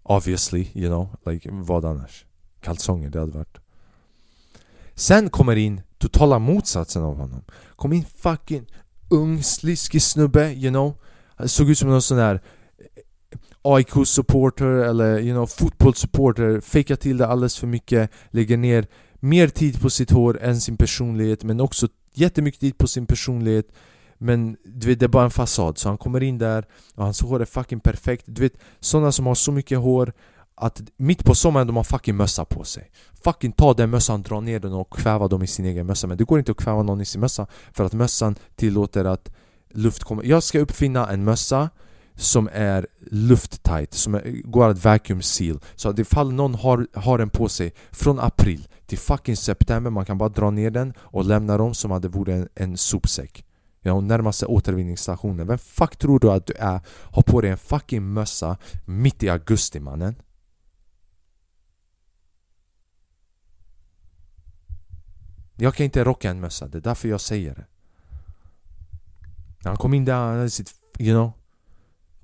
Obviously, 0.03 0.69
you 0.75 0.89
know, 0.89 1.33
like 1.33 1.49
vad 1.53 1.85
annars? 1.85 2.25
kalsonger, 2.61 3.11
det 3.11 3.21
hade 3.21 3.33
varit. 3.33 3.59
Sen 4.95 5.31
kommer 5.31 5.57
in 5.57 5.81
totala 5.99 6.39
motsatsen 6.39 7.03
av 7.03 7.17
honom. 7.17 7.45
Kom 7.77 7.93
in 7.93 8.05
fucking 8.05 8.67
ung, 9.11 9.43
sliskig 9.43 10.03
snubbe, 10.03 10.53
you 10.53 10.71
know. 10.71 10.95
Han 11.37 11.49
såg 11.49 11.71
ut 11.71 11.79
som 11.79 11.89
någon 11.89 12.03
sån 12.03 12.19
där 12.19 12.43
AIK-supporter 13.63 14.67
eller 14.67 15.19
you 15.19 15.33
know, 15.33 15.47
fotbollssupporter 15.47 16.61
Fejkar 16.61 16.97
till 16.97 17.17
det 17.17 17.27
alldeles 17.27 17.59
för 17.59 17.67
mycket 17.67 18.11
Lägger 18.31 18.57
ner 18.57 18.87
mer 19.21 19.49
tid 19.49 19.81
på 19.81 19.91
sitt 19.91 20.11
hår 20.11 20.39
än 20.43 20.61
sin 20.61 20.77
personlighet 20.77 21.45
Men 21.45 21.61
också 21.61 21.89
jättemycket 22.15 22.61
tid 22.61 22.79
på 22.79 22.87
sin 22.87 23.07
personlighet. 23.07 23.67
Men 24.19 24.57
du 24.65 24.87
vet, 24.87 25.01
det 25.01 25.07
är 25.07 25.09
bara 25.09 25.25
en 25.25 25.31
fasad, 25.31 25.79
så 25.79 25.89
han 25.89 25.99
kommer 25.99 26.23
in 26.23 26.39
där 26.39 26.65
och 26.95 27.05
hans 27.05 27.21
hår 27.21 27.41
är 27.41 27.45
fucking 27.45 27.81
perfekt. 27.81 28.25
Du 28.27 28.43
vet, 28.43 28.53
sådana 28.81 29.13
som 29.13 29.27
har 29.27 29.35
så 29.35 29.53
mycket 29.53 29.79
hår 29.79 30.13
att 30.55 30.83
mitt 30.97 31.25
på 31.25 31.35
sommaren 31.35 31.67
de 31.67 31.77
har 31.77 31.85
fucking 31.85 32.17
mössa 32.17 32.45
på 32.45 32.65
sig. 32.65 32.91
Fucking 33.25 33.53
ta 33.53 33.75
den 33.75 33.91
mössan, 33.91 34.23
dra 34.23 34.41
ner 34.41 34.61
den 34.61 34.73
och 34.73 34.93
kväva 34.93 35.29
dem 35.29 35.43
i 35.43 35.47
sin 35.47 35.65
egen 35.65 35.87
mössa. 35.87 36.07
Men 36.07 36.19
det 36.19 36.25
går 36.25 36.39
inte 36.39 36.53
att 36.53 36.59
kväva 36.59 36.83
någon 36.83 37.01
i 37.01 37.05
sin 37.05 37.21
mössa 37.21 37.47
För 37.73 37.85
att 37.85 37.93
mössan 37.93 38.37
tillåter 38.57 39.05
att 39.05 39.33
luft 39.71 40.05
kommer. 40.05 40.25
Jag 40.25 40.43
ska 40.43 40.59
uppfinna 40.59 41.11
en 41.11 41.25
mössa 41.25 41.71
som 42.15 42.49
är 42.53 42.87
lufttight, 43.11 43.95
som 43.95 44.15
är, 44.15 44.43
går 44.45 44.69
att 44.69 44.85
vacuum 44.85 45.23
seal. 45.23 45.61
Så 45.75 45.89
att 45.89 45.99
ifall 45.99 46.33
någon 46.33 46.55
har, 46.55 46.87
har 46.95 47.19
den 47.19 47.31
på 47.31 47.49
sig 47.49 47.75
från 47.91 48.21
april 48.21 48.69
till 48.87 48.99
fucking 48.99 49.37
september 49.37 49.91
Man 49.91 50.05
kan 50.05 50.19
bara 50.19 50.29
dra 50.29 50.51
ner 50.51 50.71
den 50.71 50.95
och 50.99 51.25
lämna 51.25 51.57
dem 51.57 51.75
som 51.75 51.93
att 51.93 52.03
det 52.03 52.09
vore 52.09 52.35
en, 52.35 52.49
en 52.55 52.77
sopsäck. 52.77 53.45
Ja, 53.81 53.93
och 53.93 54.05
närmaste 54.05 54.47
återvinningsstationen. 54.47 55.47
Vem 55.47 55.59
fuck 55.59 55.97
tror 55.97 56.19
du 56.19 56.31
att 56.31 56.47
du 56.47 56.53
är? 56.53 56.81
Har 56.87 57.23
på 57.23 57.41
dig 57.41 57.51
en 57.51 57.59
fucking 57.59 58.13
mössa 58.13 58.57
mitt 58.85 59.23
i 59.23 59.29
augusti 59.29 59.81
mannen. 59.81 60.15
Jag 65.57 65.75
kan 65.75 65.85
inte 65.85 66.05
rocka 66.05 66.31
en 66.31 66.41
mössa, 66.41 66.69
det 66.69 66.79
är 66.79 66.83
därför 66.83 67.09
jag 67.09 67.21
säger 67.21 67.55
det. 67.55 67.67
Han 69.65 69.77
kom 69.77 69.95
in 69.95 70.05
där, 70.05 70.15
han 70.15 70.37
hade 70.37 70.51
sitt, 70.51 70.73
you 70.99 71.15
know 71.15 71.42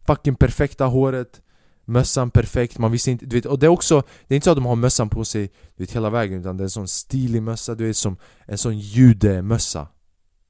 Fucking 0.09 0.35
perfekta 0.35 0.85
håret 0.87 1.43
Mössan 1.85 2.31
perfekt, 2.31 2.79
man 2.79 2.93
visste 2.93 3.11
inte, 3.11 3.27
du 3.27 3.37
vet, 3.37 3.47
och 3.47 3.59
det 3.59 3.67
är 3.67 3.71
också 3.71 4.03
Det 4.29 4.35
är 4.35 4.37
inte 4.37 4.45
så 4.45 4.51
att 4.51 4.57
de 4.57 4.67
har 4.67 4.77
mössan 4.77 5.09
på 5.09 5.25
sig 5.25 5.53
du 5.77 5.83
vet, 5.83 5.93
hela 5.93 6.11
vägen 6.11 6.41
utan 6.41 6.57
det 6.57 6.63
är 6.63 6.65
en 6.65 6.71
sån 6.71 6.89
stilig 6.89 7.43
mössa, 7.43 7.75
du 7.75 7.87
vet 7.87 7.97
som 7.97 8.17
En 8.47 8.59
sån 8.59 8.79
judemössa. 8.79 9.89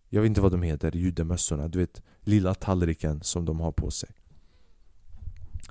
Jag 0.08 0.22
vet 0.22 0.28
inte 0.28 0.40
vad 0.40 0.52
de 0.52 0.62
heter, 0.62 0.96
judemössorna, 0.96 1.68
du 1.68 1.78
vet 1.78 2.02
Lilla 2.20 2.54
tallriken 2.54 3.22
som 3.22 3.44
de 3.44 3.60
har 3.60 3.72
på 3.72 3.90
sig. 3.90 4.10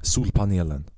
Solpanelen. 0.01 0.89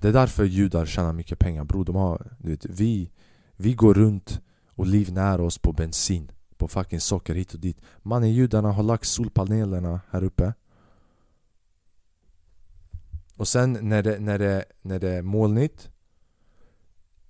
Det 0.00 0.08
är 0.08 0.12
därför 0.12 0.44
judar 0.44 0.86
tjänar 0.86 1.12
mycket 1.12 1.38
pengar 1.38 1.64
bror, 1.64 1.84
de 1.84 1.96
har, 1.96 2.36
du 2.38 2.50
vet, 2.50 2.64
vi 2.64 3.10
vi 3.56 3.74
går 3.74 3.94
runt 3.94 4.40
och 4.68 4.86
livnär 4.86 5.40
oss 5.40 5.58
på 5.58 5.72
bensin 5.72 6.32
På 6.56 6.68
fucking 6.68 7.00
socker 7.00 7.34
hit 7.34 7.54
och 7.54 7.60
dit. 7.60 7.80
Mannen 8.02 8.32
judarna 8.32 8.72
har 8.72 8.82
lagt 8.82 9.06
solpanelerna 9.06 10.00
här 10.10 10.24
uppe. 10.24 10.54
Och 13.36 13.48
sen 13.48 13.78
när 13.80 14.02
det, 14.02 14.18
när 14.18 14.38
det, 14.38 14.64
när 14.82 14.98
det 14.98 15.10
är 15.10 15.22
molnigt 15.22 15.90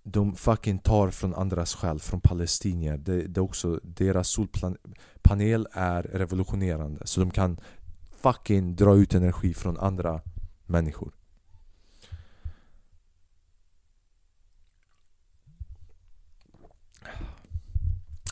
De 0.03 0.37
fucking 0.37 0.79
tar 0.79 1.11
från 1.11 1.35
andras 1.35 1.75
själ, 1.75 2.01
från 2.01 2.21
palestinier. 2.21 2.99
Det, 2.99 3.27
det 3.27 3.41
också, 3.41 3.81
Deras 3.83 4.29
solpanel 4.29 5.69
är 5.73 6.03
revolutionerande. 6.03 7.07
Så 7.07 7.21
de 7.21 7.31
kan 7.31 7.61
fucking 8.21 8.77
dra 8.77 8.97
ut 8.97 9.15
energi 9.15 9.55
från 9.55 9.79
andra 9.79 10.21
människor. 10.67 11.13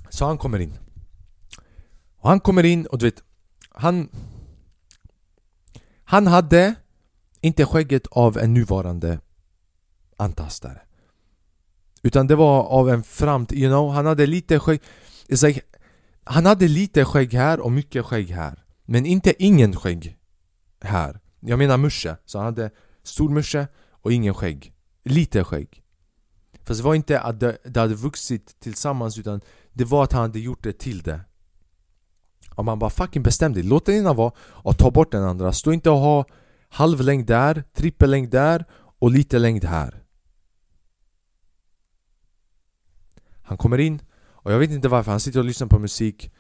Så 0.09 0.27
han 0.27 0.39
kommer 0.39 0.59
in. 0.59 0.79
Och 2.17 2.29
han 2.29 2.41
kommer 2.41 2.65
in 2.65 2.87
och 2.87 2.99
du 2.99 3.05
vet 3.05 3.23
Han 3.71 4.09
Han 6.05 6.27
hade 6.27 6.75
inte 7.43 7.67
skägget 7.67 8.07
av 8.07 8.39
en 8.39 8.55
nuvarande 8.55 9.21
antastare. 10.17 10.81
Utan 12.03 12.27
det 12.27 12.37
var 12.37 12.63
av 12.63 12.91
en 12.91 13.03
framtid, 13.03 13.59
you 13.59 13.71
know, 13.71 13.91
han 13.91 14.07
hade 14.07 14.27
lite 14.27 14.59
skägg 14.59 14.81
It's 15.29 15.47
like, 15.47 15.61
Han 16.25 16.47
hade 16.47 16.69
lite 16.69 17.05
skägg 17.05 17.35
här 17.35 17.61
och 17.61 17.73
mycket 17.73 18.05
skägg 18.05 18.31
här. 18.31 18.65
Men 18.85 19.07
inte 19.07 19.45
ingen 19.45 19.77
skägg 19.77 20.19
här. 20.81 21.21
Jag 21.41 21.59
menar 21.59 21.79
musche, 21.79 22.17
så 22.25 22.39
han 22.39 22.45
hade 22.45 22.71
stor 23.03 23.29
musche 23.29 23.67
och 23.91 24.13
ingen 24.13 24.35
skägg. 24.35 24.73
Lite 25.05 25.45
skägg. 25.45 25.83
Fast 26.65 26.81
det 26.81 26.85
var 26.85 26.95
inte 26.95 27.21
att 27.21 27.41
det, 27.41 27.59
det 27.65 27.81
hade 27.81 27.95
vuxit 27.95 28.61
tillsammans 28.61 29.19
utan 29.19 29.41
det 29.73 29.85
var 29.85 30.05
att 30.05 30.13
han 30.13 30.23
hade 30.23 30.41
gjort 30.41 30.63
det 30.63 30.79
till 30.79 31.03
det. 31.03 31.21
Och 32.55 32.65
man 32.65 32.79
bara 32.79 32.91
fucking 32.91 33.23
bestäm 33.23 33.53
dig, 33.53 33.63
låt 33.63 33.87
den 33.87 33.95
ena 33.95 34.13
vara 34.13 34.33
och 34.41 34.79
ta 34.79 34.91
bort 34.91 35.13
den 35.13 35.23
andra. 35.23 35.53
Stå 35.53 35.73
inte 35.73 35.91
och 35.91 35.99
ha 35.99 36.25
halv 36.73 37.01
längd 37.01 37.27
där, 37.27 37.65
trippellängd 37.73 38.31
där 38.31 38.65
och 38.99 39.11
lite 39.11 39.39
längd 39.39 39.65
här. 39.65 40.03
Han 43.43 43.59
kommer 43.59 43.79
in 43.79 44.03
och 44.43 44.53
jag 44.53 44.59
vet 44.59 44.71
inte 44.71 44.89
varför, 44.89 45.11
han 45.11 45.21
sitter 45.21 45.39
och 45.39 45.45
lyssnar 45.45 45.67
på 45.69 45.79
musik. 45.79 46.31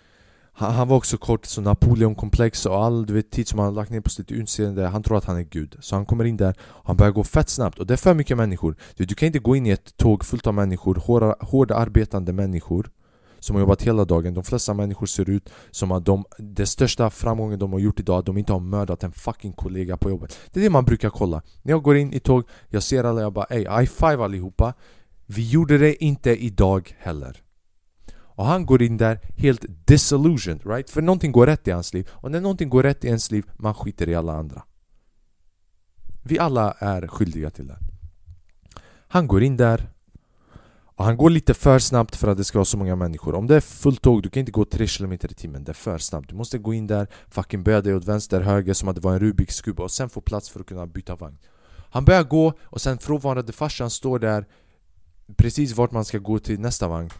Han, 0.53 0.75
han 0.75 0.88
var 0.88 0.97
också 0.97 1.16
kort, 1.16 1.47
så 1.47 1.61
Napoleon-komplex 1.61 2.66
och 2.66 2.85
all 2.85 3.07
du 3.07 3.14
vet, 3.14 3.31
tid 3.31 3.49
som 3.49 3.59
han 3.59 3.68
har 3.68 3.75
lagt 3.75 3.90
ner 3.90 4.01
på 4.01 4.11
sitt 4.11 4.31
utseende 4.31 4.88
Han 4.88 5.03
tror 5.03 5.18
att 5.18 5.25
han 5.25 5.37
är 5.37 5.42
gud. 5.42 5.77
Så 5.81 5.97
han 5.97 6.07
kommer 6.07 6.25
in 6.25 6.37
där 6.37 6.55
och 6.61 6.87
han 6.87 6.97
börjar 6.97 7.12
gå 7.12 7.25
fett 7.25 7.49
snabbt. 7.49 7.79
Och 7.79 7.87
det 7.87 7.95
är 7.95 7.97
för 7.97 8.14
mycket 8.14 8.37
människor. 8.37 8.77
Du, 8.97 9.05
du 9.05 9.14
kan 9.14 9.27
inte 9.27 9.38
gå 9.38 9.57
in 9.57 9.66
i 9.66 9.71
ett 9.71 9.97
tåg 9.97 10.25
fullt 10.25 10.47
av 10.47 10.55
människor, 10.55 10.95
hårda, 10.95 11.37
hårda 11.40 11.75
arbetande 11.75 12.33
människor 12.33 12.90
som 13.42 13.57
har 13.57 13.61
jobbat 13.61 13.83
hela 13.83 14.05
dagen. 14.05 14.35
De 14.35 14.44
flesta 14.44 14.74
människor 14.74 15.07
ser 15.07 15.31
ut 15.31 15.50
som 15.70 15.92
att 15.92 16.05
de 16.05 16.24
Den 16.38 16.66
största 16.66 17.11
framgången 17.11 17.59
de 17.59 17.72
har 17.72 17.81
gjort 17.81 18.00
idag 18.00 18.18
att 18.18 18.26
de 18.26 18.38
inte 18.38 18.52
har 18.52 18.61
mördat 18.61 19.02
en 19.02 19.12
fucking 19.12 19.52
kollega 19.52 19.96
på 19.96 20.11
jobbet. 20.11 20.38
Det 20.52 20.61
är 20.61 20.64
det 20.64 20.70
man 20.70 20.85
brukar 20.85 21.11
kolla. 21.11 21.42
När 21.62 21.72
jag 21.72 21.83
går 21.83 21.96
in 21.96 22.12
i 22.12 22.20
tåg, 22.20 22.44
jag 22.68 22.83
ser 22.83 23.05
alla, 23.05 23.20
jag 23.20 23.33
bara 23.33 23.44
ey, 23.44 23.61
high 23.61 23.90
five 23.90 24.24
allihopa. 24.24 24.74
Vi 25.26 25.50
gjorde 25.50 25.78
det 25.78 26.05
inte 26.05 26.44
idag 26.44 26.96
heller. 26.98 27.42
Och 28.14 28.44
han 28.44 28.66
går 28.66 28.83
in 28.83 28.96
där 28.96 29.20
helt 29.37 29.64
disillusioned, 29.87 30.66
right? 30.66 30.90
För 30.90 31.02
någonting 31.02 31.33
går 31.33 31.46
rätt 31.46 31.68
i 31.68 31.70
hans 31.70 31.94
liv. 31.94 32.09
Och 32.12 32.31
när 32.31 32.40
någonting 32.40 32.68
går 32.68 32.83
rätt 32.83 33.05
i 33.05 33.07
ens 33.07 33.31
liv, 33.31 33.44
man 33.57 33.74
skiter 33.74 34.09
i 34.09 34.14
alla 34.14 34.33
andra. 34.33 34.62
Vi 36.22 36.38
alla 36.38 36.72
är 36.72 37.07
skyldiga 37.07 37.50
till 37.50 37.66
det. 37.66 37.78
Han 39.09 39.26
går 39.26 39.42
in 39.42 39.57
där 39.57 39.90
och 40.96 41.05
han 41.05 41.16
går 41.16 41.31
lite 41.31 41.55
för 41.55 41.78
snabbt 41.78 42.16
för 42.16 42.28
att 42.28 42.37
det 42.37 42.44
ska 42.44 42.59
vara 42.59 42.64
så 42.64 42.76
många 42.76 42.96
människor. 42.96 43.35
Om 43.35 43.46
det 43.46 43.57
är 43.57 43.61
fullt 43.61 44.02
tåg, 44.02 44.22
du 44.22 44.28
kan 44.28 44.40
inte 44.40 44.52
gå 44.52 44.64
3 44.64 44.87
km 44.87 45.12
i 45.12 45.18
timmen. 45.18 45.64
Det 45.64 45.72
är 45.72 45.74
för 45.74 45.98
snabbt. 45.98 46.28
Du 46.28 46.35
måste 46.35 46.59
gå 46.59 46.74
in 46.74 46.87
där, 46.87 47.07
fucking 47.28 47.62
böja 47.62 47.81
dig 47.81 47.94
åt 47.94 48.05
vänster, 48.05 48.40
höger 48.40 48.74
som 48.74 48.88
att 48.88 48.94
det 48.94 49.00
var 49.00 49.12
en 49.12 49.20
Rubiks 49.20 49.61
kub 49.61 49.81
och 49.81 49.90
sen 49.90 50.11
få 50.11 50.20
plats 50.20 50.50
för 50.50 50.61
att 50.61 50.66
kunna 50.66 50.87
byta 50.87 51.16
vagn. 51.16 51.38
Han 51.90 52.05
börjar 52.05 52.22
gå 52.22 52.55
och 52.62 52.81
sen 52.81 52.98
frånvarande 52.98 53.52
farsan 53.52 53.90
står 53.90 54.18
där 54.18 54.46
Precis 55.37 55.76
vart 55.76 55.92
man 55.92 56.05
ska 56.05 56.18
gå 56.18 56.38
till 56.38 56.61
nästa 56.61 56.88
vagn. 56.88 57.11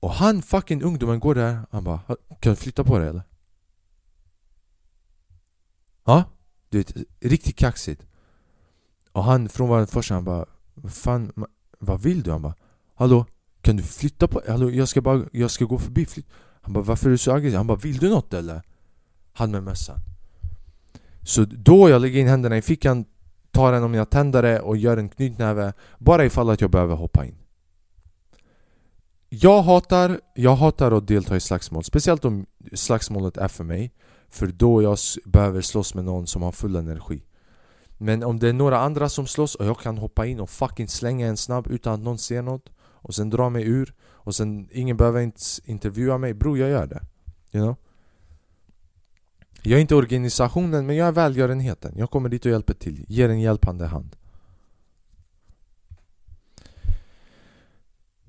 Och 0.00 0.10
han 0.10 0.42
fucking 0.42 0.82
ungdomen 0.82 1.20
går 1.20 1.34
där. 1.34 1.60
Han 1.70 1.84
bara 1.84 2.00
Kan 2.40 2.52
du 2.52 2.56
flytta 2.56 2.84
på 2.84 2.98
dig 2.98 3.08
eller? 3.08 3.22
Ja, 6.04 6.24
du 6.68 6.78
vet, 6.78 6.94
riktigt 7.20 7.56
kaxigt. 7.56 8.06
Och 9.12 9.24
han, 9.24 9.48
frånvarande 9.48 9.86
farsan, 9.86 10.14
han 10.14 10.24
bara 10.24 10.46
fan, 10.88 11.32
vad 11.78 12.02
vill 12.02 12.22
du? 12.22 12.30
Han 12.30 12.42
bara 12.42 12.54
Hallå? 12.94 13.26
Kan 13.60 13.76
du 13.76 13.82
flytta 13.82 14.28
på 14.28 14.42
Hallå, 14.48 14.70
jag 14.70 14.88
ska 14.88 15.00
bara, 15.00 15.24
jag 15.32 15.50
ska 15.50 15.64
gå 15.64 15.78
förbi 15.78 16.06
flyt. 16.06 16.26
Han 16.66 16.72
bara 16.72 16.84
varför 16.84 17.06
är 17.06 17.10
du 17.10 17.18
så 17.18 17.32
aggressiv? 17.32 17.56
Han 17.56 17.66
bara 17.66 17.78
vill 17.78 17.98
du 17.98 18.08
något 18.08 18.34
eller? 18.34 18.62
Han 19.32 19.50
med 19.50 19.62
mössan 19.62 19.98
Så 21.22 21.44
då 21.44 21.88
jag 21.88 22.02
lägger 22.02 22.20
in 22.20 22.28
händerna 22.28 22.56
i 22.56 22.62
fickan 22.62 23.04
Tar 23.50 23.72
en 23.72 23.82
av 23.82 23.90
mina 23.90 24.04
tändare 24.04 24.60
och 24.60 24.76
gör 24.76 24.96
en 24.96 25.08
knytnäve 25.08 25.72
Bara 25.98 26.24
ifall 26.24 26.50
att 26.50 26.60
jag 26.60 26.70
behöver 26.70 26.94
hoppa 26.94 27.24
in 27.26 27.34
Jag 29.28 29.62
hatar, 29.62 30.20
jag 30.34 30.56
hatar 30.56 30.92
att 30.92 31.08
delta 31.08 31.36
i 31.36 31.40
slagsmål 31.40 31.84
Speciellt 31.84 32.24
om 32.24 32.46
slagsmålet 32.72 33.36
är 33.36 33.48
för 33.48 33.64
mig 33.64 33.92
För 34.28 34.46
då 34.46 34.82
jag 34.82 34.98
behöver 35.24 35.60
slåss 35.60 35.94
med 35.94 36.04
någon 36.04 36.26
som 36.26 36.42
har 36.42 36.52
full 36.52 36.76
energi 36.76 37.22
men 37.98 38.24
om 38.24 38.38
det 38.38 38.48
är 38.48 38.52
några 38.52 38.78
andra 38.78 39.08
som 39.08 39.26
slåss 39.26 39.54
och 39.54 39.66
jag 39.66 39.78
kan 39.78 39.98
hoppa 39.98 40.26
in 40.26 40.40
och 40.40 40.50
fucking 40.50 40.88
slänga 40.88 41.26
en 41.26 41.36
snabb 41.36 41.66
utan 41.66 41.94
att 41.94 42.00
någon 42.00 42.18
ser 42.18 42.42
något 42.42 42.70
Och 42.78 43.14
sen 43.14 43.30
dra 43.30 43.50
mig 43.50 43.68
ur 43.68 43.94
och 44.02 44.34
sen 44.34 44.68
ingen 44.72 44.96
behöver 44.96 45.20
ens 45.20 45.60
intervjua 45.64 46.18
mig 46.18 46.34
Bro, 46.34 46.56
jag 46.56 46.70
gör 46.70 46.86
det 46.86 47.02
You 47.52 47.64
know? 47.64 47.76
Jag 49.62 49.76
är 49.76 49.80
inte 49.80 49.94
organisationen 49.94 50.86
men 50.86 50.96
jag 50.96 51.08
är 51.08 51.12
välgörenheten 51.12 51.94
Jag 51.96 52.10
kommer 52.10 52.28
dit 52.28 52.44
och 52.44 52.50
hjälper 52.50 52.74
till, 52.74 53.04
ger 53.08 53.28
en 53.28 53.40
hjälpande 53.40 53.86
hand 53.86 54.16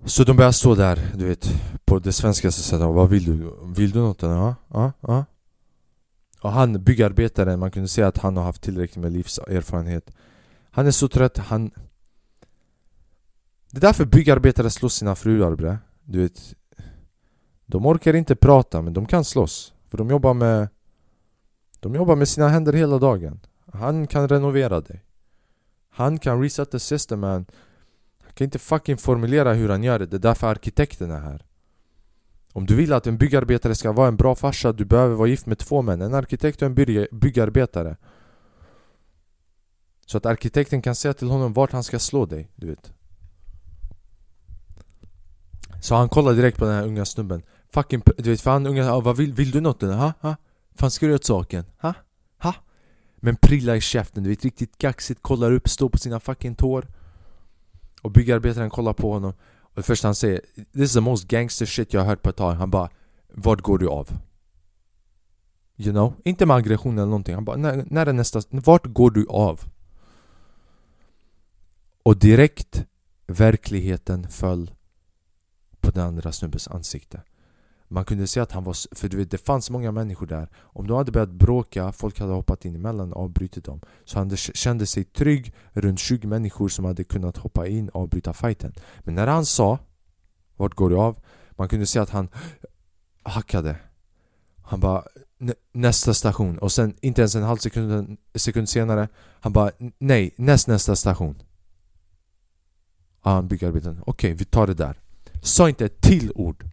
Så 0.05 0.23
de 0.23 0.37
börjar 0.37 0.51
stå 0.51 0.75
där, 0.75 1.11
du 1.15 1.25
vet, 1.25 1.49
på 1.85 1.99
det 1.99 2.13
svenska 2.13 2.51
sättet 2.51 2.79
Vad 2.79 3.09
vill 3.09 3.25
du? 3.25 3.53
Vill 3.75 3.91
du 3.91 3.99
något? 3.99 4.21
Ja, 4.21 4.55
ja, 4.67 4.91
ja 5.01 5.25
och 6.41 6.51
han, 6.51 6.83
byggarbetaren, 6.83 7.59
man 7.59 7.71
kunde 7.71 7.87
se 7.87 8.03
att 8.03 8.17
han 8.17 8.37
har 8.37 8.43
haft 8.43 8.61
tillräckligt 8.61 9.03
med 9.03 9.11
livserfarenhet. 9.11 10.11
Han 10.71 10.87
är 10.87 10.91
så 10.91 11.07
trött, 11.07 11.37
han 11.37 11.71
Det 13.71 13.77
är 13.77 13.81
därför 13.81 14.05
byggarbetare 14.05 14.69
slår 14.69 14.89
sina 14.89 15.15
fruar 15.15 15.55
bre. 15.55 15.77
Du 16.03 16.19
vet 16.19 16.55
De 17.65 17.85
orkar 17.85 18.13
inte 18.13 18.35
prata 18.35 18.81
men 18.81 18.93
de 18.93 19.05
kan 19.05 19.25
slåss. 19.25 19.73
För 19.89 19.97
de 19.97 20.09
jobbar 20.09 20.33
med 20.33 20.69
De 21.79 21.95
jobbar 21.95 22.15
med 22.15 22.27
sina 22.27 22.47
händer 22.47 22.73
hela 22.73 22.99
dagen. 22.99 23.39
Han 23.73 24.07
kan 24.07 24.27
renovera 24.27 24.81
dig. 24.81 25.03
Han 25.89 26.19
kan 26.19 26.41
reset 26.41 26.71
the 26.71 26.79
system 26.79 27.19
man 27.19 27.45
Han 28.23 28.33
kan 28.33 28.45
inte 28.45 28.59
fucking 28.59 28.97
formulera 28.97 29.53
hur 29.53 29.69
han 29.69 29.83
gör 29.83 29.99
det. 29.99 30.05
Det 30.05 30.17
är 30.17 30.19
därför 30.19 30.47
arkitekten 30.47 31.11
är 31.11 31.19
här. 31.19 31.46
Om 32.53 32.65
du 32.65 32.75
vill 32.75 32.93
att 32.93 33.07
en 33.07 33.17
byggarbetare 33.17 33.75
ska 33.75 33.91
vara 33.91 34.07
en 34.07 34.15
bra 34.15 34.35
farsa 34.35 34.73
Du 34.73 34.85
behöver 34.85 35.15
vara 35.15 35.27
gift 35.27 35.45
med 35.45 35.57
två 35.57 35.81
män 35.81 36.01
En 36.01 36.13
arkitekt 36.13 36.61
och 36.61 36.65
en 36.65 37.07
byggarbetare 37.11 37.95
Så 40.05 40.17
att 40.17 40.25
arkitekten 40.25 40.81
kan 40.81 40.95
säga 40.95 41.13
till 41.13 41.29
honom 41.29 41.53
vart 41.53 41.71
han 41.71 41.83
ska 41.83 41.99
slå 41.99 42.25
dig, 42.25 42.49
du 42.55 42.67
vet 42.67 42.91
så 45.81 45.95
han 45.95 46.09
kollar 46.09 46.33
direkt 46.33 46.57
på 46.57 46.65
den 46.65 46.73
här 46.73 46.83
unga 46.83 47.05
snubben 47.05 47.41
Fucking, 47.73 48.01
du 48.17 48.29
vet 48.29 48.41
fan 48.41 48.67
unga, 48.67 48.91
ah, 48.91 48.99
vad 48.99 49.17
vill, 49.17 49.33
vill 49.33 49.51
du 49.51 49.61
något 49.61 49.83
eller? 49.83 49.93
Ha? 49.93 50.13
Ha? 50.21 50.35
Fan 50.75 50.91
ska 50.91 51.07
du 51.07 51.15
åt 51.15 51.25
saken? 51.25 51.65
Ha? 51.81 51.93
Ha? 52.41 52.53
Men 53.15 53.35
prilla 53.35 53.75
i 53.75 53.81
käften, 53.81 54.23
du 54.23 54.29
vet 54.29 54.43
riktigt 54.43 54.77
kaxigt, 54.77 55.21
kollar 55.21 55.51
upp, 55.51 55.69
står 55.69 55.89
på 55.89 55.97
sina 55.97 56.19
fucking 56.19 56.55
tår 56.55 56.87
Och 58.01 58.11
byggarbetaren 58.11 58.69
kollar 58.69 58.93
på 58.93 59.13
honom 59.13 59.33
och 59.77 59.81
det 59.81 59.87
första 59.87 60.07
han 60.07 60.15
säger 60.15 60.41
This 60.55 60.83
is 60.83 60.93
the 60.93 61.01
most 61.01 61.27
gangster 61.27 61.65
shit 61.65 61.93
jag 61.93 62.01
har 62.01 62.07
hört 62.07 62.21
på 62.21 62.29
ett 62.29 62.35
tag 62.35 62.53
Han 62.53 62.71
bara 62.71 62.89
Vart 63.27 63.61
går 63.61 63.77
du 63.77 63.87
av? 63.87 64.09
You 65.75 65.91
know? 65.91 66.13
Inte 66.25 66.45
med 66.45 66.55
aggression 66.55 66.97
eller 66.97 67.05
någonting 67.05 67.35
Han 67.35 67.45
bara 67.45 67.57
när, 67.57 67.85
när 67.87 68.05
är 68.05 68.13
nästa... 68.13 68.41
Vart 68.49 68.85
går 68.85 69.11
du 69.11 69.27
av? 69.29 69.61
Och 72.03 72.17
direkt 72.17 72.85
Verkligheten 73.27 74.29
föll 74.29 74.71
på 75.79 75.91
den 75.91 76.03
andra 76.07 76.31
snubbens 76.31 76.67
ansikte 76.67 77.21
man 77.87 78.05
kunde 78.05 78.27
se 78.27 78.39
att 78.39 78.51
han 78.51 78.63
var... 78.63 78.95
För 78.95 79.09
du 79.09 79.17
vet, 79.17 79.31
det 79.31 79.37
fanns 79.37 79.69
många 79.69 79.91
människor 79.91 80.27
där. 80.27 80.49
Om 80.55 80.87
de 80.87 80.97
hade 80.97 81.11
börjat 81.11 81.31
bråka, 81.31 81.91
folk 81.91 82.19
hade 82.19 82.33
hoppat 82.33 82.65
in 82.65 82.75
emellan 82.75 83.13
och 83.13 83.23
avbrutit 83.23 83.65
dem. 83.65 83.81
Så 84.05 84.19
han 84.19 84.37
kände 84.37 84.85
sig 84.85 85.03
trygg 85.03 85.53
runt 85.73 85.99
20 85.99 86.27
människor 86.27 86.69
som 86.69 86.85
hade 86.85 87.03
kunnat 87.03 87.37
hoppa 87.37 87.67
in 87.67 87.89
och 87.89 88.01
avbryta 88.01 88.33
fighten. 88.33 88.73
Men 88.99 89.15
när 89.15 89.27
han 89.27 89.45
sa 89.45 89.79
Vart 90.57 90.75
går 90.75 90.89
du 90.89 90.95
av? 90.95 91.19
Man 91.51 91.69
kunde 91.69 91.85
se 91.85 91.99
att 91.99 92.09
han 92.09 92.29
hackade. 93.23 93.75
Han 94.63 94.79
bara 94.79 95.03
Nästa 95.71 96.13
station. 96.13 96.57
Och 96.57 96.71
sen 96.71 96.95
inte 97.01 97.21
ens 97.21 97.35
en 97.35 97.43
halv 97.43 97.57
sekund, 97.57 98.17
sekund 98.35 98.69
senare 98.69 99.07
Han 99.39 99.53
bara 99.53 99.71
Nej, 99.97 100.33
näst 100.37 100.67
nästa 100.67 100.95
station. 100.95 101.41
Ah, 103.21 103.33
han 103.33 103.47
byggarbetaren, 103.47 104.01
okej 104.01 104.11
okay, 104.11 104.33
vi 104.33 104.45
tar 104.45 104.67
det 104.67 104.73
där. 104.73 104.99
Sa 105.41 105.69
inte 105.69 105.85
ett 105.85 106.01
till 106.01 106.31
ord. 106.35 106.65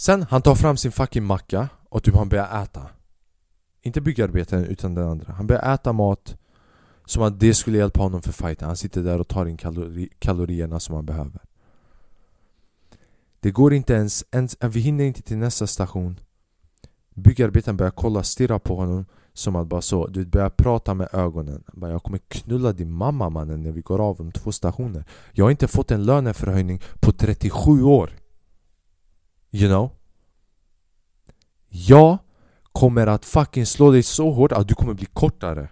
Sen 0.00 0.22
han 0.22 0.42
tar 0.42 0.54
fram 0.54 0.76
sin 0.76 0.92
fucking 0.92 1.24
macka 1.24 1.68
och 1.88 2.02
typ 2.02 2.14
han 2.14 2.28
börjar 2.28 2.62
äta. 2.62 2.86
Inte 3.82 4.00
byggarbetaren 4.00 4.64
utan 4.64 4.94
den 4.94 5.08
andra. 5.08 5.32
Han 5.32 5.46
börjar 5.46 5.74
äta 5.74 5.92
mat 5.92 6.36
Som 7.04 7.22
att 7.22 7.40
det 7.40 7.54
skulle 7.54 7.78
hjälpa 7.78 8.02
honom 8.02 8.22
för 8.22 8.32
fighten. 8.32 8.68
Han 8.68 8.76
sitter 8.76 9.02
där 9.02 9.20
och 9.20 9.28
tar 9.28 9.46
in 9.46 9.56
kalori 9.56 10.08
kalorierna 10.18 10.80
som 10.80 10.94
han 10.94 11.06
behöver. 11.06 11.40
Det 13.40 13.50
går 13.50 13.74
inte 13.74 13.94
ens, 13.94 14.24
ens 14.30 14.56
eh, 14.60 14.68
Vi 14.68 14.80
hinner 14.80 15.04
inte 15.04 15.22
till 15.22 15.36
nästa 15.36 15.66
station. 15.66 16.20
Byggarbetaren 17.14 17.76
börjar 17.76 17.90
kolla, 17.90 18.22
stirra 18.22 18.58
på 18.58 18.76
honom 18.76 19.04
som 19.32 19.56
att 19.56 19.66
bara 19.66 19.82
så, 19.82 20.06
du 20.06 20.26
börjar 20.26 20.50
prata 20.50 20.94
med 20.94 21.08
ögonen. 21.12 21.64
Bara, 21.72 21.90
Jag 21.90 22.02
kommer 22.02 22.18
knulla 22.18 22.72
din 22.72 22.92
mamma 22.92 23.30
mannen 23.30 23.62
när 23.62 23.72
vi 23.72 23.80
går 23.80 24.08
av 24.08 24.20
om 24.20 24.32
två 24.32 24.52
stationer. 24.52 25.04
Jag 25.32 25.44
har 25.44 25.50
inte 25.50 25.68
fått 25.68 25.90
en 25.90 26.04
löneförhöjning 26.04 26.80
på 27.00 27.12
37 27.12 27.82
år. 27.82 28.10
You 29.50 29.68
know? 29.68 29.90
Jag 31.68 32.18
kommer 32.72 33.06
att 33.06 33.24
fucking 33.24 33.66
slå 33.66 33.90
dig 33.90 34.02
så 34.02 34.30
hårt 34.30 34.52
att 34.52 34.68
du 34.68 34.74
kommer 34.74 34.94
bli 34.94 35.06
kortare. 35.06 35.68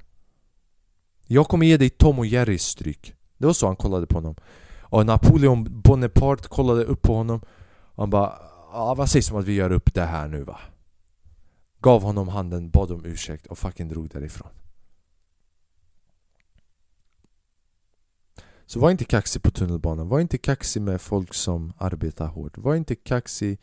Jag 1.26 1.48
kommer 1.48 1.66
ge 1.66 1.76
dig 1.76 1.90
Tom 1.90 2.18
och 2.18 2.26
Jerrys 2.26 2.62
stryk. 2.62 3.14
Det 3.38 3.46
var 3.46 3.52
så 3.52 3.66
han 3.66 3.76
kollade 3.76 4.06
på 4.06 4.14
honom. 4.14 4.34
Och 4.80 5.06
Napoleon 5.06 5.80
Bonaparte 5.80 6.48
kollade 6.48 6.84
upp 6.84 7.02
på 7.02 7.14
honom. 7.14 7.40
Och 7.68 8.02
Han 8.02 8.10
bara 8.10 8.38
ah, 8.72 8.94
Vad 8.94 9.10
sägs 9.10 9.30
om 9.30 9.36
att 9.36 9.44
vi 9.44 9.54
gör 9.54 9.72
upp 9.72 9.94
det 9.94 10.04
här 10.04 10.28
nu 10.28 10.42
va? 10.44 10.60
Gav 11.80 12.02
honom 12.02 12.28
handen, 12.28 12.70
bad 12.70 12.90
om 12.90 13.04
ursäkt 13.04 13.46
och 13.46 13.58
fucking 13.58 13.88
drog 13.88 14.08
därifrån. 14.08 14.50
Så 18.66 18.81
var 18.81 18.90
inte 18.90 19.05
kaxig 19.05 19.42
på 19.42 19.50
tunnelbanan, 19.50 20.09
var 20.09 20.20
inte 20.20 20.38
kaxig 20.38 20.83
med 20.83 21.00
folk 21.00 21.35
som 21.35 21.72
arbetar 21.79 22.26
hårt. 22.26 22.59
Var 22.59 22.74
inte 22.74 22.94
kaxig 22.94 23.59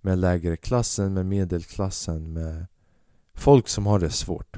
med 0.00 0.18
lägre 0.18 0.56
klassen, 0.56 1.14
med 1.14 1.26
medelklassen, 1.26 2.32
med 2.32 2.66
folk 3.34 3.68
som 3.68 3.86
har 3.86 3.98
det 3.98 4.10
svårt. 4.10 4.56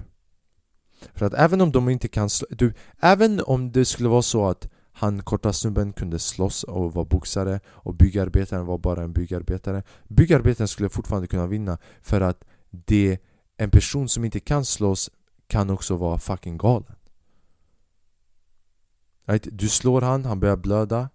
För 1.15 1.27
att 1.27 1.35
även 1.35 1.61
om 1.61 1.73
de 1.73 1.89
inte 1.89 2.09
kan 2.09 2.29
du, 2.51 2.75
Även 3.01 3.41
om 3.41 3.73
det 3.73 3.85
skulle 3.85 4.09
vara 4.09 4.23
så 4.23 4.47
att 4.47 4.69
han 4.93 5.23
korta 5.23 5.53
snubben 5.53 5.93
kunde 5.93 6.19
slåss 6.19 6.65
och 6.65 6.95
vara 6.95 7.05
boxare 7.05 7.61
och 7.67 7.95
byggarbetaren 7.95 8.67
var 8.67 8.79
bara 8.79 9.03
en 9.03 9.13
byggarbetare 9.13 9.83
Byggarbetaren 10.09 10.69
skulle 10.69 10.89
fortfarande 10.89 11.29
kunna 11.29 11.47
vinna 11.47 11.79
för 12.03 12.21
att 12.21 12.45
det 12.71 13.19
en 13.57 13.71
person 13.71 14.09
som 14.09 14.25
inte 14.25 14.41
kan 14.41 14.65
slåss 14.65 15.11
kan 15.47 15.71
också 15.71 15.97
vara 15.97 16.19
fucking 16.19 16.59
galen? 16.59 16.95
Du 19.43 19.69
slår 19.69 20.01
han, 20.01 20.25
han 20.25 20.41
börjar 20.41 20.57
blöda. 20.57 21.09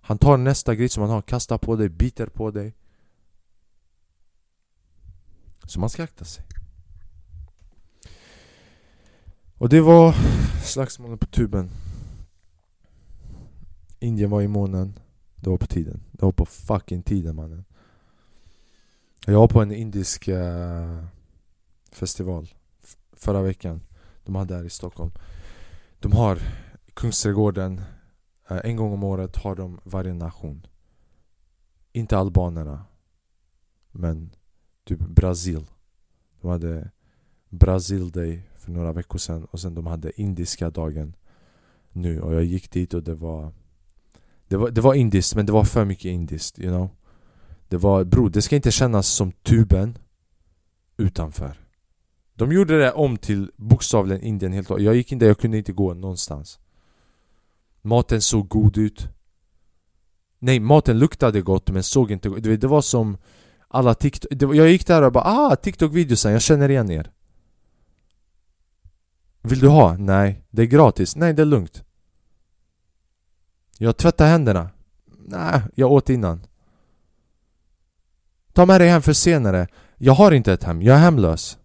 Han 0.00 0.18
tar 0.18 0.36
nästa 0.36 0.74
grej 0.74 0.88
som 0.88 1.00
han 1.02 1.10
har, 1.10 1.22
kastar 1.22 1.58
på 1.58 1.76
dig, 1.76 1.88
biter 1.88 2.26
på 2.26 2.50
dig. 2.50 2.74
Så 5.64 5.80
man 5.80 5.90
ska 5.90 6.04
akta 6.04 6.24
sig. 6.24 6.44
Och 9.58 9.68
det 9.68 9.80
var 9.80 10.14
slagsmålet 10.64 11.20
på 11.20 11.26
tuben. 11.26 11.70
Indien 13.98 14.30
var 14.30 14.42
i 14.42 14.48
månen. 14.48 14.98
Det 15.36 15.50
var 15.50 15.56
på 15.56 15.66
tiden. 15.66 16.00
Det 16.12 16.24
var 16.24 16.32
på 16.32 16.46
fucking 16.46 17.02
tiden 17.02 17.36
mannen. 17.36 17.64
Jag 19.26 19.34
var 19.34 19.48
på 19.48 19.62
en 19.62 19.72
indisk 19.72 20.28
uh, 20.28 21.04
festival 21.92 22.48
förra 23.12 23.42
veckan. 23.42 23.80
De 24.24 24.34
hade 24.34 24.56
här 24.56 24.64
i 24.64 24.70
Stockholm. 24.70 25.10
De 25.98 26.12
har 26.12 26.38
Kungsträdgården 26.94 27.80
eh, 28.48 28.60
En 28.64 28.76
gång 28.76 28.92
om 28.92 29.04
året 29.04 29.36
har 29.36 29.56
de 29.56 29.80
varje 29.84 30.14
nation. 30.14 30.66
Inte 31.92 32.18
albanerna 32.18 32.84
Men 33.90 34.30
typ 34.84 34.98
Brasil 34.98 35.66
De 36.40 36.48
hade 36.48 36.90
Brazil 37.48 38.10
Day 38.10 38.42
för 38.56 38.70
några 38.70 38.92
veckor 38.92 39.18
sedan 39.18 39.44
och 39.44 39.60
sen 39.60 39.74
de 39.74 39.86
hade 39.86 40.20
indiska 40.20 40.70
dagen 40.70 41.16
nu. 41.90 42.20
Och 42.20 42.34
jag 42.34 42.44
gick 42.44 42.70
dit 42.70 42.94
och 42.94 43.02
det 43.02 43.14
var 43.14 43.52
det 44.48 44.56
var, 44.56 44.70
det 44.70 44.80
var 44.80 44.94
indiskt 44.94 45.34
men 45.34 45.46
det 45.46 45.52
var 45.52 45.64
för 45.64 45.84
mycket 45.84 46.04
indiskt, 46.04 46.58
you 46.58 46.70
know. 46.70 46.90
Det 47.68 47.76
var, 47.76 48.04
bro, 48.04 48.28
det 48.28 48.42
ska 48.42 48.56
inte 48.56 48.70
kännas 48.70 49.08
som 49.08 49.32
tuben 49.32 49.98
utanför. 50.96 51.56
De 52.34 52.52
gjorde 52.52 52.78
det 52.78 52.92
om 52.92 53.16
till 53.16 53.50
bokstavligen 53.56 54.22
Indien 54.22 54.52
helt 54.52 54.70
och 54.70 54.80
Jag 54.80 54.94
gick 54.94 55.12
in 55.12 55.18
där, 55.18 55.26
jag 55.26 55.38
kunde 55.38 55.58
inte 55.58 55.72
gå 55.72 55.94
någonstans. 55.94 56.60
Maten 57.82 58.22
såg 58.22 58.48
god 58.48 58.78
ut. 58.78 59.08
Nej, 60.38 60.60
maten 60.60 60.98
luktade 60.98 61.40
gott 61.40 61.70
men 61.70 61.82
såg 61.82 62.10
inte 62.10 62.28
gott 62.28 62.42
Det 62.42 62.64
var 62.64 62.82
som 62.82 63.16
alla 63.68 63.94
TikTok... 63.94 64.54
Jag 64.54 64.70
gick 64.70 64.86
där 64.86 65.02
och 65.02 65.12
bara 65.12 65.24
ah, 65.24 65.56
TikTok-videosen, 65.56 66.32
jag 66.32 66.42
känner 66.42 66.68
igen 66.68 66.90
er. 66.90 67.10
Vill 69.42 69.60
du 69.60 69.68
ha? 69.68 69.96
Nej. 69.96 70.44
Det 70.50 70.62
är 70.62 70.66
gratis? 70.66 71.16
Nej, 71.16 71.32
det 71.32 71.42
är 71.42 71.46
lugnt. 71.46 71.84
Jag 73.78 73.96
tvättar 73.96 74.26
händerna. 74.26 74.70
Nej, 75.18 75.62
jag 75.74 75.92
åt 75.92 76.10
innan. 76.10 76.46
Ta 78.52 78.66
med 78.66 78.80
dig 78.80 78.88
hem 78.88 79.02
för 79.02 79.12
senare. 79.12 79.66
Jag 79.96 80.12
har 80.12 80.32
inte 80.32 80.52
ett 80.52 80.64
hem, 80.64 80.82
jag 80.82 80.96
är 80.96 81.00
hemlös. 81.00 81.58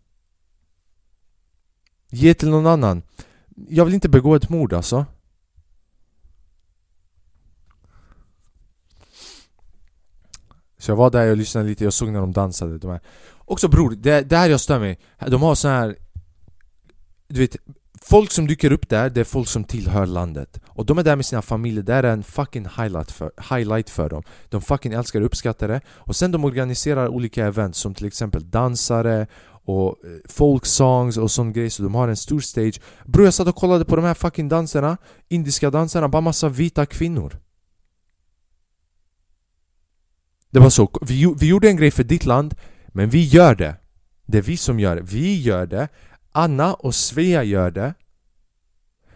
Ge 2.10 2.34
till 2.34 2.49
någon 2.49 2.67
annan. 2.67 3.01
Jag 3.69 3.86
vill 3.86 3.93
inte 3.93 4.10
begå 4.10 4.36
ett 4.36 4.49
mord 4.49 4.73
alltså. 4.73 5.06
Så 10.88 10.91
jag 10.91 10.95
var 10.95 11.10
där 11.10 11.32
och 11.32 11.38
lyssnade 11.38 11.69
lite, 11.69 11.84
jag 11.84 11.93
såg 11.93 12.10
när 12.10 12.19
de 12.19 12.32
dansade. 12.32 12.78
De 12.78 12.91
här. 12.91 13.00
Också 13.38 13.67
bror, 13.67 13.89
det, 13.89 14.21
det 14.21 14.38
här 14.38 14.50
jag 14.50 14.60
stör 14.60 14.80
mig. 14.80 15.00
De 15.28 15.41
har 15.41 15.56
så 15.56 15.67
här 15.67 15.95
Du 17.28 17.39
vet, 17.39 17.56
folk 18.02 18.32
som 18.32 18.47
dyker 18.47 18.71
upp 18.71 18.89
där, 18.89 19.10
det 19.10 19.19
är 19.19 19.26
folk 19.26 19.47
som 19.47 19.63
tillhör 19.63 20.06
landet. 20.06 20.60
Och 20.67 20.86
de 20.86 20.97
är 20.97 21.04
där 21.04 21.15
med 21.15 21.26
sina 21.26 21.41
familjer, 21.41 21.84
det 21.84 21.93
är 21.93 22.04
en 22.04 22.23
fucking 22.23 22.65
highlight 22.65 23.12
för, 23.12 23.32
highlight 23.56 23.89
för 23.89 24.10
dem. 24.10 24.23
De 24.50 24.62
fucking 24.62 24.93
älskar 24.93 25.19
och 25.19 25.26
uppskattar 25.26 25.67
det. 25.67 25.82
Och 25.88 26.15
sen 26.15 26.32
de 26.32 26.45
organiserar 26.45 27.08
olika 27.08 27.45
event 27.45 27.76
som 27.76 27.93
till 27.93 28.08
exempel 28.08 28.50
dansare 28.50 29.28
och 29.65 29.88
eh, 29.88 30.12
folksongs 30.26 31.17
och 31.17 31.32
sån 31.32 31.54
grej. 31.54 31.69
Så 31.69 31.84
de 31.84 31.95
har 31.95 32.08
en 32.08 32.17
stor 32.17 32.39
stage. 32.39 32.82
Bror 33.06 33.26
jag 33.26 33.34
satt 33.34 33.47
och 33.47 33.56
kollade 33.56 33.86
på 33.86 33.95
de 33.95 34.06
här 34.06 34.13
fucking 34.13 34.50
danserna 34.50 34.97
Indiska 35.28 35.69
dansarna, 35.69 36.10
bara 36.10 36.21
massa 36.21 36.50
vita 36.50 36.86
kvinnor. 36.86 37.39
Det 40.57 40.61
var 40.61 40.69
så, 40.69 40.89
vi, 41.01 41.33
vi 41.39 41.47
gjorde 41.47 41.69
en 41.69 41.77
grej 41.77 41.91
för 41.91 42.03
ditt 42.03 42.25
land 42.25 42.55
Men 42.87 43.09
vi 43.09 43.23
gör 43.23 43.55
det. 43.55 43.75
Det 44.25 44.37
är 44.37 44.41
vi 44.41 44.57
som 44.57 44.79
gör 44.79 44.95
det, 44.95 45.01
vi 45.01 45.41
gör 45.41 45.65
det. 45.65 45.87
Anna 46.31 46.73
och 46.73 46.95
Svea 46.95 47.43
gör 47.43 47.71
det. 47.71 47.93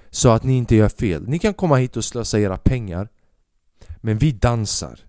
Så 0.10 0.30
att 0.30 0.44
ni 0.44 0.58
inte 0.58 0.76
gör 0.76 0.90
fel. 0.90 1.28
Ni 1.28 1.40
kan 1.40 1.54
komma 1.54 1.76
hit 1.76 1.98
och 1.98 2.06
slösa 2.06 2.40
era 2.40 2.58
pengar 2.58 3.10
Men 3.98 4.18
vi 4.18 4.32
dansar. 4.32 5.00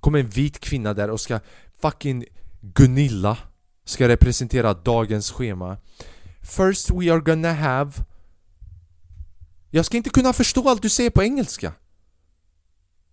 Kommer 0.00 0.18
en 0.18 0.28
vit 0.28 0.60
kvinna 0.60 0.94
där 0.94 1.10
och 1.10 1.20
ska 1.20 1.40
fucking 1.82 2.24
Gunilla 2.60 3.38
Ska 3.84 4.08
representera 4.08 4.74
dagens 4.74 5.30
schema. 5.30 5.76
First 6.42 6.90
we 6.90 7.12
are 7.12 7.20
gonna 7.20 7.52
have 7.52 7.92
Jag 9.70 9.84
ska 9.84 9.96
inte 9.96 10.10
kunna 10.10 10.32
förstå 10.32 10.68
allt 10.68 10.82
du 10.82 10.88
säger 10.88 11.10
på 11.10 11.22
engelska. 11.22 11.72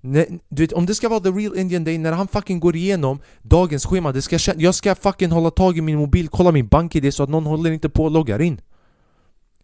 Nej, 0.02 0.40
du 0.50 0.64
vet, 0.64 0.74
om 0.74 0.86
det 0.86 0.96
ska 0.96 1.10
vara 1.10 1.20
the 1.20 1.30
real 1.30 1.58
Indian 1.58 1.84
day 1.84 1.98
när 1.98 2.12
han 2.12 2.28
fucking 2.28 2.60
går 2.60 2.76
igenom 2.76 3.20
dagens 3.42 3.86
schema 3.86 4.12
det 4.12 4.22
ska, 4.22 4.38
Jag 4.58 4.76
ska 4.76 4.96
fucking 4.96 5.32
hålla 5.32 5.52
tag 5.52 5.78
i 5.78 5.82
min 5.82 5.98
mobil, 5.98 6.28
kolla 6.28 6.52
min 6.52 6.68
bank-id 6.68 7.14
så 7.14 7.24
att 7.24 7.30
någon 7.30 7.46
håller 7.46 7.72
inte 7.72 7.90
på 7.90 8.04
och 8.04 8.12
loggar 8.12 8.42
in 8.42 8.62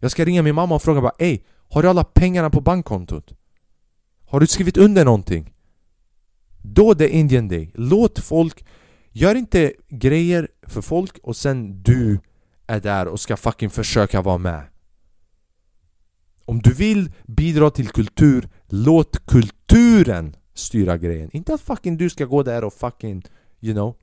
Jag 0.00 0.10
ska 0.10 0.24
ringa 0.24 0.42
min 0.42 0.54
mamma 0.54 0.74
och 0.74 0.82
fråga 0.82 1.00
bara 1.00 1.12
Ey, 1.18 1.40
har 1.70 1.82
du 1.82 1.88
alla 1.88 2.04
pengarna 2.04 2.50
på 2.50 2.60
bankkontot? 2.60 3.32
Har 4.26 4.40
du 4.40 4.46
skrivit 4.46 4.76
under 4.76 5.04
någonting? 5.04 5.52
Då 6.62 6.94
det 6.94 7.04
är 7.04 7.08
Indian 7.08 7.48
day, 7.48 7.70
låt 7.74 8.18
folk 8.18 8.64
Gör 9.12 9.34
inte 9.34 9.72
grejer 9.88 10.48
för 10.66 10.80
folk 10.80 11.18
och 11.22 11.36
sen 11.36 11.82
du 11.82 12.20
är 12.66 12.80
där 12.80 13.06
och 13.08 13.20
ska 13.20 13.36
fucking 13.36 13.70
försöka 13.70 14.22
vara 14.22 14.38
med 14.38 14.62
Om 16.44 16.58
du 16.58 16.72
vill 16.72 17.12
bidra 17.26 17.70
till 17.70 17.88
kultur, 17.88 18.48
låt 18.74 19.26
kulturen 19.26 20.36
styra 20.54 20.96
grejen 20.96 21.30
Inte 21.32 21.54
att 21.54 21.60
fucking 21.60 21.96
du 21.96 22.10
ska 22.10 22.24
gå 22.24 22.42
där 22.42 22.64
och 22.64 22.72
fucking, 22.72 23.24
you 23.60 23.74
know 23.74 23.96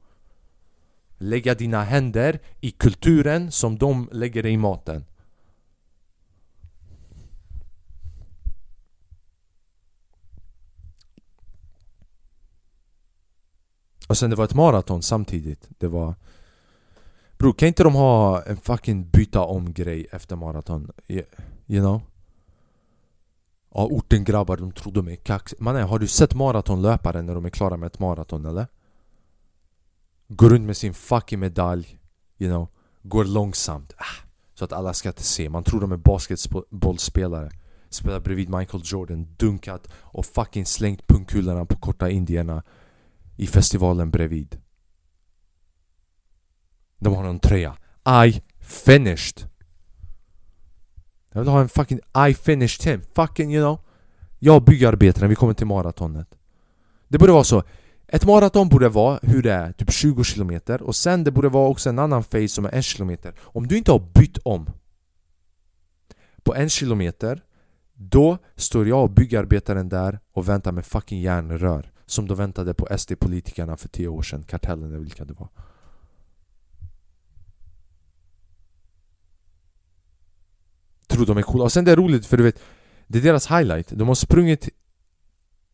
Lägga 1.17 1.55
dina 1.55 1.83
händer 1.83 2.39
i 2.59 2.71
kulturen 2.71 3.51
som 3.51 3.77
de 3.77 4.09
lägger 4.11 4.45
i 4.45 4.57
maten 4.57 5.05
Och 14.07 14.17
sen 14.17 14.29
det 14.29 14.35
var 14.35 14.45
ett 14.45 14.53
maraton 14.53 15.01
samtidigt 15.01 15.69
Det 15.77 15.87
var 15.87 16.15
Bror 17.37 17.53
kan 17.53 17.67
inte 17.67 17.83
de 17.83 17.95
ha 17.95 18.43
en 18.43 18.57
fucking 18.57 19.09
byta 19.09 19.41
om 19.41 19.73
grej 19.73 20.07
efter 20.11 20.35
maraton? 20.35 20.91
You 21.07 21.81
know? 21.81 22.01
Ja, 23.73 23.85
orten 23.85 24.23
grabbar, 24.23 24.57
de 24.57 24.71
tror 24.71 24.93
de 24.93 25.07
är 25.07 25.15
kax. 25.15 25.55
Mannen, 25.59 25.87
har 25.87 25.99
du 25.99 26.07
sett 26.07 26.35
maratonlöpare 26.35 27.21
när 27.21 27.35
de 27.35 27.45
är 27.45 27.49
klara 27.49 27.77
med 27.77 27.87
ett 27.87 27.99
maraton 27.99 28.45
eller? 28.45 28.67
Går 30.27 30.49
runt 30.49 30.65
med 30.65 30.77
sin 30.77 30.93
fucking 30.93 31.39
medalj 31.39 31.97
You 32.37 32.49
know 32.51 32.67
Går 33.03 33.25
långsamt. 33.25 33.93
Ah, 33.97 34.25
Så 34.53 34.65
att 34.65 34.73
alla 34.73 34.93
ska 34.93 35.09
inte 35.09 35.23
se. 35.23 35.49
Man 35.49 35.63
tror 35.63 35.81
de 35.81 35.91
är 35.91 35.97
basketbollspelare. 35.97 37.51
Spelar 37.89 38.19
bredvid 38.19 38.49
Michael 38.49 38.83
Jordan 38.85 39.27
Dunkat 39.37 39.87
och 39.93 40.25
fucking 40.25 40.65
slängt 40.65 41.07
pungkulorna 41.07 41.65
på 41.65 41.75
korta 41.77 42.09
indierna 42.09 42.63
I 43.37 43.47
festivalen 43.47 44.11
bredvid. 44.11 44.61
De 46.97 47.15
har 47.15 47.23
någon 47.23 47.39
tröja. 47.39 47.77
I 48.25 48.41
finished 48.59 49.50
jag 51.33 51.41
vill 51.41 51.49
ha 51.49 51.61
en 51.61 51.69
fucking 51.69 51.99
I 52.29 52.33
finished 52.33 52.93
him, 52.93 53.01
fucking 53.15 53.55
you 53.55 53.63
know. 53.63 53.79
Jag 54.39 54.55
och 54.55 54.63
byggarbetaren, 54.63 55.29
vi 55.29 55.35
kommer 55.35 55.53
till 55.53 55.67
maratonet. 55.67 56.27
Det 57.07 57.17
borde 57.17 57.31
vara 57.31 57.43
så. 57.43 57.63
Ett 58.07 58.25
maraton 58.25 58.69
borde 58.69 58.89
vara 58.89 59.19
hur 59.21 59.41
det 59.41 59.53
är, 59.53 59.71
typ 59.71 59.91
20 59.91 60.23
km 60.23 60.59
och 60.81 60.95
sen 60.95 61.23
det 61.23 61.31
borde 61.31 61.49
vara 61.49 61.67
också 61.67 61.89
en 61.89 61.99
annan 61.99 62.23
phase 62.23 62.47
som 62.47 62.65
är 62.65 62.75
1 62.75 62.85
km 62.85 63.17
Om 63.41 63.67
du 63.67 63.77
inte 63.77 63.91
har 63.91 63.99
bytt 63.99 64.37
om 64.37 64.69
På 66.43 66.55
en 66.55 66.69
kilometer 66.69 67.43
Då 67.93 68.37
står 68.55 68.87
jag 68.87 69.03
och 69.03 69.09
byggarbetaren 69.09 69.89
där 69.89 70.19
och 70.31 70.49
väntar 70.49 70.71
med 70.71 70.85
fucking 70.85 71.21
järnrör 71.21 71.91
Som 72.05 72.27
de 72.27 72.37
väntade 72.37 72.73
på 72.73 72.97
SD-politikerna 72.97 73.77
för 73.77 73.87
10 73.87 74.07
år 74.07 74.21
sedan, 74.21 74.43
kartellen 74.43 74.89
eller 74.89 74.99
vilka 74.99 75.25
det 75.25 75.33
var. 75.33 75.49
Tror 81.25 81.35
de 81.35 81.39
är 81.39 81.43
coola. 81.43 81.63
Och 81.63 81.71
sen 81.71 81.85
det 81.85 81.91
är 81.91 81.95
roligt 81.95 82.25
för 82.25 82.37
du 82.37 82.43
vet 82.43 82.61
Det 83.07 83.17
är 83.17 83.23
deras 83.23 83.51
highlight. 83.51 83.87
De 83.89 84.07
har 84.07 84.15
sprungit 84.15 84.69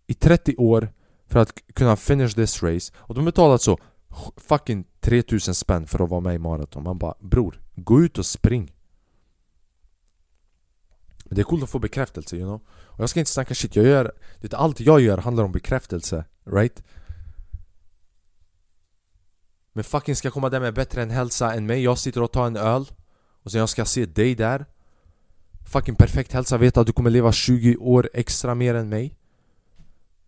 i 0.08 0.14
30 0.14 0.56
år 0.56 0.90
för 1.28 1.40
att 1.40 1.54
kunna 1.74 1.96
finish 1.96 2.30
this 2.30 2.64
race 2.64 2.94
och 2.98 3.16
de 3.16 3.20
har 3.20 3.32
betalat 3.32 3.62
så 3.62 3.78
fucking 4.38 4.86
3000 5.00 5.56
spänn 5.56 5.88
för 5.88 6.04
att 6.04 6.10
vara 6.10 6.22
med 6.22 6.36
i 6.36 6.38
maraton. 6.38 6.84
Man 6.84 6.98
bara 6.98 7.16
bror, 7.20 7.62
gå 7.76 8.02
ut 8.02 8.18
och 8.18 8.26
spring. 8.26 8.74
Det 11.26 11.42
är 11.42 11.44
coolt 11.44 11.64
att 11.64 11.70
få 11.70 11.80
bekräftelse 11.80 12.36
you 12.36 12.46
know. 12.46 12.62
Och 12.70 13.00
jag 13.00 13.10
ska 13.10 13.20
inte 13.20 13.32
snacka 13.32 13.56
shit, 13.56 13.76
jag 13.76 13.86
gör... 13.86 14.12
Det 14.42 14.54
allt 14.54 14.80
jag 14.80 15.02
gör 15.02 15.18
handlar 15.18 15.44
om 15.44 15.52
bekräftelse, 15.52 16.26
right? 16.46 16.84
Men 19.74 19.84
fucking 19.84 20.16
ska 20.16 20.26
jag 20.26 20.34
komma 20.34 20.50
där 20.50 20.60
med 20.60 20.74
bättre 20.74 21.02
än 21.02 21.10
hälsa 21.10 21.54
än 21.54 21.66
mig, 21.66 21.84
jag 21.84 21.98
sitter 21.98 22.24
och 22.24 22.32
tar 22.32 22.48
en 22.48 22.58
öl 22.58 22.86
Och 23.44 23.52
sen 23.52 23.60
jag 23.60 23.70
ska 23.70 23.86
se 23.86 24.06
dig 24.06 24.36
där 24.36 24.66
fucking 25.68 25.96
perfekt 25.96 26.34
hälsa, 26.34 26.58
veta 26.58 26.82
att 26.82 26.88
du 26.88 26.94
kommer 26.94 27.10
leva 27.10 27.32
20 27.32 27.76
år 27.76 28.10
extra 28.14 28.56
mer 28.56 28.76
än 28.76 28.90
mig. 28.90 29.16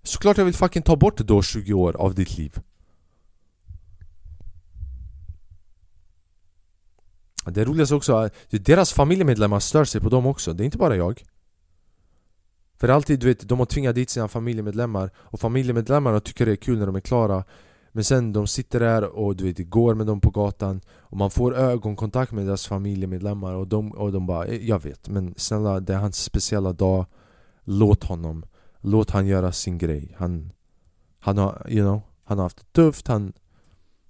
Såklart 0.04 0.38
jag 0.38 0.46
vill 0.46 0.54
fucking 0.54 0.82
ta 0.82 0.96
bort 0.96 1.18
då 1.18 1.42
20 1.42 1.74
år 1.74 1.96
av 1.98 2.16
ditt 2.16 2.38
liv. 2.38 2.60
Det 7.46 7.66
roligaste 7.66 7.96
också 7.96 8.14
är 8.14 8.26
att 8.26 8.66
deras 8.66 8.94
familjemedlemmar 8.94 9.60
stör 9.60 9.86
sig 9.86 10.02
på 10.02 10.10
dem 10.10 10.26
också, 10.26 10.54
det 10.54 10.64
är 10.64 10.66
inte 10.66 10.78
bara 10.78 10.96
jag. 10.96 11.24
För 12.80 12.90
alltid, 12.90 13.20
du 13.20 13.28
vet, 13.28 13.50
de 13.50 13.60
har 13.60 13.66
tvingat 13.66 13.96
dit 13.96 14.10
sina 14.10 14.28
familjemedlemmar 14.28 15.12
Och 15.18 15.40
familjemedlemmarna 15.40 16.20
tycker 16.20 16.46
det 16.46 16.52
är 16.52 16.56
kul 16.56 16.80
när 16.80 16.86
de 16.86 16.96
är 16.96 17.00
klara 17.00 17.44
men 18.00 18.04
sen 18.04 18.34
de 18.34 18.48
sitter 18.48 18.80
där 18.80 19.04
och 19.04 19.36
du 19.36 19.44
vet, 19.44 19.70
går 19.70 19.96
med 19.96 20.08
dem 20.08 20.22
på 20.22 20.30
gatan. 20.30 20.82
Och 20.90 21.18
man 21.18 21.32
får 21.32 21.56
ögonkontakt 21.56 22.32
med 22.32 22.46
deras 22.46 22.68
familjemedlemmar 22.68 23.54
och 23.54 23.68
de, 23.68 23.92
och 23.92 24.12
de 24.12 24.26
bara 24.26 24.46
eh, 24.46 24.68
Jag 24.68 24.84
vet, 24.84 25.10
men 25.10 25.34
snälla 25.38 25.80
det 25.80 25.94
är 25.94 25.98
hans 25.98 26.24
speciella 26.24 26.74
dag. 26.74 27.06
Låt 27.64 28.04
honom. 28.04 28.46
Låt 28.80 29.12
han 29.12 29.28
göra 29.28 29.52
sin 29.52 29.78
grej. 29.78 30.16
Han, 30.18 30.52
han 31.20 31.38
har, 31.38 31.66
you 31.70 31.82
know, 31.82 32.02
han 32.24 32.38
har 32.38 32.46
haft 32.46 32.58
det 32.58 32.74
tufft. 32.74 33.08
Han, 33.08 33.34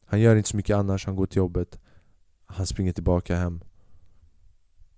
han 0.05 0.19
gör 0.19 0.35
inte 0.35 0.49
så 0.49 0.57
mycket 0.57 0.75
annars, 0.75 1.05
han 1.05 1.15
går 1.15 1.25
till 1.25 1.37
jobbet. 1.37 1.79
Han 2.45 2.67
springer 2.67 2.93
tillbaka 2.93 3.35
hem. 3.35 3.63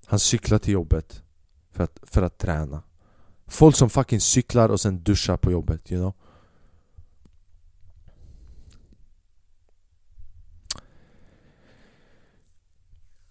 Han 0.05 0.19
cyklar 0.19 0.57
till 0.57 0.73
jobbet 0.73 1.23
för 1.71 1.83
att, 1.83 1.99
för 2.03 2.21
att 2.21 2.37
träna. 2.37 2.83
Folk 3.47 3.75
som 3.75 3.89
fucking 3.89 4.21
cyklar 4.21 4.69
och 4.69 4.81
sen 4.81 5.03
duschar 5.03 5.37
på 5.37 5.51
jobbet, 5.51 5.91
you 5.91 6.01
know. 6.01 6.13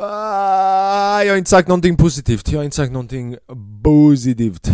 Uh, 0.00 1.26
jag 1.26 1.32
har 1.32 1.36
inte 1.36 1.50
sagt 1.50 1.68
någonting 1.68 1.96
positivt. 1.96 2.52
Jag 2.52 2.58
har 2.58 2.64
inte 2.64 2.76
sagt 2.76 2.92
någonting 2.92 3.36
positivt. 3.82 4.70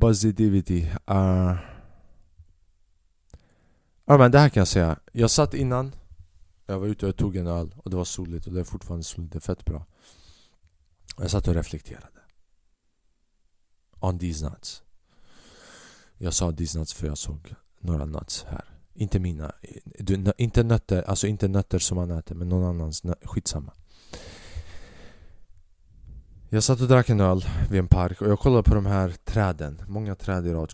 Positivity. 0.00 0.82
Uh... 1.10 1.54
Ja 4.04 4.18
men 4.18 4.30
det 4.30 4.38
här 4.38 4.48
kan 4.48 4.60
jag 4.60 4.68
säga. 4.68 4.98
Jag 5.12 5.30
satt 5.30 5.54
innan, 5.54 5.94
jag 6.66 6.78
var 6.78 6.86
ute 6.86 7.06
och 7.06 7.16
tog 7.16 7.36
en 7.36 7.46
öl 7.46 7.74
och 7.76 7.90
det 7.90 7.96
var 7.96 8.04
soligt 8.04 8.46
och 8.46 8.52
det 8.52 8.60
är 8.60 8.64
fortfarande 8.64 9.04
soligt, 9.04 9.32
det 9.32 9.38
är 9.38 9.40
fett 9.40 9.64
bra. 9.64 9.86
Jag 11.18 11.30
satt 11.30 11.48
och 11.48 11.54
reflekterade. 11.54 12.06
On 14.00 14.18
these 14.18 14.44
nuts. 14.44 14.82
Jag 16.18 16.34
sa 16.34 16.52
these 16.52 16.78
nuts 16.78 16.92
för 16.92 17.06
jag 17.06 17.18
såg 17.18 17.54
några 17.80 18.04
nuts 18.04 18.44
här. 18.48 18.64
Inte 18.94 19.18
mina, 19.18 19.52
du, 19.98 20.32
inte 20.36 20.62
nötter, 20.62 21.02
alltså 21.02 21.26
inte 21.26 21.48
nötter 21.48 21.78
som 21.78 21.96
man 21.96 22.10
äter 22.10 22.34
men 22.34 22.48
någon 22.48 22.64
annans, 22.64 23.02
skitsamma. 23.22 23.72
Jag 26.54 26.62
satt 26.62 26.80
och 26.80 26.88
drack 26.88 27.08
en 27.08 27.20
öl 27.20 27.44
vid 27.70 27.78
en 27.78 27.88
park 27.88 28.22
och 28.22 28.28
jag 28.28 28.38
kollade 28.38 28.62
på 28.62 28.74
de 28.74 28.86
här 28.86 29.14
träden, 29.24 29.82
många 29.88 30.14
träd 30.14 30.46
i 30.46 30.52
rad 30.52 30.72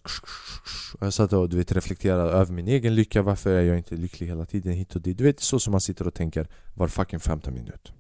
och 0.99 1.07
Jag 1.07 1.13
satt 1.13 1.33
och 1.33 1.49
du 1.49 1.57
vet, 1.57 1.73
reflekterade 1.73 2.31
över 2.33 2.53
min 2.53 2.69
egen 2.69 2.95
lycka, 2.95 3.23
varför 3.23 3.51
är 3.51 3.63
jag 3.63 3.77
inte 3.77 3.97
lycklig 3.97 4.27
hela 4.27 4.47
tiden? 4.47 4.73
Hit 4.73 4.97
och 4.97 5.03
dit. 5.03 5.19
Du 5.19 5.25
vet 5.25 5.41
så 5.41 5.61
som 5.61 5.71
man 5.71 5.81
sitter 5.81 6.07
och 6.07 6.15
tänker 6.15 6.49
var 6.75 6.89
fucking 6.89 7.21
15 7.21 7.55
minut. 7.55 7.93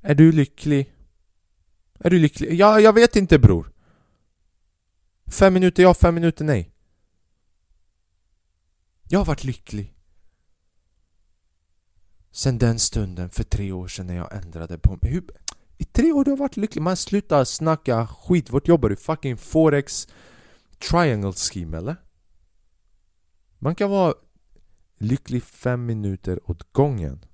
Är 0.00 0.14
du 0.14 0.32
lycklig? 0.32 0.94
Är 1.98 2.10
du 2.10 2.18
lycklig? 2.18 2.54
Ja, 2.54 2.80
jag 2.80 2.92
vet 2.92 3.16
inte 3.16 3.38
bror. 3.38 3.72
Fem 5.26 5.54
minuter 5.54 5.82
ja, 5.82 5.94
fem 5.94 6.14
minuter 6.14 6.44
nej. 6.44 6.70
Jag 9.08 9.20
har 9.20 9.26
varit 9.26 9.44
lycklig. 9.44 9.94
Sen 12.32 12.58
den 12.58 12.78
stunden 12.78 13.30
för 13.30 13.44
tre 13.44 13.72
år 13.72 13.88
sedan 13.88 14.06
när 14.06 14.16
jag 14.16 14.36
ändrade 14.36 14.78
på 14.78 14.98
mig 15.02 15.20
i 15.80 15.84
tre 15.84 16.12
år 16.12 16.24
du 16.24 16.30
har 16.30 16.38
varit 16.38 16.56
lycklig, 16.56 16.82
man 16.82 16.96
slutar 16.96 17.44
snacka 17.44 18.06
skit. 18.06 18.50
Vart 18.50 18.68
jobbar 18.68 18.88
du? 18.88 18.96
Fucking 18.96 19.36
Forex 19.36 20.08
Triangle 20.90 21.32
scheme 21.32 21.76
eller? 21.76 21.96
Man 23.58 23.74
kan 23.74 23.90
vara 23.90 24.14
lycklig 24.98 25.42
fem 25.42 25.86
minuter 25.86 26.50
åt 26.50 26.72
gången. 26.72 27.24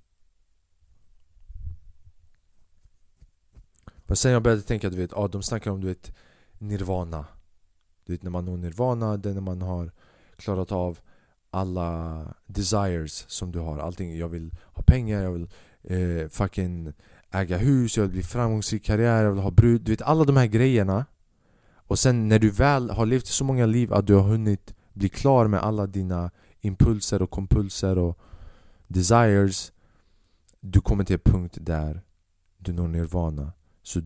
Men 3.97 4.17
sen 4.17 4.33
jag 4.33 4.43
började 4.43 4.63
tänka, 4.63 4.91
du 4.91 4.97
vet, 4.97 5.13
ah, 5.13 5.29
de 5.29 5.43
snackar 5.43 5.71
om 5.71 5.81
du 5.81 5.87
vet 5.87 6.13
nirvana. 6.59 7.27
Du 8.05 8.13
vet 8.13 8.23
när 8.23 8.31
man 8.31 8.45
når 8.45 8.57
nirvana, 8.57 9.17
det 9.17 9.31
är 9.31 9.35
när 9.35 9.41
man 9.41 9.63
har 9.63 9.93
klarat 10.37 10.73
av 10.73 10.99
alla 11.51 12.35
desires 12.47 13.25
som 13.29 13.53
du 13.53 13.59
har. 13.59 13.79
Allting, 13.79 14.19
jag 14.19 14.29
vill 14.29 14.55
ha 14.65 14.83
pengar, 14.83 15.23
jag 15.23 15.33
vill 15.33 15.49
eh, 15.83 16.29
fucking 16.29 16.93
äga 17.41 17.57
hus, 17.57 17.97
jag 17.97 18.05
vill 18.05 18.13
bli 18.13 18.23
framgångsrik 18.23 18.85
karriär, 18.85 19.25
jag 19.25 19.33
vill 19.33 19.43
ha 19.43 19.51
brud. 19.51 19.81
Du 19.81 19.93
vet 19.93 20.03
alla 20.03 20.25
de 20.25 20.37
här 20.37 20.47
grejerna. 20.47 21.07
Och 21.75 21.99
sen 21.99 22.29
när 22.29 22.39
du 22.39 22.51
väl 22.51 22.91
har 22.91 23.07
levt 23.07 23.27
så 23.27 23.45
många 23.45 23.67
liv 23.67 23.93
att 23.93 24.07
du 24.07 24.15
har 24.15 24.23
hunnit 24.23 24.75
bli 24.93 25.09
klar 25.09 25.47
med 25.47 25.61
alla 25.61 25.87
dina 25.87 26.31
impulser 26.61 27.23
och 27.23 27.31
kompulser 27.31 27.99
och 27.99 28.19
desires 28.89 29.73
Du 30.61 30.81
kommer 30.81 31.05
till 31.05 31.15
en 31.15 31.33
punkt 31.33 31.59
där 31.61 32.03
du 32.59 32.73
når 32.73 32.89
nirvana. 32.89 33.53
Så 33.83 34.01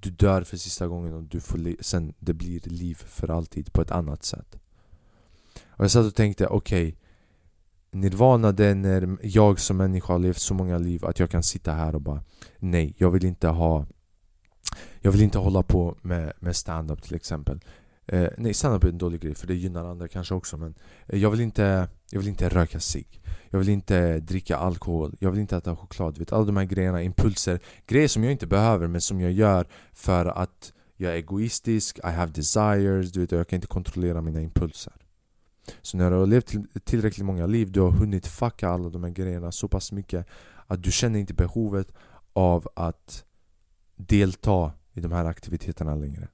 du 0.00 0.10
dör 0.10 0.42
för 0.42 0.56
sista 0.56 0.86
gången 0.86 1.14
och 1.14 1.22
du 1.22 1.40
får 1.40 1.82
sen 1.82 2.14
det 2.18 2.34
blir 2.34 2.60
liv 2.60 2.94
för 2.94 3.30
alltid 3.30 3.72
på 3.72 3.82
ett 3.82 3.90
annat 3.90 4.24
sätt. 4.24 4.56
Och 5.66 5.84
jag 5.84 5.90
satt 5.90 6.06
och 6.06 6.14
tänkte 6.14 6.46
okej 6.46 6.88
okay, 6.88 7.03
Nirvana 7.94 8.52
det 8.52 8.66
är 8.66 8.74
när 8.74 9.18
jag 9.22 9.60
som 9.60 9.76
människa 9.76 10.12
har 10.12 10.18
levt 10.18 10.40
så 10.40 10.54
många 10.54 10.78
liv 10.78 11.04
att 11.04 11.18
jag 11.18 11.30
kan 11.30 11.42
sitta 11.42 11.72
här 11.72 11.94
och 11.94 12.00
bara 12.00 12.22
Nej, 12.58 12.94
jag 12.98 13.10
vill 13.10 13.24
inte 13.24 13.48
ha 13.48 13.86
Jag 15.00 15.12
vill 15.12 15.22
inte 15.22 15.38
hålla 15.38 15.62
på 15.62 15.96
med, 16.02 16.32
med 16.38 16.56
stand-up 16.56 17.02
till 17.02 17.14
exempel. 17.14 17.60
Eh, 18.06 18.28
Nej, 18.38 18.54
stand-up 18.54 18.84
är 18.84 18.88
en 18.88 18.98
dålig 18.98 19.20
grej 19.20 19.34
för 19.34 19.46
det 19.46 19.54
gynnar 19.54 19.84
andra 19.84 20.08
kanske 20.08 20.34
också 20.34 20.56
men 20.56 20.74
eh, 21.06 21.18
jag, 21.18 21.30
vill 21.30 21.40
inte, 21.40 21.88
jag 22.10 22.20
vill 22.20 22.28
inte 22.28 22.48
röka 22.48 22.80
sig 22.80 23.06
Jag 23.50 23.58
vill 23.58 23.68
inte 23.68 24.20
dricka 24.20 24.56
alkohol. 24.56 25.16
Jag 25.20 25.30
vill 25.30 25.40
inte 25.40 25.56
äta 25.56 25.76
choklad. 25.76 26.18
Vet, 26.18 26.32
Alla 26.32 26.44
de 26.44 26.56
här 26.56 26.64
grejerna, 26.64 27.02
impulser. 27.02 27.60
Grejer 27.86 28.08
som 28.08 28.24
jag 28.24 28.32
inte 28.32 28.46
behöver 28.46 28.86
men 28.86 29.00
som 29.00 29.20
jag 29.20 29.32
gör 29.32 29.66
för 29.92 30.26
att 30.26 30.72
jag 30.96 31.12
är 31.12 31.16
egoistisk 31.16 31.98
I 31.98 32.10
have 32.10 32.32
desires, 32.32 33.12
du 33.12 33.20
vet, 33.20 33.32
jag 33.32 33.48
kan 33.48 33.56
inte 33.56 33.66
kontrollera 33.66 34.20
mina 34.20 34.40
impulser 34.40 34.92
så 35.82 35.96
när 35.96 36.10
du 36.10 36.16
har 36.16 36.26
levt 36.26 36.54
tillräckligt 36.84 37.26
många 37.26 37.46
liv, 37.46 37.72
du 37.72 37.80
har 37.80 37.90
hunnit 37.90 38.26
fucka 38.26 38.68
alla 38.68 38.88
de 38.88 39.04
här 39.04 39.10
grejerna 39.10 39.52
så 39.52 39.68
pass 39.68 39.92
mycket 39.92 40.26
att 40.66 40.82
du 40.82 40.92
känner 40.92 41.18
inte 41.18 41.34
behovet 41.34 41.92
av 42.32 42.68
att 42.76 43.24
delta 43.96 44.72
i 44.92 45.00
de 45.00 45.12
här 45.12 45.24
aktiviteterna 45.24 45.94
längre. 45.94 46.28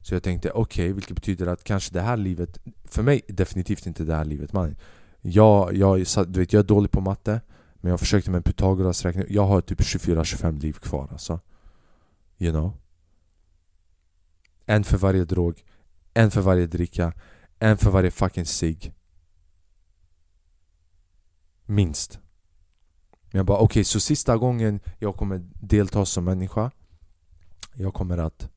Så 0.00 0.14
jag 0.14 0.22
tänkte 0.22 0.50
okej, 0.50 0.84
okay, 0.84 0.92
vilket 0.92 1.14
betyder 1.14 1.46
att 1.46 1.64
kanske 1.64 1.94
det 1.94 2.00
här 2.00 2.16
livet, 2.16 2.58
för 2.84 3.02
mig 3.02 3.20
definitivt 3.28 3.86
inte 3.86 4.04
det 4.04 4.14
här 4.14 4.24
livet. 4.24 4.52
Man, 4.52 4.76
jag, 5.20 5.74
jag, 5.76 6.06
du 6.26 6.40
vet, 6.40 6.52
jag 6.52 6.60
är 6.60 6.64
dålig 6.64 6.90
på 6.90 7.00
matte, 7.00 7.40
men 7.74 7.90
jag 7.90 8.00
försökte 8.00 8.30
med 8.30 8.44
Pythagoras 8.44 9.04
räkning. 9.04 9.24
Jag 9.28 9.46
har 9.46 9.60
typ 9.60 9.80
24-25 9.80 10.60
liv 10.60 10.72
kvar 10.72 11.08
alltså. 11.12 11.40
You 12.38 12.52
know? 12.52 12.72
En 14.66 14.84
för 14.84 14.98
varje 14.98 15.24
drog, 15.24 15.64
en 16.14 16.30
för 16.30 16.40
varje 16.40 16.66
dricka, 16.66 17.12
en 17.62 17.78
för 17.78 17.90
varje 17.90 18.10
fucking 18.10 18.46
sig. 18.46 18.94
Minst. 21.66 22.18
Jag 23.30 23.46
bara 23.46 23.58
okej, 23.58 23.64
okay, 23.64 23.84
så 23.84 24.00
sista 24.00 24.36
gången 24.36 24.80
jag 24.98 25.16
kommer 25.16 25.38
delta 25.54 26.04
som 26.04 26.24
människa 26.24 26.70
Jag 27.74 27.94
kommer 27.94 28.18
att 28.18 28.50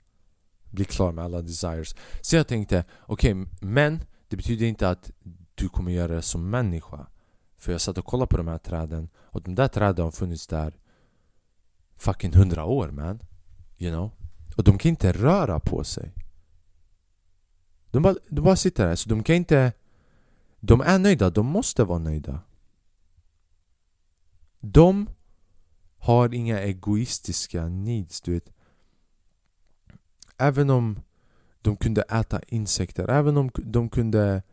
bli 0.71 0.85
klar 0.85 1.11
med 1.11 1.25
alla 1.25 1.41
desires 1.41 1.95
Så 2.21 2.35
jag 2.35 2.47
tänkte, 2.47 2.85
okej, 2.99 3.33
okay, 3.33 3.47
men 3.61 4.03
det 4.27 4.37
betyder 4.37 4.65
inte 4.65 4.89
att 4.89 5.11
du 5.55 5.69
kommer 5.69 5.91
göra 5.91 6.15
det 6.15 6.21
som 6.21 6.49
människa 6.49 7.07
För 7.57 7.71
jag 7.71 7.81
satt 7.81 7.97
och 7.97 8.05
kollade 8.05 8.27
på 8.27 8.37
de 8.37 8.47
här 8.47 8.57
träden 8.57 9.09
och 9.15 9.41
de 9.41 9.55
där 9.55 9.67
träden 9.67 10.05
har 10.05 10.11
funnits 10.11 10.47
där 10.47 10.77
fucking 11.97 12.33
hundra 12.33 12.65
år 12.65 12.89
man 12.89 13.19
You 13.77 13.91
know? 13.91 14.11
Och 14.57 14.63
de 14.63 14.77
kan 14.77 14.89
inte 14.89 15.11
röra 15.11 15.59
på 15.59 15.83
sig 15.83 16.13
de 17.95 18.03
bara, 18.03 18.15
de 18.29 18.41
bara 18.41 18.55
sitter 18.55 18.87
där, 18.87 18.95
så 18.95 19.09
de 19.09 19.23
kan 19.23 19.35
inte... 19.35 19.73
De 20.59 20.81
är 20.81 20.99
nöjda, 20.99 21.29
de 21.29 21.45
måste 21.45 21.83
vara 21.83 21.99
nöjda. 21.99 22.39
De 24.59 25.09
har 25.97 26.33
inga 26.33 26.61
egoistiska 26.61 27.67
needs, 27.67 28.21
du 28.21 28.33
vet. 28.33 28.51
Även 30.37 30.69
om 30.69 30.99
de 31.61 31.77
kunde 31.77 32.01
äta 32.01 32.41
insekter, 32.47 33.09
även 33.09 33.37
om 33.37 33.51
de 33.55 33.89
kunde 33.89 34.43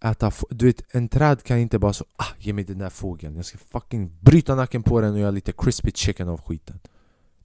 äta... 0.00 0.32
Du 0.50 0.66
vet, 0.66 0.94
en 0.94 1.08
träd 1.08 1.42
kan 1.42 1.58
inte 1.58 1.78
bara 1.78 1.92
så 1.92 2.04
ah, 2.16 2.32
ge 2.38 2.52
mig 2.52 2.64
den 2.64 2.78
där 2.78 2.90
fågeln, 2.90 3.36
jag 3.36 3.44
ska 3.44 3.58
fucking 3.58 4.18
bryta 4.20 4.54
nacken 4.54 4.82
på 4.82 5.00
den 5.00 5.12
och 5.12 5.18
göra 5.18 5.30
lite 5.30 5.52
crispy 5.52 5.90
chicken 5.94 6.28
av 6.28 6.40
skiten. 6.40 6.80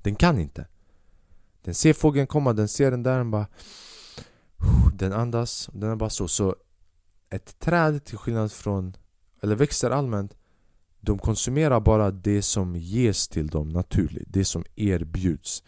Den 0.01 0.15
kan 0.15 0.39
inte. 0.39 0.67
Den 1.61 1.73
ser 1.73 1.93
fågeln 1.93 2.27
komma, 2.27 2.53
den 2.53 2.67
ser 2.67 2.91
den 2.91 3.03
där, 3.03 3.17
den 3.17 3.31
bara 3.31 3.47
den 4.93 5.13
andas, 5.13 5.69
den 5.73 5.89
är 5.89 5.95
bara 5.95 6.09
så. 6.09 6.27
Så 6.27 6.55
ett 7.29 7.59
träd 7.59 8.05
till 8.05 8.17
skillnad 8.17 8.51
från, 8.51 8.97
eller 9.41 9.55
växter 9.55 9.91
allmänt 9.91 10.37
De 10.99 11.19
konsumerar 11.19 11.79
bara 11.79 12.11
det 12.11 12.41
som 12.41 12.75
ges 12.75 13.27
till 13.27 13.47
dem 13.47 13.69
naturligt, 13.69 14.27
det 14.27 14.45
som 14.45 14.63
erbjuds. 14.75 15.63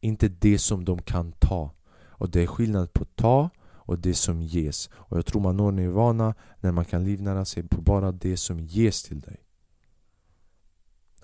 Inte 0.00 0.28
det 0.28 0.58
som 0.58 0.84
de 0.84 1.02
kan 1.02 1.32
ta. 1.32 1.74
Och 2.06 2.30
det 2.30 2.42
är 2.42 2.46
skillnad 2.46 2.92
på 2.92 3.04
ta 3.04 3.50
och 3.62 3.98
det 3.98 4.14
som 4.14 4.42
ges. 4.42 4.90
Och 4.92 5.16
jag 5.18 5.26
tror 5.26 5.42
man 5.42 5.56
når 5.56 5.72
nirvana 5.72 6.34
när 6.60 6.72
man 6.72 6.84
kan 6.84 7.04
livnära 7.04 7.44
sig 7.44 7.62
på 7.62 7.80
bara 7.80 8.12
det 8.12 8.36
som 8.36 8.60
ges 8.60 9.02
till 9.02 9.20
dig. 9.20 9.36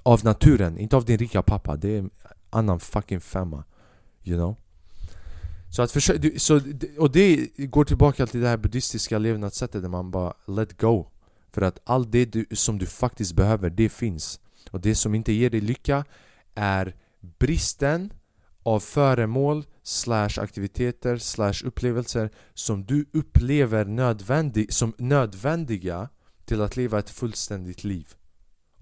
Av 0.02 0.24
naturen, 0.24 0.78
inte 0.78 0.96
av 0.96 1.04
din 1.04 1.18
rika 1.18 1.42
pappa, 1.42 1.76
det 1.76 1.94
är 1.94 1.98
en 1.98 2.10
annan 2.50 2.80
fucking 2.80 3.20
femma 3.20 3.64
You 4.26 4.36
know? 4.36 4.56
Så 5.76 5.82
att 5.82 5.92
försöka, 5.92 6.38
så, 6.38 6.60
och 6.98 7.10
det 7.10 7.50
går 7.56 7.84
tillbaka 7.84 8.26
till 8.26 8.40
det 8.40 8.48
här 8.48 8.56
buddhistiska 8.56 9.18
levnadssättet 9.18 9.82
där 9.82 9.88
man 9.88 10.10
bara 10.10 10.34
let 10.46 10.80
go. 10.80 11.06
För 11.52 11.62
att 11.62 11.78
allt 11.84 12.12
det 12.12 12.24
du, 12.24 12.46
som 12.52 12.78
du 12.78 12.86
faktiskt 12.86 13.32
behöver, 13.32 13.70
det 13.70 13.88
finns. 13.88 14.40
Och 14.70 14.80
det 14.80 14.94
som 14.94 15.14
inte 15.14 15.32
ger 15.32 15.50
dig 15.50 15.60
lycka 15.60 16.04
är 16.54 16.94
bristen 17.38 18.12
av 18.62 18.80
föremål 18.80 19.64
slash 19.82 20.40
aktiviteter 20.40 21.16
slash 21.16 21.64
upplevelser 21.64 22.30
som 22.54 22.84
du 22.84 23.06
upplever 23.12 23.84
nödvändig, 23.84 24.72
som 24.72 24.94
nödvändiga 24.98 26.08
till 26.44 26.62
att 26.62 26.76
leva 26.76 26.98
ett 26.98 27.10
fullständigt 27.10 27.84
liv. 27.84 28.14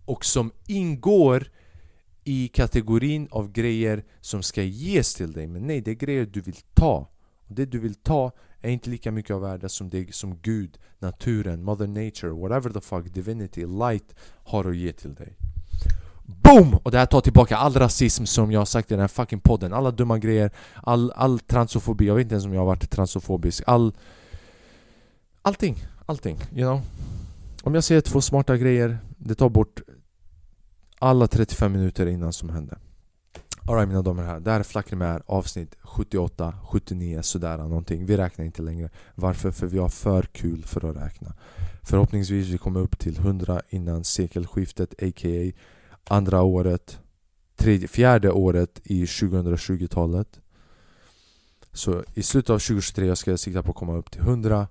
Och 0.04 0.24
som 0.24 0.50
ingår 0.66 1.50
i 2.24 2.48
kategorin 2.48 3.28
av 3.30 3.52
grejer 3.52 4.04
som 4.20 4.42
ska 4.42 4.62
ges 4.62 5.14
till 5.14 5.32
dig. 5.32 5.46
Men 5.46 5.66
nej, 5.66 5.80
det 5.80 5.90
är 5.90 5.94
grejer 5.94 6.26
du 6.26 6.40
vill 6.40 6.56
ta. 6.74 7.08
Och 7.48 7.54
Det 7.54 7.64
du 7.64 7.78
vill 7.78 7.94
ta 7.94 8.32
är 8.60 8.70
inte 8.70 8.90
lika 8.90 9.10
mycket 9.10 9.34
av 9.34 9.40
värde 9.40 9.68
som 9.68 9.90
det 9.90 10.14
som 10.14 10.38
Gud, 10.42 10.78
naturen, 10.98 11.64
mother 11.64 11.86
nature, 11.86 12.32
whatever 12.32 12.70
the 12.70 12.80
fuck, 12.80 13.14
divinity, 13.14 13.66
light 13.66 14.14
har 14.44 14.64
att 14.64 14.76
ge 14.76 14.92
till 14.92 15.14
dig. 15.14 15.36
BOOM! 16.26 16.74
Och 16.74 16.90
det 16.90 16.98
här 16.98 17.06
tar 17.06 17.20
tillbaka 17.20 17.56
all 17.56 17.74
rasism 17.74 18.24
som 18.24 18.52
jag 18.52 18.60
har 18.60 18.64
sagt 18.64 18.90
i 18.90 18.94
den 18.94 19.00
här 19.00 19.08
fucking 19.08 19.40
podden. 19.40 19.72
Alla 19.72 19.90
dumma 19.90 20.18
grejer, 20.18 20.50
all, 20.82 21.12
all 21.12 21.38
transofobi, 21.38 22.06
jag 22.06 22.14
vet 22.14 22.22
inte 22.22 22.34
ens 22.34 22.44
om 22.44 22.52
jag 22.52 22.60
har 22.60 22.66
varit 22.66 22.90
transofobisk 22.90 23.62
All... 23.66 23.92
Allting, 25.42 25.84
allting, 26.06 26.36
you 26.52 26.62
know? 26.62 26.80
Om 27.62 27.74
jag 27.74 27.84
säger 27.84 28.00
två 28.00 28.20
smarta 28.20 28.56
grejer, 28.56 28.98
det 29.18 29.34
tar 29.34 29.48
bort 29.48 29.80
alla 30.98 31.26
35 31.26 31.72
minuter 31.72 32.06
innan 32.06 32.32
som 32.32 32.48
hände. 32.48 32.78
Alright 33.68 33.88
mina 33.88 34.02
damer 34.02 34.22
och 34.22 34.28
herrar, 34.28 34.40
det 34.40 34.50
här 34.50 34.60
är 34.60 34.64
Flackrimär 34.64 35.22
avsnitt 35.26 35.76
78, 35.82 36.54
79 36.64 37.22
sådär 37.22 37.56
någonting. 37.58 38.06
Vi 38.06 38.16
räknar 38.16 38.44
inte 38.44 38.62
längre. 38.62 38.90
Varför? 39.14 39.50
För 39.50 39.66
vi 39.66 39.78
har 39.78 39.88
för 39.88 40.22
kul 40.22 40.62
för 40.64 40.90
att 40.90 40.96
räkna. 40.96 41.34
Förhoppningsvis 41.82 42.48
vi 42.48 42.58
kommer 42.58 42.80
upp 42.80 42.98
till 42.98 43.16
100 43.18 43.62
innan 43.68 44.04
sekelskiftet 44.04 45.02
a.k.a. 45.02 45.52
andra 46.04 46.42
året 46.42 46.98
tredje, 47.56 47.88
fjärde 47.88 48.30
året 48.30 48.80
i 48.84 49.04
2020-talet 49.04 50.40
Så 51.72 52.04
i 52.14 52.22
slutet 52.22 52.50
av 52.50 52.58
2023 52.58 53.16
ska 53.16 53.30
jag 53.30 53.40
sikta 53.40 53.62
på 53.62 53.70
att 53.70 53.76
komma 53.76 53.96
upp 53.96 54.10
till 54.10 54.20
100 54.20 54.66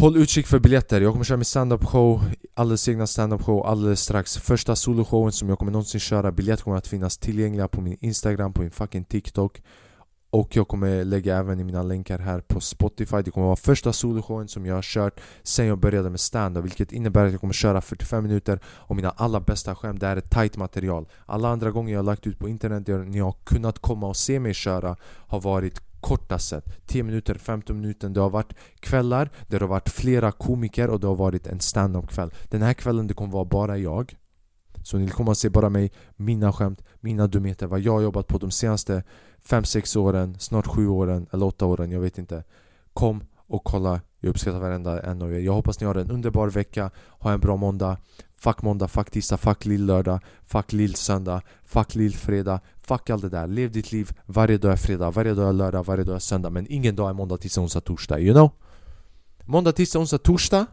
Håll 0.00 0.16
utkik 0.16 0.46
för 0.46 0.58
biljetter, 0.58 1.00
jag 1.00 1.12
kommer 1.12 1.24
köra 1.24 1.36
min 1.36 1.44
stand-up 1.44 1.84
show 1.84 2.22
Alldeles 2.54 2.88
egna 2.88 3.06
stand-up 3.06 3.42
show 3.42 3.66
alldeles 3.66 4.00
strax. 4.00 4.38
Första 4.38 4.76
soloshowen 4.76 5.32
som 5.32 5.48
jag 5.48 5.58
kommer 5.58 5.72
någonsin 5.72 6.00
köra 6.00 6.32
Biljetter 6.32 6.64
kommer 6.64 6.76
att 6.76 6.86
finnas 6.86 7.18
tillgängliga 7.18 7.68
på 7.68 7.80
min 7.80 7.96
Instagram, 8.00 8.52
på 8.52 8.62
min 8.62 8.70
fucking 8.70 9.04
TikTok. 9.04 9.62
Och 10.30 10.56
jag 10.56 10.68
kommer 10.68 11.04
lägga 11.04 11.36
även 11.36 11.60
i 11.60 11.64
mina 11.64 11.82
länkar 11.82 12.18
här 12.18 12.40
på 12.40 12.60
Spotify. 12.60 13.16
Det 13.24 13.30
kommer 13.30 13.46
vara 13.46 13.56
första 13.56 13.92
soloshowen 13.92 14.48
som 14.48 14.66
jag 14.66 14.74
har 14.74 14.82
kört 14.82 15.20
sen 15.42 15.66
jag 15.66 15.78
började 15.78 16.10
med 16.10 16.20
stand-up 16.20 16.64
Vilket 16.64 16.92
innebär 16.92 17.26
att 17.26 17.32
jag 17.32 17.40
kommer 17.40 17.54
köra 17.54 17.80
45 17.80 18.24
minuter 18.24 18.60
och 18.66 18.96
mina 18.96 19.10
allra 19.10 19.40
bästa 19.40 19.74
skämt 19.74 20.00
Det 20.00 20.06
här 20.06 20.16
är 20.16 20.20
tight 20.20 20.56
material. 20.56 21.08
Alla 21.26 21.48
andra 21.48 21.70
gånger 21.70 21.92
jag 21.92 21.98
har 21.98 22.04
lagt 22.04 22.26
ut 22.26 22.38
på 22.38 22.48
internet 22.48 22.86
där 22.86 22.98
ni 22.98 23.18
har 23.18 23.34
kunnat 23.44 23.78
komma 23.78 24.08
och 24.08 24.16
se 24.16 24.40
mig 24.40 24.54
köra 24.54 24.96
Har 25.26 25.40
varit 25.40 25.89
Kortast 26.00 26.48
sett, 26.48 26.86
10 26.86 27.02
minuter, 27.02 27.34
15 27.34 27.80
minuter. 27.80 28.08
Det 28.08 28.20
har 28.20 28.30
varit 28.30 28.54
kvällar 28.80 29.30
där 29.48 29.58
det 29.58 29.64
har 29.64 29.70
varit 29.70 29.88
flera 29.88 30.32
komiker 30.32 30.90
och 30.90 31.00
det 31.00 31.06
har 31.06 31.14
varit 31.14 31.46
en 31.46 31.60
stand-up 31.60 32.08
kväll 32.10 32.30
Den 32.48 32.62
här 32.62 32.74
kvällen 32.74 33.06
det 33.06 33.14
kommer 33.14 33.32
vara 33.32 33.44
bara 33.44 33.78
jag. 33.78 34.16
Så 34.82 34.98
ni 34.98 35.08
kommer 35.08 35.30
att 35.30 35.38
se 35.38 35.48
bara 35.48 35.68
mig, 35.68 35.92
mina 36.16 36.52
skämt, 36.52 36.82
mina 37.00 37.26
dumheter, 37.26 37.66
vad 37.66 37.80
jag 37.80 37.92
har 37.92 38.00
jobbat 38.00 38.26
på 38.26 38.38
de 38.38 38.50
senaste 38.50 39.02
5-6 39.46 39.98
åren, 39.98 40.36
snart 40.38 40.66
7 40.66 40.88
åren 40.88 41.26
eller 41.32 41.46
8 41.46 41.66
åren, 41.66 41.90
jag 41.90 42.00
vet 42.00 42.18
inte. 42.18 42.44
Kom 42.92 43.24
och 43.36 43.64
kolla, 43.64 44.00
jag 44.20 44.30
uppskattar 44.30 44.60
varenda 44.60 45.02
en 45.02 45.22
av 45.22 45.34
er. 45.34 45.38
Jag 45.38 45.52
hoppas 45.52 45.80
ni 45.80 45.86
har 45.86 45.94
en 45.94 46.10
underbar 46.10 46.48
vecka, 46.48 46.90
ha 47.08 47.32
en 47.32 47.40
bra 47.40 47.56
måndag. 47.56 47.96
Fuck 48.40 48.62
måndag, 48.62 48.88
fuck 48.88 49.10
tisdag, 49.10 49.36
fuck 49.36 49.64
lill-lördag, 49.64 50.20
fuck 50.44 50.72
lill-söndag, 50.72 51.42
fuck 51.64 51.94
lill-fredag 51.94 52.60
Fuck 52.90 53.10
allt 53.10 53.22
det 53.22 53.28
där, 53.28 53.46
lev 53.46 53.72
ditt 53.72 53.92
liv, 53.92 54.10
varje 54.26 54.58
dag 54.58 54.72
är 54.72 54.76
fredag, 54.76 55.10
varje 55.10 55.34
dag 55.34 55.48
är 55.48 55.52
lördag, 55.52 55.84
varje 55.84 56.04
dag 56.04 56.16
är 56.16 56.18
söndag. 56.20 56.50
Men 56.50 56.66
ingen 56.72 56.96
dag 56.96 57.10
är 57.10 57.14
måndag, 57.14 57.36
tisdag, 57.36 57.60
onsdag, 57.60 57.80
torsdag, 57.80 58.20
you 58.20 58.34
know? 58.34 58.50
Måndag, 59.44 59.72
tisdag, 59.72 59.98
onsdag, 59.98 60.18
torsdag 60.18 60.66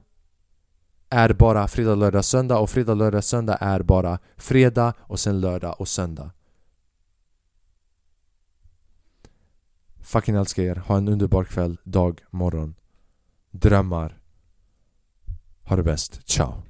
är 1.09 1.33
bara 1.33 1.67
fredag, 1.67 1.95
lördag, 1.95 2.25
söndag. 2.25 2.59
Och 2.59 2.69
fredag, 2.69 2.93
lördag, 2.93 3.23
söndag 3.23 3.57
är 3.61 3.81
bara 3.81 4.19
fredag 4.37 4.93
och 4.99 5.19
sen 5.19 5.41
lördag 5.41 5.75
och 5.81 5.87
söndag. 5.87 6.31
Fucking 10.01 10.35
älskar 10.35 10.63
er, 10.63 10.75
ha 10.75 10.97
en 10.97 11.07
underbar 11.07 11.43
kväll, 11.43 11.77
dag, 11.83 12.21
morgon. 12.29 12.75
Drömmar. 13.51 14.19
Ha 15.63 15.75
det 15.75 15.83
bäst, 15.83 16.21
ciao. 16.25 16.66